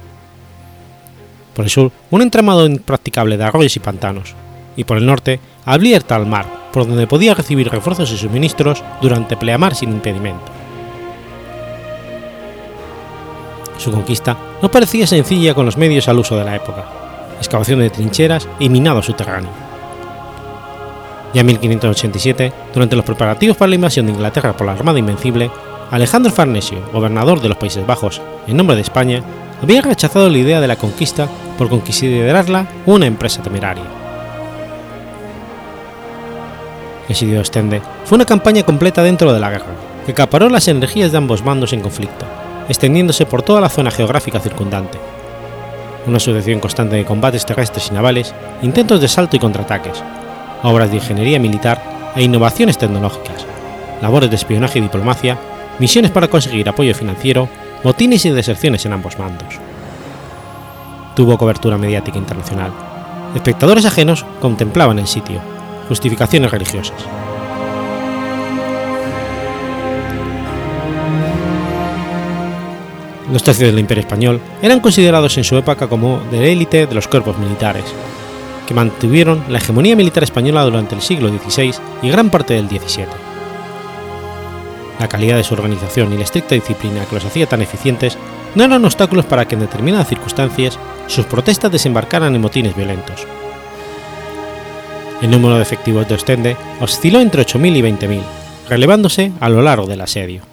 Por 1.57 1.65
el 1.65 1.71
sur, 1.71 1.91
un 2.11 2.21
entramado 2.21 2.67
impracticable 2.67 3.35
de 3.35 3.43
arroyos 3.43 3.75
y 3.75 3.79
pantanos, 3.79 4.35
y 4.75 4.83
por 4.83 4.99
el 4.99 5.07
norte, 5.07 5.39
abierta 5.65 6.15
al 6.15 6.27
mar, 6.27 6.45
por 6.71 6.85
donde 6.85 7.07
podía 7.07 7.33
recibir 7.33 7.67
refuerzos 7.67 8.11
y 8.11 8.17
suministros 8.17 8.83
durante 9.01 9.35
pleamar 9.35 9.73
sin 9.73 9.89
impedimento. 9.89 10.51
Su 13.79 13.89
conquista 13.89 14.37
no 14.61 14.69
parecía 14.69 15.07
sencilla 15.07 15.55
con 15.55 15.65
los 15.65 15.77
medios 15.77 16.07
al 16.07 16.19
uso 16.19 16.37
de 16.37 16.45
la 16.45 16.55
época, 16.55 16.85
excavación 17.39 17.79
de 17.79 17.89
trincheras 17.89 18.47
y 18.59 18.69
minado 18.69 19.01
subterráneo. 19.01 19.49
Ya 21.33 21.41
en 21.41 21.47
1587, 21.47 22.53
durante 22.71 22.95
los 22.95 23.03
preparativos 23.03 23.57
para 23.57 23.69
la 23.69 23.75
invasión 23.75 24.05
de 24.05 24.11
Inglaterra 24.11 24.55
por 24.55 24.67
la 24.67 24.73
Armada 24.73 24.99
Invencible, 24.99 25.49
Alejandro 25.89 26.31
Farnesio, 26.31 26.87
gobernador 26.93 27.41
de 27.41 27.49
los 27.49 27.57
Países 27.57 27.87
Bajos, 27.87 28.21
en 28.45 28.57
nombre 28.57 28.75
de 28.75 28.83
España, 28.83 29.23
había 29.61 29.81
rechazado 29.81 30.29
la 30.29 30.37
idea 30.37 30.61
de 30.61 30.67
la 30.67 30.75
conquista 30.75 31.27
por 31.57 31.69
considerarla 31.69 32.67
una 32.85 33.05
empresa 33.05 33.41
temeraria. 33.41 33.83
De 37.07 37.39
Ostende 37.39 37.81
fue 38.03 38.17
una 38.17 38.25
campaña 38.25 38.63
completa 38.63 39.01
dentro 39.01 39.31
de 39.33 39.39
la 39.39 39.49
guerra, 39.49 39.73
que 40.05 40.11
acaparó 40.11 40.49
las 40.49 40.67
energías 40.67 41.11
de 41.11 41.17
ambos 41.17 41.43
bandos 41.43 41.71
en 41.71 41.79
conflicto, 41.79 42.25
extendiéndose 42.67 43.25
por 43.25 43.43
toda 43.43 43.61
la 43.61 43.69
zona 43.69 43.91
geográfica 43.91 44.41
circundante. 44.41 44.99
Una 46.05 46.19
sucesión 46.19 46.59
constante 46.59 46.97
de 46.97 47.05
combates 47.05 47.45
terrestres 47.45 47.89
y 47.89 47.93
navales, 47.93 48.33
intentos 48.61 48.99
de 48.99 49.07
salto 49.07 49.37
y 49.37 49.39
contraataques, 49.39 50.03
obras 50.63 50.89
de 50.89 50.97
ingeniería 50.97 51.39
militar 51.39 51.81
e 52.15 52.23
innovaciones 52.23 52.77
tecnológicas, 52.77 53.45
labores 54.01 54.29
de 54.29 54.35
espionaje 54.35 54.79
y 54.79 54.81
diplomacia, 54.81 55.37
misiones 55.79 56.11
para 56.11 56.27
conseguir 56.27 56.67
apoyo 56.67 56.93
financiero, 56.93 57.47
motines 57.83 58.25
y 58.25 58.29
deserciones 58.29 58.85
en 58.85 58.93
ambos 58.93 59.17
bandos. 59.17 59.55
Tuvo 61.15 61.37
cobertura 61.37 61.77
mediática 61.77 62.17
internacional. 62.17 62.71
Espectadores 63.35 63.85
ajenos 63.85 64.25
contemplaban 64.39 64.99
el 64.99 65.07
sitio, 65.07 65.39
justificaciones 65.87 66.51
religiosas. 66.51 66.97
Los 73.31 73.43
tercios 73.43 73.69
del 73.69 73.79
Imperio 73.79 74.01
Español 74.01 74.39
eran 74.61 74.79
considerados 74.79 75.37
en 75.37 75.43
su 75.43 75.57
época 75.57 75.87
como 75.87 76.21
de 76.31 76.51
élite 76.51 76.87
de 76.87 76.95
los 76.95 77.07
cuerpos 77.07 77.37
militares, 77.37 77.83
que 78.65 78.73
mantuvieron 78.73 79.43
la 79.49 79.57
hegemonía 79.57 79.97
militar 79.97 80.23
española 80.23 80.63
durante 80.63 80.95
el 80.95 81.01
siglo 81.01 81.29
XVI 81.29 81.73
y 82.01 82.09
gran 82.09 82.29
parte 82.29 82.53
del 82.53 82.69
XVII. 82.69 83.26
La 84.99 85.07
calidad 85.07 85.37
de 85.37 85.43
su 85.43 85.53
organización 85.53 86.11
y 86.13 86.17
la 86.17 86.23
estricta 86.23 86.55
disciplina 86.55 87.05
que 87.05 87.15
los 87.15 87.25
hacía 87.25 87.47
tan 87.47 87.61
eficientes 87.61 88.17
no 88.55 88.63
eran 88.63 88.83
obstáculos 88.83 89.25
para 89.25 89.47
que 89.47 89.55
en 89.55 89.61
determinadas 89.61 90.07
circunstancias 90.07 90.79
sus 91.07 91.25
protestas 91.25 91.71
desembarcaran 91.71 92.33
en 92.33 92.41
motines 92.41 92.75
violentos. 92.75 93.27
El 95.21 95.31
número 95.31 95.55
de 95.55 95.63
efectivos 95.63 96.07
de 96.07 96.15
Ostende 96.15 96.57
osciló 96.79 97.19
entre 97.19 97.43
8.000 97.43 97.77
y 97.77 97.81
20.000, 97.81 98.21
relevándose 98.69 99.31
a 99.39 99.49
lo 99.49 99.61
largo 99.61 99.87
del 99.87 100.01
asedio. 100.01 100.43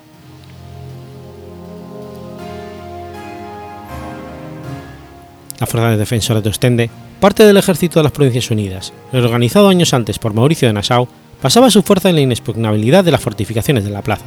La 5.61 5.67
Fuerza 5.67 5.91
de 5.91 5.97
Defensores 5.97 6.43
de 6.43 6.51
Ostende, 6.51 6.91
parte 7.21 7.45
del 7.45 7.57
ejército 7.57 7.99
de 7.99 8.05
las 8.05 8.13
Provincias 8.13 8.51
Unidas, 8.51 8.93
reorganizado 9.13 9.69
años 9.69 9.95
antes 9.95 10.19
por 10.19 10.35
Mauricio 10.35 10.69
de 10.69 10.75
Nassau, 10.75 11.09
basaba 11.45 11.71
su 11.71 11.83
fuerza 11.83 12.09
en 12.09 12.15
la 12.15 12.23
inexpugnabilidad 12.23 13.05
de 13.05 13.11
las 13.11 13.21
fortificaciones 13.21 13.85
de 13.85 13.91
la 13.91 14.01
plaza, 14.01 14.25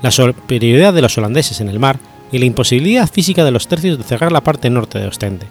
la 0.00 0.10
superioridad 0.10 0.94
de 0.94 1.02
los 1.02 1.18
holandeses 1.18 1.60
en 1.60 1.68
el 1.68 1.78
mar 1.78 1.98
y 2.32 2.38
la 2.38 2.46
imposibilidad 2.46 3.10
física 3.10 3.44
de 3.44 3.50
los 3.50 3.68
tercios 3.68 3.98
de 3.98 4.04
cerrar 4.04 4.32
la 4.32 4.40
parte 4.40 4.70
norte 4.70 4.98
de 4.98 5.06
Ostende, 5.06 5.44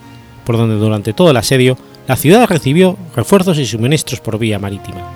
por 0.46 0.58
donde 0.58 0.78
durante 0.78 1.14
todo 1.14 1.30
el 1.30 1.38
asedio 1.38 1.78
la 2.08 2.16
ciudad 2.16 2.48
recibió 2.48 2.98
refuerzos 3.16 3.60
y 3.60 3.68
suministros 3.68 4.20
por 4.20 4.40
vía 4.40 4.58
marítima. 4.58 5.08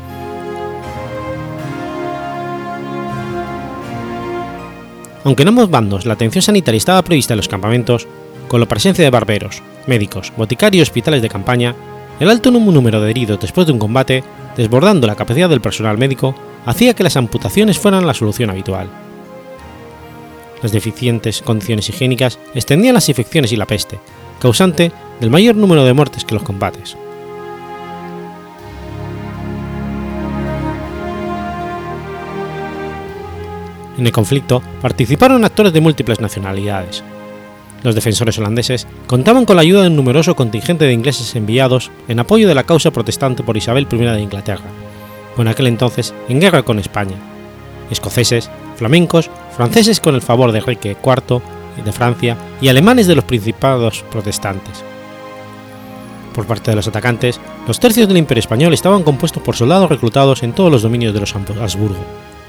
Aunque 5.23 5.41
en 5.41 5.49
ambos 5.49 5.71
bandos 5.71 6.05
la 6.05 6.13
atención 6.13 6.43
sanitaria 6.43 6.77
estaba 6.77 7.01
prevista 7.01 7.33
en 7.33 7.37
los 7.37 7.47
campamentos, 7.47 8.07
con 8.47 8.59
la 8.59 8.67
presencia 8.67 9.03
de 9.03 9.09
barberos, 9.09 9.63
médicos, 9.87 10.31
boticarios 10.37 10.81
y 10.81 10.83
hospitales 10.83 11.23
de 11.23 11.29
campaña, 11.29 11.73
el 12.19 12.29
alto 12.29 12.51
número 12.51 13.01
de 13.01 13.09
heridos 13.09 13.39
después 13.39 13.65
de 13.65 13.73
un 13.73 13.79
combate, 13.79 14.23
desbordando 14.57 15.07
la 15.07 15.15
capacidad 15.15 15.49
del 15.49 15.61
personal 15.61 15.97
médico, 15.97 16.35
hacía 16.65 16.93
que 16.93 17.03
las 17.03 17.15
amputaciones 17.15 17.79
fueran 17.79 18.05
la 18.05 18.13
solución 18.13 18.49
habitual. 18.49 18.89
Las 20.61 20.73
deficientes 20.73 21.41
condiciones 21.41 21.87
higiénicas 21.87 22.37
extendían 22.53 22.95
las 22.95 23.07
infecciones 23.07 23.53
y 23.53 23.55
la 23.55 23.65
peste, 23.65 23.99
causante 24.41 24.91
del 25.21 25.29
mayor 25.29 25.55
número 25.55 25.85
de 25.85 25.93
muertes 25.93 26.25
que 26.25 26.35
los 26.35 26.43
combates. 26.43 26.97
En 33.97 34.05
el 34.05 34.11
conflicto 34.11 34.61
participaron 34.81 35.43
actores 35.43 35.73
de 35.73 35.81
múltiples 35.81 36.21
nacionalidades. 36.21 37.03
Los 37.83 37.95
defensores 37.95 38.37
holandeses 38.37 38.87
contaban 39.07 39.45
con 39.45 39.55
la 39.55 39.61
ayuda 39.61 39.81
de 39.81 39.87
un 39.87 39.95
numeroso 39.95 40.35
contingente 40.35 40.85
de 40.85 40.93
ingleses 40.93 41.35
enviados 41.35 41.91
en 42.07 42.19
apoyo 42.19 42.47
de 42.47 42.55
la 42.55 42.63
causa 42.63 42.91
protestante 42.91 43.43
por 43.43 43.57
Isabel 43.57 43.87
I 43.91 43.97
de 43.97 44.21
Inglaterra, 44.21 44.69
con 45.35 45.47
aquel 45.47 45.67
entonces 45.67 46.13
en 46.27 46.41
guerra 46.41 46.63
con 46.63 46.79
España, 46.79 47.15
escoceses, 47.89 48.49
flamencos, 48.75 49.29
franceses 49.55 49.99
con 49.99 50.15
el 50.15 50.21
favor 50.21 50.51
de 50.51 50.59
Enrique 50.59 50.97
IV 51.03 51.41
de 51.81 51.91
Francia 51.91 52.37
y 52.61 52.67
alemanes 52.67 53.07
de 53.07 53.15
los 53.15 53.23
principados 53.23 54.03
protestantes. 54.11 54.83
Por 56.33 56.45
parte 56.45 56.71
de 56.71 56.75
los 56.75 56.87
atacantes, 56.87 57.39
los 57.67 57.79
tercios 57.79 58.07
del 58.07 58.17
Imperio 58.17 58.39
Español 58.39 58.73
estaban 58.73 59.03
compuestos 59.03 59.43
por 59.43 59.55
soldados 59.55 59.89
reclutados 59.89 60.43
en 60.43 60.53
todos 60.53 60.71
los 60.71 60.81
dominios 60.81 61.13
de 61.13 61.19
los 61.19 61.35
Habsburgo, 61.35 62.03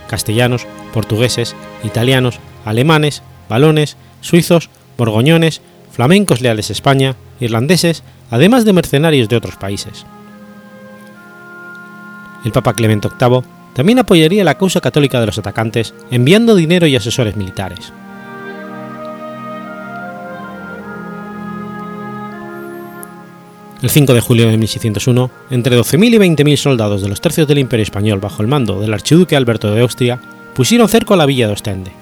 castellanos, 0.09 0.67
portugueses, 0.93 1.57
italianos, 1.85 2.39
alemanes, 2.65 3.23
balones, 3.49 3.97
suizos, 4.21 4.71
borgoñones, 5.01 5.63
flamencos 5.91 6.41
leales 6.41 6.71
a 6.71 6.75
España, 6.75 7.17
irlandeses, 7.41 8.05
además 8.31 8.65
de 8.65 8.73
mercenarios 8.73 9.29
de 9.29 9.37
otros 9.37 9.57
países. 9.57 10.07
El 12.45 12.53
Papa 12.53 12.75
Clemente 12.75 13.09
VIII 13.09 13.43
también 13.75 13.99
apoyaría 13.99 14.45
la 14.45 14.57
causa 14.57 14.81
católica 14.81 15.19
de 15.19 15.27
los 15.27 15.39
atacantes 15.39 15.95
enviando 16.11 16.55
dinero 16.55 16.87
y 16.87 16.97
asesores 16.97 17.37
militares. 17.37 17.93
El 23.83 23.89
5 23.89 24.13
de 24.13 24.21
julio 24.21 24.47
de 24.49 24.59
1601, 24.59 25.31
entre 25.51 25.79
12.000 25.79 26.15
y 26.15 26.19
20.000 26.19 26.57
soldados 26.57 27.01
de 27.01 27.09
los 27.09 27.23
tercios 27.23 27.49
del 27.49 27.59
Imperio 27.59 27.83
Español 27.83 28.21
bajo 28.21 28.43
el 28.43 28.49
mando 28.49 28.79
del 28.79 28.93
archiduque 28.93 29.37
Alberto 29.37 29.73
de 29.73 29.81
Austria 29.81 30.21
pusieron 30.55 30.89
cerco 30.89 31.15
a 31.15 31.17
la 31.17 31.25
villa 31.25 31.47
de 31.47 31.55
Ostende. 31.55 32.00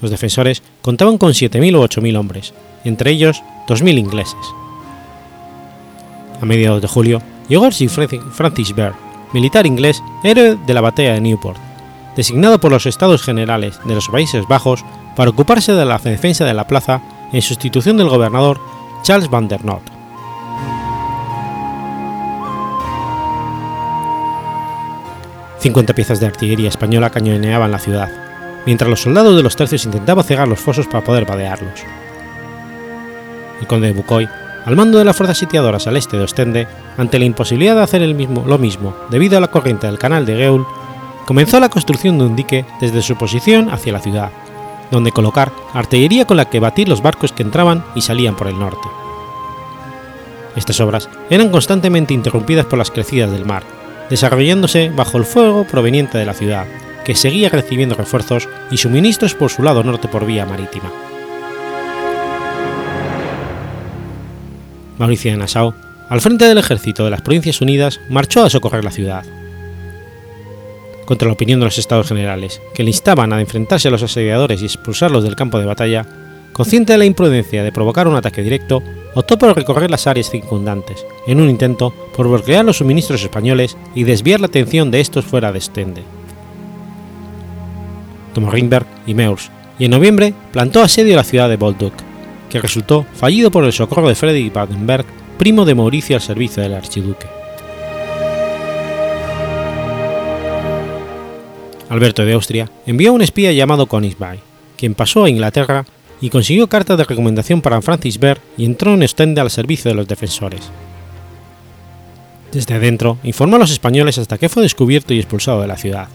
Los 0.00 0.10
defensores 0.10 0.62
contaban 0.82 1.18
con 1.18 1.32
7.000 1.32 1.76
o 1.76 1.84
8.000 1.88 2.18
hombres, 2.18 2.54
entre 2.84 3.10
ellos 3.10 3.42
2.000 3.68 3.98
ingleses. 3.98 4.40
A 6.40 6.46
mediados 6.46 6.80
de 6.80 6.88
julio 6.88 7.22
llegó 7.48 7.70
Sir 7.70 7.90
Francis 7.90 8.74
Byrd, 8.74 8.94
militar 9.32 9.66
inglés, 9.66 10.02
héroe 10.24 10.56
de 10.66 10.74
la 10.74 10.80
batalla 10.80 11.14
de 11.14 11.20
Newport, 11.20 11.58
designado 12.16 12.58
por 12.60 12.70
los 12.70 12.86
Estados 12.86 13.22
Generales 13.22 13.78
de 13.84 13.94
los 13.94 14.08
Países 14.08 14.46
Bajos 14.48 14.84
para 15.16 15.30
ocuparse 15.30 15.72
de 15.72 15.84
la 15.84 15.98
defensa 15.98 16.44
de 16.44 16.54
la 16.54 16.66
plaza 16.66 17.02
en 17.32 17.42
sustitución 17.42 17.96
del 17.96 18.08
gobernador 18.08 18.58
Charles 19.02 19.28
van 19.30 19.48
der 19.48 19.64
Noot. 19.64 19.82
50 25.60 25.94
piezas 25.94 26.20
de 26.20 26.26
artillería 26.26 26.70
española 26.70 27.10
cañoneaban 27.10 27.70
la 27.70 27.78
ciudad, 27.78 28.08
mientras 28.66 28.90
los 28.90 29.02
soldados 29.02 29.36
de 29.36 29.42
los 29.42 29.56
tercios 29.56 29.84
intentaban 29.84 30.24
cegar 30.24 30.48
los 30.48 30.60
fosos 30.60 30.86
para 30.86 31.04
poder 31.04 31.24
vadearlos. 31.24 31.80
El 33.60 33.66
conde 33.66 33.88
de 33.88 33.92
Bucoy, 33.92 34.28
al 34.64 34.76
mando 34.76 34.98
de 34.98 35.04
las 35.04 35.16
fuerzas 35.16 35.38
sitiadoras 35.38 35.86
al 35.86 35.96
este 35.96 36.16
de 36.16 36.24
Ostende, 36.24 36.68
ante 36.98 37.18
la 37.18 37.24
imposibilidad 37.24 37.74
de 37.74 37.82
hacer 37.82 38.02
el 38.02 38.14
mismo, 38.14 38.44
lo 38.46 38.58
mismo 38.58 38.94
debido 39.10 39.38
a 39.38 39.40
la 39.40 39.48
corriente 39.48 39.86
del 39.86 39.98
canal 39.98 40.26
de 40.26 40.36
Geul, 40.36 40.66
comenzó 41.26 41.60
la 41.60 41.68
construcción 41.68 42.18
de 42.18 42.24
un 42.24 42.36
dique 42.36 42.64
desde 42.80 43.02
su 43.02 43.16
posición 43.16 43.70
hacia 43.70 43.92
la 43.92 44.00
ciudad, 44.00 44.30
donde 44.90 45.12
colocar 45.12 45.52
artillería 45.72 46.26
con 46.26 46.36
la 46.36 46.46
que 46.46 46.60
batir 46.60 46.88
los 46.88 47.02
barcos 47.02 47.32
que 47.32 47.42
entraban 47.42 47.84
y 47.94 48.02
salían 48.02 48.36
por 48.36 48.48
el 48.48 48.58
norte. 48.58 48.88
Estas 50.56 50.80
obras 50.80 51.08
eran 51.30 51.50
constantemente 51.50 52.12
interrumpidas 52.12 52.66
por 52.66 52.78
las 52.78 52.90
crecidas 52.90 53.30
del 53.30 53.46
mar, 53.46 53.62
desarrollándose 54.10 54.90
bajo 54.90 55.16
el 55.16 55.24
fuego 55.24 55.64
proveniente 55.64 56.18
de 56.18 56.26
la 56.26 56.34
ciudad, 56.34 56.66
que 57.04 57.14
seguía 57.14 57.48
recibiendo 57.48 57.94
refuerzos 57.94 58.48
y 58.70 58.76
suministros 58.76 59.34
por 59.34 59.50
su 59.50 59.62
lado 59.62 59.82
norte 59.82 60.08
por 60.08 60.26
vía 60.26 60.46
marítima. 60.46 60.90
Mauricio 64.98 65.30
de 65.30 65.38
Nassau, 65.38 65.74
al 66.10 66.20
frente 66.20 66.44
del 66.44 66.58
ejército 66.58 67.04
de 67.04 67.10
las 67.10 67.22
Provincias 67.22 67.60
Unidas, 67.60 68.00
marchó 68.10 68.44
a 68.44 68.50
socorrer 68.50 68.84
la 68.84 68.90
ciudad. 68.90 69.24
Contra 71.06 71.26
la 71.26 71.32
opinión 71.32 71.58
de 71.58 71.64
los 71.64 71.78
estados 71.78 72.08
generales, 72.08 72.60
que 72.74 72.82
le 72.82 72.90
instaban 72.90 73.32
a 73.32 73.40
enfrentarse 73.40 73.88
a 73.88 73.90
los 73.90 74.02
asediadores 74.02 74.60
y 74.60 74.66
expulsarlos 74.66 75.24
del 75.24 75.36
campo 75.36 75.58
de 75.58 75.64
batalla, 75.64 76.06
consciente 76.52 76.92
de 76.92 76.98
la 76.98 77.06
imprudencia 77.06 77.62
de 77.62 77.72
provocar 77.72 78.08
un 78.08 78.16
ataque 78.16 78.42
directo, 78.42 78.82
optó 79.14 79.38
por 79.38 79.56
recorrer 79.56 79.90
las 79.90 80.06
áreas 80.06 80.30
circundantes, 80.30 81.06
en 81.26 81.40
un 81.40 81.48
intento 81.48 81.94
por 82.14 82.28
bloquear 82.28 82.64
los 82.64 82.76
suministros 82.76 83.22
españoles 83.22 83.76
y 83.94 84.04
desviar 84.04 84.40
la 84.40 84.46
atención 84.46 84.90
de 84.90 85.00
estos 85.00 85.24
fuera 85.24 85.50
de 85.50 85.60
Stende. 85.60 86.19
Tomó 88.34 88.52
y 89.06 89.14
Meurs, 89.14 89.50
y 89.78 89.86
en 89.86 89.90
noviembre 89.90 90.34
plantó 90.52 90.82
asedio 90.82 91.14
a 91.14 91.16
la 91.16 91.24
ciudad 91.24 91.48
de 91.48 91.56
Bolduc, 91.56 91.94
que 92.48 92.60
resultó 92.60 93.06
fallido 93.14 93.50
por 93.50 93.64
el 93.64 93.72
socorro 93.72 94.08
de 94.08 94.14
Frederick 94.14 94.52
Badenberg, 94.52 95.06
primo 95.38 95.64
de 95.64 95.74
Mauricio 95.74 96.16
al 96.16 96.22
servicio 96.22 96.62
del 96.62 96.74
archiduque. 96.74 97.26
Alberto 101.88 102.24
de 102.24 102.34
Austria 102.34 102.70
envió 102.86 103.10
a 103.10 103.14
un 103.14 103.22
espía 103.22 103.52
llamado 103.52 103.86
Königsberg, 103.86 104.38
quien 104.76 104.94
pasó 104.94 105.24
a 105.24 105.30
Inglaterra 105.30 105.84
y 106.20 106.30
consiguió 106.30 106.68
cartas 106.68 106.98
de 106.98 107.04
recomendación 107.04 107.62
para 107.62 107.82
Francis 107.82 108.18
Berg 108.18 108.40
y 108.56 108.64
entró 108.64 108.94
en 108.94 109.02
Ostende 109.02 109.40
al 109.40 109.50
servicio 109.50 109.90
de 109.90 109.94
los 109.94 110.06
defensores. 110.06 110.70
Desde 112.52 112.74
adentro 112.74 113.18
informó 113.22 113.56
a 113.56 113.58
los 113.60 113.70
españoles 113.70 114.18
hasta 114.18 114.38
que 114.38 114.48
fue 114.48 114.62
descubierto 114.62 115.14
y 115.14 115.18
expulsado 115.18 115.62
de 115.62 115.68
la 115.68 115.76
ciudad. 115.76 116.08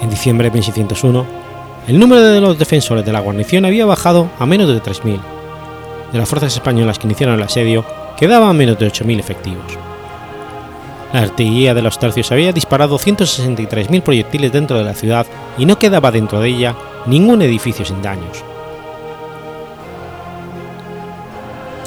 En 0.00 0.08
diciembre 0.08 0.48
de 0.48 0.54
1601, 0.54 1.26
el 1.88 1.98
número 1.98 2.22
de 2.22 2.40
los 2.40 2.58
defensores 2.58 3.04
de 3.04 3.12
la 3.12 3.20
guarnición 3.20 3.64
había 3.64 3.84
bajado 3.84 4.30
a 4.38 4.46
menos 4.46 4.68
de 4.68 4.82
3.000. 4.82 5.20
De 6.12 6.18
las 6.18 6.28
fuerzas 6.28 6.54
españolas 6.54 6.98
que 6.98 7.06
iniciaron 7.06 7.36
el 7.36 7.42
asedio, 7.42 7.84
quedaban 8.16 8.56
menos 8.56 8.78
de 8.78 8.86
8.000 8.90 9.18
efectivos. 9.18 9.78
La 11.12 11.20
artillería 11.20 11.74
de 11.74 11.82
los 11.82 11.98
tercios 11.98 12.30
había 12.32 12.52
disparado 12.52 12.98
163.000 12.98 14.02
proyectiles 14.02 14.52
dentro 14.52 14.78
de 14.78 14.84
la 14.84 14.94
ciudad 14.94 15.26
y 15.58 15.66
no 15.66 15.78
quedaba 15.78 16.10
dentro 16.10 16.40
de 16.40 16.48
ella 16.48 16.76
ningún 17.06 17.42
edificio 17.42 17.84
sin 17.84 18.00
daños. 18.00 18.44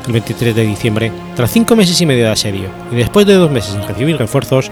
El 0.05 0.11
23 0.11 0.53
de 0.53 0.65
diciembre, 0.65 1.11
tras 1.35 1.51
cinco 1.51 1.75
meses 1.77 1.99
y 2.01 2.05
medio 2.05 2.25
de 2.25 2.31
asedio 2.31 2.67
y 2.91 2.95
después 2.95 3.25
de 3.25 3.35
dos 3.35 3.49
meses 3.49 3.71
sin 3.71 3.87
recibir 3.87 4.17
refuerzos, 4.17 4.69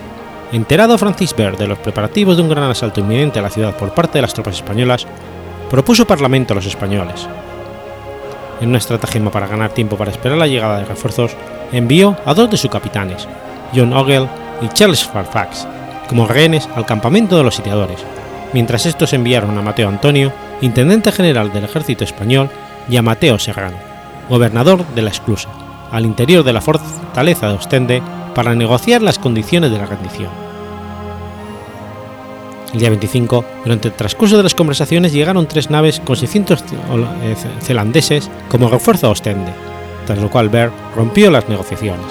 enterado 0.51 0.97
Francis 0.97 1.35
Baird 1.35 1.57
de 1.57 1.67
los 1.67 1.79
preparativos 1.79 2.35
de 2.35 2.43
un 2.43 2.49
gran 2.49 2.63
asalto 2.69 2.99
inminente 2.99 3.39
a 3.39 3.41
la 3.41 3.49
ciudad 3.49 3.75
por 3.75 3.93
parte 3.93 4.17
de 4.17 4.23
las 4.23 4.33
tropas 4.33 4.55
españolas, 4.55 5.07
propuso 5.69 6.05
parlamento 6.05 6.53
a 6.53 6.55
los 6.55 6.65
españoles. 6.65 7.27
En 8.59 8.69
una 8.69 8.77
estratagema 8.77 9.31
para 9.31 9.47
ganar 9.47 9.71
tiempo 9.71 9.97
para 9.97 10.11
esperar 10.11 10.37
la 10.37 10.47
llegada 10.47 10.79
de 10.79 10.85
refuerzos, 10.85 11.31
envió 11.71 12.17
a 12.25 12.33
dos 12.33 12.49
de 12.51 12.57
sus 12.57 12.69
capitanes, 12.69 13.27
John 13.73 13.93
Ogle 13.93 14.27
y 14.61 14.67
Charles 14.67 15.05
Fairfax, 15.05 15.67
como 16.07 16.27
rehenes 16.27 16.67
al 16.75 16.85
campamento 16.85 17.37
de 17.37 17.43
los 17.43 17.55
sitiadores, 17.55 17.99
mientras 18.53 18.85
estos 18.85 19.13
enviaron 19.13 19.57
a 19.57 19.61
Mateo 19.61 19.87
Antonio, 19.87 20.33
intendente 20.59 21.11
general 21.11 21.53
del 21.53 21.63
ejército 21.63 22.03
español, 22.03 22.49
y 22.89 22.97
a 22.97 23.01
Mateo 23.01 23.39
Serrano, 23.39 23.77
gobernador 24.29 24.85
de 24.93 25.01
la 25.01 25.11
Esclusa, 25.11 25.49
al 25.91 26.05
interior 26.05 26.43
de 26.43 26.53
la 26.53 26.61
fortaleza 26.61 27.47
de 27.47 27.53
Ostende 27.53 28.03
para 28.33 28.55
negociar 28.55 29.01
las 29.01 29.19
condiciones 29.19 29.71
de 29.71 29.77
la 29.77 29.85
rendición. 29.85 30.29
El 32.73 32.79
día 32.79 32.89
25, 32.89 33.43
durante 33.63 33.89
el 33.89 33.93
transcurso 33.93 34.37
de 34.37 34.43
las 34.43 34.55
conversaciones, 34.55 35.11
llegaron 35.11 35.45
tres 35.45 35.69
naves 35.69 35.99
con 35.99 36.15
600 36.15 36.63
zelandeses 37.61 38.29
como 38.47 38.69
refuerzo 38.69 39.07
a 39.07 39.09
Ostende, 39.09 39.51
tras 40.05 40.19
lo 40.19 40.29
cual 40.29 40.49
Baird 40.49 40.71
rompió 40.95 41.29
las 41.29 41.49
negociaciones. 41.49 42.05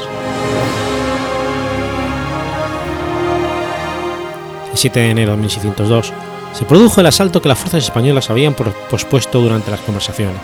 El 4.70 4.76
7 4.76 5.00
de 5.00 5.10
enero 5.10 5.32
de 5.32 5.38
1602 5.38 6.12
se 6.52 6.64
produjo 6.64 7.00
el 7.00 7.06
asalto 7.06 7.40
que 7.40 7.48
las 7.48 7.58
fuerzas 7.58 7.84
españolas 7.84 8.28
habían 8.28 8.54
pospuesto 8.54 9.40
durante 9.40 9.70
las 9.70 9.80
conversaciones. 9.80 10.40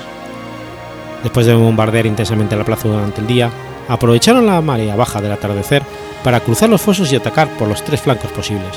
Después 1.22 1.46
de 1.46 1.54
bombardear 1.54 2.06
intensamente 2.06 2.56
la 2.56 2.64
plaza 2.64 2.88
durante 2.88 3.20
el 3.20 3.26
día, 3.26 3.50
aprovecharon 3.88 4.46
la 4.46 4.60
marea 4.60 4.96
baja 4.96 5.20
del 5.20 5.32
atardecer 5.32 5.82
para 6.24 6.40
cruzar 6.40 6.68
los 6.68 6.80
fosos 6.80 7.12
y 7.12 7.16
atacar 7.16 7.48
por 7.56 7.68
los 7.68 7.84
tres 7.84 8.00
flancos 8.00 8.30
posibles, 8.32 8.76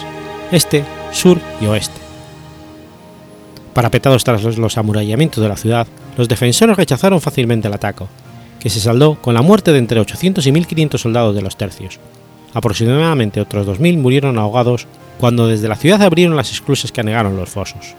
este, 0.51 0.83
sur 1.11 1.39
y 1.59 1.65
oeste. 1.65 1.99
Parapetados 3.73 4.23
tras 4.23 4.43
los 4.57 4.77
amurallamientos 4.77 5.41
de 5.41 5.49
la 5.49 5.57
ciudad, 5.57 5.87
los 6.17 6.27
defensores 6.27 6.75
rechazaron 6.75 7.21
fácilmente 7.21 7.67
el 7.67 7.73
ataque, 7.73 8.05
que 8.59 8.69
se 8.69 8.79
saldó 8.79 9.15
con 9.15 9.33
la 9.33 9.41
muerte 9.41 9.71
de 9.71 9.79
entre 9.79 9.99
800 9.99 10.45
y 10.45 10.51
1500 10.51 11.01
soldados 11.01 11.35
de 11.35 11.41
los 11.41 11.55
tercios. 11.55 11.99
Aproximadamente 12.53 13.41
otros 13.41 13.65
2000 13.65 13.97
murieron 13.97 14.37
ahogados 14.37 14.87
cuando 15.19 15.47
desde 15.47 15.67
la 15.67 15.75
ciudad 15.75 16.01
abrieron 16.01 16.35
las 16.35 16.51
esclusas 16.51 16.91
que 16.91 17.01
anegaron 17.01 17.35
los 17.37 17.49
fosos. 17.49 17.95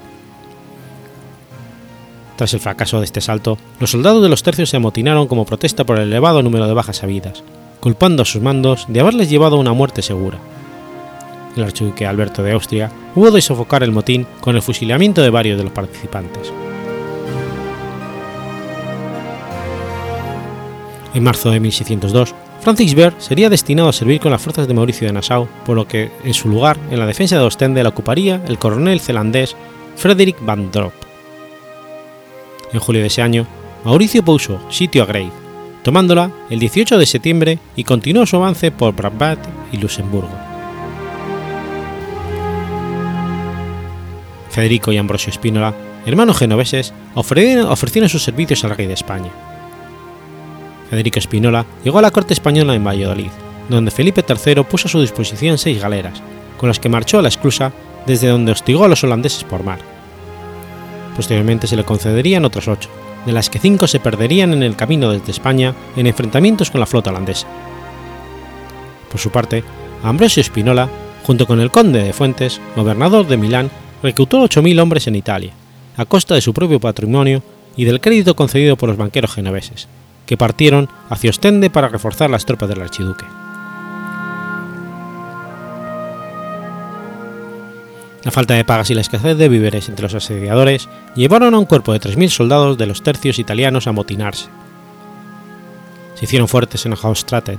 Tras 2.40 2.54
el 2.54 2.60
fracaso 2.60 3.00
de 3.00 3.04
este 3.04 3.18
asalto, 3.18 3.58
los 3.80 3.90
soldados 3.90 4.22
de 4.22 4.30
los 4.30 4.42
tercios 4.42 4.70
se 4.70 4.78
amotinaron 4.78 5.28
como 5.28 5.44
protesta 5.44 5.84
por 5.84 5.98
el 5.98 6.08
elevado 6.08 6.42
número 6.42 6.66
de 6.66 6.72
bajas 6.72 7.02
habidas, 7.02 7.44
culpando 7.80 8.22
a 8.22 8.24
sus 8.24 8.40
mandos 8.40 8.86
de 8.88 8.98
haberles 8.98 9.28
llevado 9.28 9.56
a 9.56 9.58
una 9.58 9.74
muerte 9.74 10.00
segura. 10.00 10.38
El 11.54 11.64
archiduque 11.64 12.06
Alberto 12.06 12.42
de 12.42 12.52
Austria 12.52 12.90
hubo 13.14 13.30
de 13.30 13.42
sofocar 13.42 13.82
el 13.82 13.92
motín 13.92 14.26
con 14.40 14.56
el 14.56 14.62
fusilamiento 14.62 15.20
de 15.20 15.28
varios 15.28 15.58
de 15.58 15.64
los 15.64 15.72
participantes. 15.74 16.50
En 21.12 21.22
marzo 21.22 21.50
de 21.50 21.60
1602, 21.60 22.34
Francis 22.62 22.94
Baird 22.94 23.18
sería 23.18 23.50
destinado 23.50 23.90
a 23.90 23.92
servir 23.92 24.18
con 24.18 24.32
las 24.32 24.40
fuerzas 24.40 24.66
de 24.66 24.72
Mauricio 24.72 25.06
de 25.06 25.12
Nassau, 25.12 25.46
por 25.66 25.76
lo 25.76 25.86
que 25.86 26.10
en 26.24 26.32
su 26.32 26.48
lugar 26.48 26.78
en 26.90 27.00
la 27.00 27.06
defensa 27.06 27.36
de 27.36 27.44
Ostende 27.44 27.82
la 27.82 27.90
ocuparía 27.90 28.40
el 28.48 28.58
coronel 28.58 28.98
zelandés 28.98 29.56
Frederick 29.96 30.42
Van 30.42 30.70
Drop. 30.70 30.99
En 32.72 32.80
julio 32.80 33.00
de 33.00 33.08
ese 33.08 33.22
año, 33.22 33.46
Mauricio 33.84 34.24
puso 34.24 34.60
sitio 34.70 35.02
a 35.02 35.06
Grave, 35.06 35.32
tomándola 35.82 36.30
el 36.50 36.58
18 36.58 36.98
de 36.98 37.06
septiembre 37.06 37.58
y 37.76 37.84
continuó 37.84 38.26
su 38.26 38.36
avance 38.36 38.70
por 38.70 38.94
Brabant 38.94 39.40
y 39.72 39.78
Luxemburgo. 39.78 40.30
Federico 44.50 44.92
y 44.92 44.98
Ambrosio 44.98 45.32
Spínola, 45.32 45.74
hermanos 46.06 46.38
genoveses, 46.38 46.92
ofrecieron 47.14 48.08
sus 48.08 48.22
servicios 48.22 48.64
al 48.64 48.76
rey 48.76 48.86
de 48.86 48.94
España. 48.94 49.30
Federico 50.90 51.20
Spínola 51.20 51.64
llegó 51.84 52.00
a 52.00 52.02
la 52.02 52.10
corte 52.10 52.34
española 52.34 52.74
en 52.74 52.84
Valladolid, 52.84 53.30
donde 53.68 53.92
Felipe 53.92 54.24
III 54.28 54.64
puso 54.64 54.88
a 54.88 54.90
su 54.90 55.00
disposición 55.00 55.56
seis 55.56 55.80
galeras, 55.80 56.20
con 56.58 56.68
las 56.68 56.80
que 56.80 56.88
marchó 56.88 57.18
a 57.18 57.22
la 57.22 57.28
esclusa 57.28 57.72
desde 58.06 58.28
donde 58.28 58.52
hostigó 58.52 58.84
a 58.84 58.88
los 58.88 59.04
holandeses 59.04 59.44
por 59.44 59.62
mar. 59.62 59.78
Posteriormente 61.16 61.66
se 61.66 61.76
le 61.76 61.84
concederían 61.84 62.44
otras 62.44 62.68
ocho, 62.68 62.88
de 63.26 63.32
las 63.32 63.50
que 63.50 63.58
cinco 63.58 63.86
se 63.86 64.00
perderían 64.00 64.52
en 64.52 64.62
el 64.62 64.76
camino 64.76 65.10
desde 65.10 65.32
España 65.32 65.74
en 65.96 66.06
enfrentamientos 66.06 66.70
con 66.70 66.80
la 66.80 66.86
flota 66.86 67.10
holandesa. 67.10 67.46
Por 69.10 69.20
su 69.20 69.30
parte, 69.30 69.64
Ambrosio 70.02 70.42
Spinola, 70.42 70.88
junto 71.24 71.46
con 71.46 71.60
el 71.60 71.70
conde 71.70 72.02
de 72.02 72.12
Fuentes, 72.12 72.60
gobernador 72.76 73.26
de 73.26 73.36
Milán, 73.36 73.70
reclutó 74.02 74.42
8.000 74.42 74.80
hombres 74.80 75.06
en 75.06 75.16
Italia, 75.16 75.52
a 75.96 76.04
costa 76.04 76.34
de 76.34 76.40
su 76.40 76.54
propio 76.54 76.80
patrimonio 76.80 77.42
y 77.76 77.84
del 77.84 78.00
crédito 78.00 78.34
concedido 78.34 78.76
por 78.76 78.88
los 78.88 78.98
banqueros 78.98 79.34
genoveses, 79.34 79.88
que 80.26 80.36
partieron 80.36 80.88
hacia 81.08 81.30
Ostende 81.30 81.70
para 81.70 81.88
reforzar 81.88 82.30
las 82.30 82.46
tropas 82.46 82.68
del 82.68 82.82
archiduque. 82.82 83.24
La 88.24 88.30
falta 88.30 88.54
de 88.54 88.64
pagas 88.64 88.90
y 88.90 88.94
la 88.94 89.00
escasez 89.00 89.36
de 89.38 89.48
víveres 89.48 89.88
entre 89.88 90.02
los 90.02 90.14
asediadores 90.14 90.88
llevaron 91.14 91.54
a 91.54 91.58
un 91.58 91.64
cuerpo 91.64 91.92
de 91.92 92.00
3.000 92.00 92.28
soldados 92.28 92.76
de 92.76 92.86
los 92.86 93.02
tercios 93.02 93.38
italianos 93.38 93.86
a 93.86 93.90
amotinarse. 93.90 94.46
Se 96.14 96.26
hicieron 96.26 96.48
fuertes 96.48 96.84
en 96.84 96.94
Haustraten, 97.02 97.58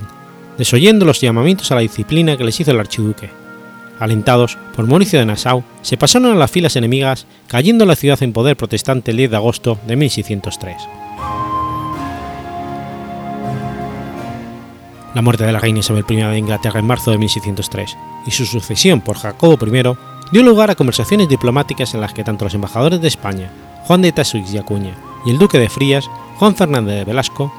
desoyendo 0.56 1.04
los 1.04 1.20
llamamientos 1.20 1.72
a 1.72 1.74
la 1.74 1.80
disciplina 1.80 2.36
que 2.36 2.44
les 2.44 2.60
hizo 2.60 2.70
el 2.70 2.78
archiduque. 2.78 3.30
Alentados 3.98 4.56
por 4.76 4.86
Mauricio 4.86 5.18
de 5.18 5.26
Nassau, 5.26 5.64
se 5.82 5.96
pasaron 5.96 6.30
a 6.30 6.36
las 6.36 6.50
filas 6.50 6.76
enemigas, 6.76 7.26
cayendo 7.48 7.84
la 7.84 7.96
ciudad 7.96 8.22
en 8.22 8.32
poder 8.32 8.56
protestante 8.56 9.10
el 9.10 9.16
10 9.16 9.30
de 9.30 9.36
agosto 9.36 9.78
de 9.86 9.96
1603. 9.96 10.76
La 15.14 15.22
muerte 15.22 15.44
de 15.44 15.52
la 15.52 15.58
reina 15.58 15.80
Isabel 15.80 16.04
I 16.08 16.16
de 16.16 16.38
Inglaterra 16.38 16.80
en 16.80 16.86
marzo 16.86 17.10
de 17.10 17.18
1603 17.18 17.96
y 18.26 18.30
su 18.30 18.46
sucesión 18.46 19.00
por 19.00 19.18
Jacobo 19.18 19.58
I 19.66 20.11
dio 20.32 20.42
lugar 20.42 20.70
a 20.70 20.74
conversaciones 20.74 21.28
diplomáticas 21.28 21.92
en 21.92 22.00
las 22.00 22.14
que 22.14 22.24
tanto 22.24 22.46
los 22.46 22.54
embajadores 22.54 23.00
de 23.02 23.08
España, 23.08 23.50
Juan 23.84 24.00
de 24.00 24.12
Tasuix 24.12 24.52
y 24.52 24.58
Acuña, 24.58 24.94
y 25.26 25.30
el 25.30 25.38
duque 25.38 25.58
de 25.58 25.68
Frías, 25.68 26.08
Juan 26.38 26.56
Fernández 26.56 26.96
de 26.96 27.04
Velasco, 27.04 27.52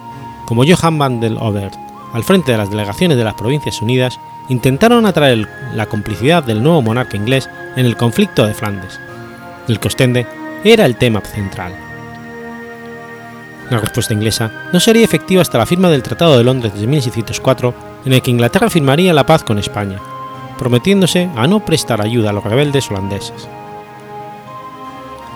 como 0.47 0.63
Johann 0.65 0.97
van 0.97 1.19
der 1.19 1.37
Obert, 1.39 1.75
al 2.13 2.23
frente 2.23 2.51
de 2.51 2.57
las 2.57 2.71
delegaciones 2.71 3.15
de 3.15 3.23
las 3.23 3.35
Provincias 3.35 3.81
Unidas, 3.81 4.19
intentaron 4.49 5.05
atraer 5.05 5.47
la 5.73 5.85
complicidad 5.85 6.43
del 6.43 6.63
nuevo 6.63 6.81
monarca 6.81 7.15
inglés 7.15 7.47
en 7.75 7.85
el 7.85 7.95
conflicto 7.95 8.45
de 8.45 8.55
Flandes, 8.55 8.99
del 9.67 9.79
que 9.79 9.87
Ostende 9.87 10.27
era 10.63 10.85
el 10.85 10.97
tema 10.97 11.21
central. 11.21 11.73
La 13.69 13.79
respuesta 13.79 14.13
inglesa 14.13 14.51
no 14.73 14.79
sería 14.79 15.05
efectiva 15.05 15.43
hasta 15.43 15.59
la 15.59 15.65
firma 15.65 15.89
del 15.89 16.03
Tratado 16.03 16.37
de 16.37 16.43
Londres 16.43 16.73
de 16.73 16.87
1604, 16.87 17.73
en 18.05 18.13
el 18.13 18.21
que 18.21 18.31
Inglaterra 18.31 18.69
firmaría 18.69 19.13
la 19.13 19.25
paz 19.25 19.43
con 19.43 19.59
España, 19.59 19.99
prometiéndose 20.57 21.29
a 21.35 21.47
no 21.47 21.63
prestar 21.63 22.01
ayuda 22.01 22.29
a 22.29 22.33
los 22.33 22.43
rebeldes 22.43 22.89
holandeses. 22.89 23.47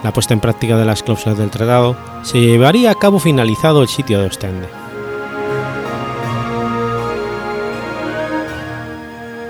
La 0.04 0.14
puesta 0.14 0.34
en 0.34 0.40
práctica 0.40 0.78
de 0.78 0.86
las 0.86 1.04
cláusulas 1.04 1.38
del 1.38 1.50
tratado 1.50 1.98
se 2.24 2.40
llevaría 2.40 2.92
a 2.92 2.96
cabo 2.96 3.20
finalizado 3.20 3.82
el 3.82 3.88
sitio 3.88 4.20
de 4.20 4.28
Ostende. 4.28 4.68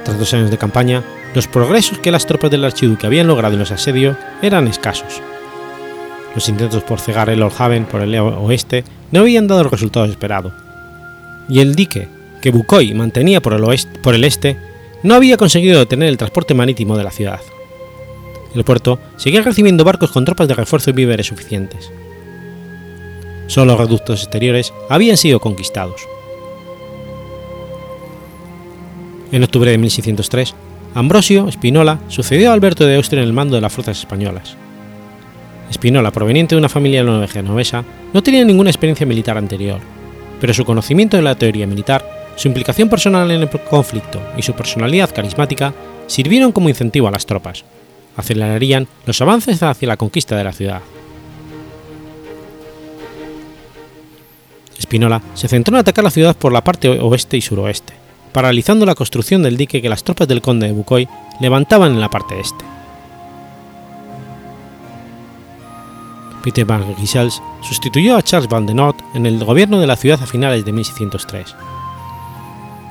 Tras 0.04 0.18
dos 0.18 0.34
años 0.34 0.50
de 0.50 0.58
campaña, 0.58 1.04
los 1.36 1.48
progresos 1.48 2.00
que 2.00 2.12
las 2.12 2.26
tropas 2.26 2.50
del 2.50 2.64
archiduque 2.64 3.06
habían 3.06 3.28
logrado 3.28 3.54
en 3.54 3.60
los 3.60 3.72
asedios 3.72 4.16
eran 4.42 4.68
escasos. 4.68 5.22
Los 6.34 6.48
intentos 6.50 6.84
por 6.84 7.00
cegar 7.00 7.30
el 7.30 7.44
Haven 7.44 7.86
por 7.86 8.02
el 8.02 8.18
oeste 8.18 8.84
no 9.12 9.20
habían 9.22 9.48
dado 9.48 9.62
el 9.62 9.70
resultado 9.70 10.06
esperado, 10.06 10.54
y 11.50 11.60
el 11.60 11.76
dique 11.76 12.08
que 12.42 12.52
Bucoy 12.52 12.94
mantenía 12.94 13.42
por 13.42 13.54
el, 13.54 13.64
oeste, 13.64 14.00
por 14.00 14.16
el 14.16 14.24
este 14.24 14.58
no 15.04 15.16
había 15.16 15.38
conseguido 15.38 15.80
detener 15.80 16.10
el 16.10 16.18
transporte 16.18 16.54
marítimo 16.54 16.98
de 16.98 17.04
la 17.04 17.12
ciudad. 17.12 17.42
El 18.56 18.64
puerto 18.64 19.00
seguía 19.18 19.42
recibiendo 19.42 19.84
barcos 19.84 20.12
con 20.12 20.26
tropas 20.26 20.48
de 20.48 20.56
refuerzo 20.56 20.90
y 20.90 20.94
víveres 20.94 21.28
suficientes. 21.28 21.92
Solo 23.48 23.74
los 23.74 23.82
reductos 23.82 24.24
exteriores 24.24 24.74
habían 24.90 25.18
sido 25.18 25.40
conquistados. 25.40 26.02
En 29.32 29.44
octubre 29.44 29.72
de 29.72 29.78
1603, 29.78 30.56
Ambrosio 30.96 31.52
Spinola 31.52 32.00
sucedió 32.08 32.50
a 32.50 32.54
Alberto 32.54 32.86
de 32.86 32.96
Austria 32.96 33.22
en 33.22 33.28
el 33.28 33.34
mando 33.34 33.56
de 33.56 33.62
las 33.62 33.74
fuerzas 33.74 34.00
españolas. 34.00 34.56
Spinola, 35.72 36.12
proveniente 36.12 36.56
de 36.56 36.60
una 36.60 36.70
familia 36.70 37.06
genovesa, 37.28 37.84
no 38.14 38.24
tenía 38.24 38.46
ninguna 38.46 38.70
experiencia 38.70 39.06
militar 39.06 39.38
anterior, 39.38 39.80
pero 40.40 40.54
su 40.54 40.66
conocimiento 40.66 41.18
de 41.18 41.24
la 41.24 41.36
teoría 41.36 41.68
militar, 41.68 42.27
su 42.38 42.48
implicación 42.48 42.88
personal 42.88 43.30
en 43.32 43.42
el 43.42 43.50
conflicto 43.50 44.22
y 44.38 44.44
su 44.44 44.54
personalidad 44.54 45.14
carismática 45.14 45.74
sirvieron 46.06 46.52
como 46.52 46.70
incentivo 46.70 47.08
a 47.08 47.12
las 47.12 47.26
tropas, 47.26 47.66
acelerarían 48.16 48.88
los 49.06 49.20
avances 49.22 49.62
hacia 49.64 49.88
la 49.88 49.98
conquista 49.98 50.38
de 50.38 50.44
la 50.44 50.54
ciudad. 50.54 50.82
Spinola 54.80 55.22
se 55.34 55.48
centró 55.48 55.76
en 55.76 55.82
atacar 55.82 56.04
la 56.04 56.12
ciudad 56.12 56.38
por 56.38 56.54
la 56.54 56.64
parte 56.64 56.88
oeste 56.88 57.38
y 57.38 57.42
suroeste, 57.42 57.94
paralizando 58.32 58.86
la 58.86 58.96
construcción 58.96 59.42
del 59.42 59.58
dique 59.58 59.82
que 59.82 59.90
las 59.90 60.04
tropas 60.04 60.28
del 60.28 60.42
conde 60.42 60.68
de 60.68 60.74
Bucoy 60.74 61.08
levantaban 61.42 61.94
en 61.94 62.00
la 62.00 62.10
parte 62.10 62.40
este. 62.40 62.64
Peter 66.44 66.66
van 66.66 66.96
Gisels 66.96 67.42
sustituyó 67.62 68.16
a 68.16 68.22
Charles 68.22 68.48
van 68.48 68.68
den 68.68 68.78
Noort 68.78 69.00
en 69.16 69.26
el 69.26 69.44
gobierno 69.44 69.80
de 69.80 69.88
la 69.88 69.98
ciudad 69.98 70.22
a 70.22 70.28
finales 70.28 70.64
de 70.64 70.72
1603. 70.72 71.56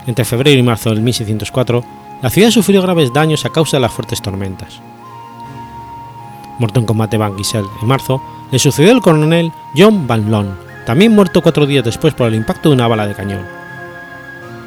Entre 0.07 0.25
febrero 0.25 0.59
y 0.59 0.63
marzo 0.63 0.91
del 0.91 1.03
1604, 1.03 1.85
la 2.23 2.31
ciudad 2.31 2.51
sufrió 2.51 2.83
graves 2.83 3.13
daños 3.13 3.45
a 3.45 3.51
causa 3.51 3.77
de 3.77 3.83
las 3.83 3.93
fuertes 3.93 4.23
tormentas. 4.23 4.81
Muerto 6.59 6.81
en 6.81 6.87
combate 6.87 7.17
Van 7.17 7.37
Gisel 7.37 7.65
en 7.83 7.89
marzo, 7.89 8.23
le 8.51 8.59
sucedió 8.59 8.93
el 8.93 9.01
coronel 9.01 9.53
John 9.77 10.07
Van 10.07 10.31
Loon, 10.31 10.57
también 10.87 11.15
muerto 11.15 11.43
cuatro 11.43 11.67
días 11.67 11.85
después 11.85 12.15
por 12.15 12.29
el 12.29 12.35
impacto 12.35 12.69
de 12.69 12.77
una 12.77 12.89
bala 12.89 13.07
de 13.07 13.15
cañón 13.15 13.57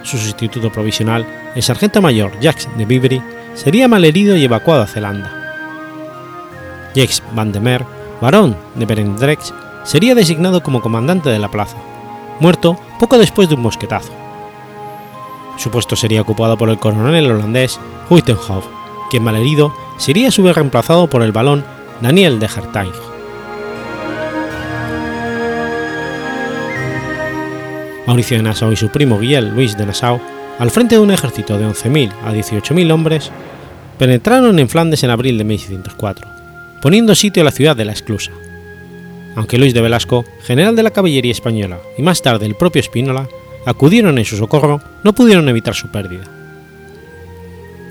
su 0.04 0.18
sustituto 0.18 0.72
provisional, 0.72 1.26
el 1.56 1.64
sargento 1.64 2.02
mayor 2.02 2.32
Jacques 2.40 2.68
de 2.78 2.86
Vivry, 2.86 3.22
sería 3.54 3.88
malherido 3.88 4.36
y 4.36 4.44
evacuado 4.44 4.82
a 4.82 4.88
Zelanda. 4.88 5.32
Jacques 6.96 7.22
van 7.34 7.52
der 7.52 7.62
Meer, 7.62 7.86
barón 8.22 8.58
de 8.76 8.86
Berendrecht, 8.86 9.52
sería 9.84 10.16
designado 10.16 10.64
como 10.64 10.82
comandante 10.82 11.30
de 11.30 11.40
la 11.40 11.50
plaza, 11.52 11.78
muerto 12.40 12.78
poco 13.00 13.18
después 13.18 13.50
de 13.50 13.56
un 13.56 13.62
mosquetazo. 13.62 14.19
Su 15.60 15.70
puesto 15.72 15.98
sería 15.98 16.22
ocupado 16.22 16.58
por 16.58 16.70
el 16.70 16.80
coronel 16.80 17.30
holandés 17.30 17.82
Huytenhoff, 18.10 18.66
quien 19.12 19.24
malherido 19.24 19.74
sería 19.98 20.32
su 20.32 20.42
vez 20.42 20.56
reemplazado 20.56 21.10
por 21.10 21.22
el 21.22 21.34
balón 21.34 21.66
Daniel 22.00 22.40
de 22.40 22.46
Herthaig. 22.46 22.94
Mauricio 28.08 28.38
de 28.38 28.44
Nassau 28.44 28.72
y 28.72 28.78
su 28.78 28.88
primo 28.88 29.20
Guillel 29.20 29.54
Luis 29.54 29.78
de 29.78 29.86
Nassau, 29.86 30.22
al 30.60 30.72
frente 30.72 30.96
de 30.96 31.02
un 31.02 31.12
ejército 31.12 31.58
de 31.58 31.66
11.000 31.68 32.12
a 32.24 32.34
18.000 32.34 32.92
hombres, 32.94 33.30
penetraron 33.98 34.60
en 34.60 34.70
Flandes 34.70 35.04
en 35.04 35.10
abril 35.10 35.38
de 35.38 35.44
1604, 35.44 36.26
poniendo 36.82 37.14
sitio 37.16 37.42
a 37.42 37.46
la 37.46 37.52
ciudad 37.52 37.76
de 37.76 37.84
la 37.84 37.92
Esclusa. 37.92 38.32
Aunque 39.36 39.58
Luis 39.58 39.74
de 39.74 39.82
Velasco, 39.82 40.24
general 40.42 40.78
de 40.78 40.84
la 40.84 40.92
caballería 40.92 41.34
española, 41.34 41.80
y 41.98 42.02
más 42.02 42.22
tarde 42.22 42.46
el 42.46 42.56
propio 42.56 42.80
Espínola, 42.80 43.28
acudieron 43.70 44.18
en 44.18 44.26
su 44.26 44.36
socorro, 44.36 44.82
no 45.04 45.14
pudieron 45.14 45.48
evitar 45.48 45.76
su 45.76 45.90
pérdida. 45.90 46.24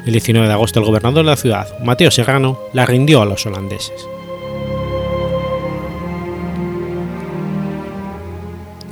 El 0.05 0.13
19 0.13 0.49
de 0.49 0.53
agosto 0.53 0.81
el 0.81 0.87
gobernador 0.87 1.25
de 1.25 1.31
la 1.31 1.37
ciudad, 1.37 1.69
Mateo 1.85 2.11
Serrano, 2.11 2.59
la 2.73 2.85
rindió 2.85 3.23
a 3.23 3.25
los 3.25 3.47
holandeses. 3.47 4.09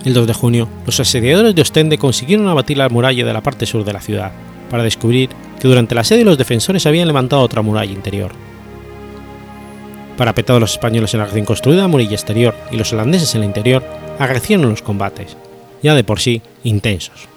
El 0.04 0.14
2 0.14 0.28
de 0.28 0.32
junio, 0.32 0.68
los 0.86 1.00
asediadores 1.00 1.56
de 1.56 1.62
Ostende 1.62 1.98
consiguieron 1.98 2.46
abatir 2.46 2.78
la 2.78 2.88
muralla 2.88 3.24
de 3.24 3.32
la 3.32 3.42
parte 3.42 3.66
sur 3.66 3.84
de 3.84 3.92
la 3.92 4.00
ciudad, 4.00 4.30
para 4.70 4.84
descubrir 4.84 5.30
que 5.58 5.66
durante 5.66 5.94
el 5.94 5.98
asedio 5.98 6.24
los 6.24 6.38
defensores 6.38 6.86
habían 6.86 7.08
levantado 7.08 7.42
otra 7.42 7.62
muralla 7.62 7.92
interior. 7.92 8.30
Parapetados 10.16 10.60
los 10.60 10.72
españoles 10.72 11.12
en 11.14 11.20
la 11.20 11.26
recién 11.26 11.44
construida 11.44 11.88
muralla 11.88 12.12
exterior 12.12 12.54
y 12.70 12.76
los 12.76 12.92
holandeses 12.92 13.34
en 13.34 13.40
la 13.40 13.46
interior, 13.46 13.82
agrecieron 14.20 14.70
los 14.70 14.82
combates, 14.82 15.36
ya 15.82 15.96
de 15.96 16.04
por 16.04 16.20
sí 16.20 16.42
intensos. 16.66 17.28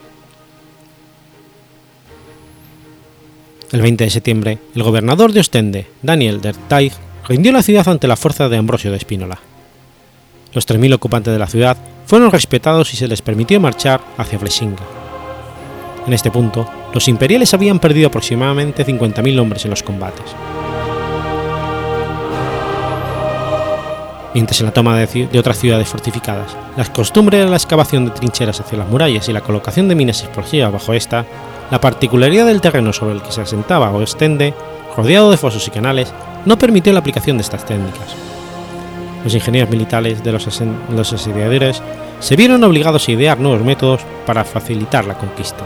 El 3.72 3.82
20 3.82 4.04
de 4.04 4.10
septiembre, 4.10 4.58
el 4.74 4.84
gobernador 4.84 5.32
de 5.32 5.42
Ostende, 5.42 5.88
Daniel 6.02 6.42
der 6.42 6.56
Teig, 6.56 6.92
rindió 7.28 7.52
la 7.52 7.62
ciudad 7.62 7.88
ante 7.88 8.08
la 8.08 8.16
fuerza 8.16 8.50
de 8.50 8.58
Ambrosio 8.58 8.90
de 8.90 8.98
Espínola. 8.98 9.40
Los 10.54 10.68
3.000 10.68 10.96
ocupantes 10.96 11.32
de 11.32 11.38
la 11.38 11.46
ciudad 11.46 11.78
fueron 12.08 12.32
respetados 12.32 12.92
y 12.94 12.98
se 12.98 13.08
les 13.08 13.22
permitió 13.22 13.60
marchar 13.60 14.02
hacia 14.18 14.40
Flesinga. 14.40 14.82
En 16.08 16.14
este 16.14 16.32
punto, 16.32 16.68
los 16.92 17.08
imperiales 17.08 17.54
habían 17.54 17.78
perdido 17.78 18.08
aproximadamente 18.08 18.84
50.000 18.84 19.40
hombres 19.40 19.64
en 19.66 19.70
los 19.70 19.84
combates. 19.84 20.26
Mientras 24.34 24.60
en 24.60 24.68
la 24.68 24.74
toma 24.74 24.98
de, 24.98 25.40
otras 25.40 25.58
ciudades 25.58 25.88
fortificadas, 25.88 26.56
las 26.78 26.90
costumbres 26.90 27.44
de 27.44 27.50
la 27.50 27.56
excavación 27.56 28.06
de 28.06 28.12
trincheras 28.12 28.60
hacia 28.60 28.78
las 28.78 28.88
murallas 28.88 29.28
y 29.28 29.34
la 29.34 29.42
colocación 29.42 29.88
de 29.88 29.96
minas 29.96 30.22
explosivas 30.22 30.72
bajo 30.72 30.94
esta, 30.94 31.26
la 31.72 31.82
particularidad 31.82 32.46
del 32.46 32.62
terreno 32.62 32.94
sobre 32.94 33.14
el 33.14 33.22
que 33.22 33.32
se 33.32 33.42
asentaba 33.42 33.92
o 33.92 34.02
extende, 34.02 34.54
rodeado 34.96 35.32
de 35.32 35.38
fosos 35.38 35.68
y 35.68 35.72
canales, 35.72 36.14
no 36.46 36.58
permitió 36.58 36.94
la 36.94 37.00
aplicación 37.00 37.38
de 37.38 37.44
estas 37.44 37.66
técnicas 37.66 38.16
los 39.24 39.34
ingenieros 39.34 39.70
militares 39.70 40.24
de 40.24 40.32
los, 40.32 40.48
asediadores 41.14 41.82
se 42.20 42.36
vieron 42.36 42.64
obligados 42.64 43.08
a 43.08 43.12
idear 43.12 43.40
nuevos 43.40 43.62
métodos 43.62 44.02
para 44.26 44.44
facilitar 44.44 45.06
la 45.06 45.18
conquista. 45.18 45.66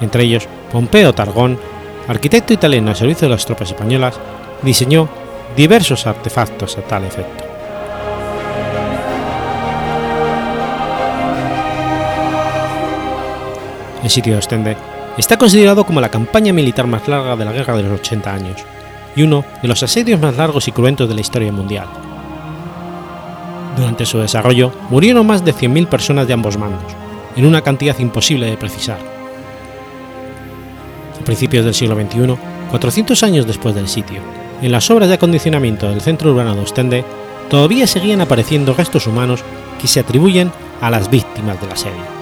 Entre 0.00 0.24
ellos, 0.24 0.48
Pompeo 0.70 1.12
Targón, 1.12 1.58
arquitecto 2.08 2.52
italiano 2.52 2.90
al 2.90 2.96
servicio 2.96 3.28
de 3.28 3.34
las 3.34 3.46
tropas 3.46 3.70
españolas, 3.70 4.18
diseñó 4.62 5.08
diversos 5.56 6.06
artefactos 6.06 6.78
a 6.78 6.82
tal 6.82 7.04
efecto. 7.04 7.44
El 14.02 14.10
sitio 14.10 14.32
de 14.32 14.38
Ostende 14.38 14.76
está 15.16 15.36
considerado 15.36 15.84
como 15.84 16.00
la 16.00 16.08
campaña 16.08 16.52
militar 16.52 16.86
más 16.86 17.06
larga 17.06 17.36
de 17.36 17.44
la 17.44 17.52
Guerra 17.52 17.76
de 17.76 17.84
los 17.84 18.00
80 18.00 18.32
años 18.32 18.64
y 19.14 19.22
uno 19.22 19.44
de 19.60 19.68
los 19.68 19.82
asedios 19.82 20.20
más 20.20 20.36
largos 20.36 20.66
y 20.68 20.72
cruentos 20.72 21.08
de 21.08 21.14
la 21.14 21.20
historia 21.20 21.52
mundial. 21.52 21.86
Durante 23.76 24.06
su 24.06 24.18
desarrollo 24.18 24.72
murieron 24.90 25.26
más 25.26 25.44
de 25.44 25.54
100.000 25.54 25.86
personas 25.86 26.26
de 26.26 26.34
ambos 26.34 26.58
mandos, 26.58 26.92
en 27.36 27.46
una 27.46 27.62
cantidad 27.62 27.98
imposible 27.98 28.46
de 28.46 28.56
precisar. 28.56 28.98
A 31.20 31.24
principios 31.24 31.64
del 31.64 31.74
siglo 31.74 31.94
XXI, 31.94 32.36
400 32.70 33.22
años 33.22 33.46
después 33.46 33.74
del 33.74 33.88
sitio, 33.88 34.20
en 34.62 34.72
las 34.72 34.90
obras 34.90 35.08
de 35.08 35.14
acondicionamiento 35.14 35.88
del 35.88 36.00
centro 36.00 36.30
urbano 36.30 36.54
de 36.54 36.62
Ostende, 36.62 37.04
todavía 37.50 37.86
seguían 37.86 38.20
apareciendo 38.20 38.74
restos 38.74 39.06
humanos 39.06 39.42
que 39.80 39.88
se 39.88 40.00
atribuyen 40.00 40.52
a 40.80 40.90
las 40.90 41.10
víctimas 41.10 41.60
del 41.60 41.72
asedio. 41.72 42.21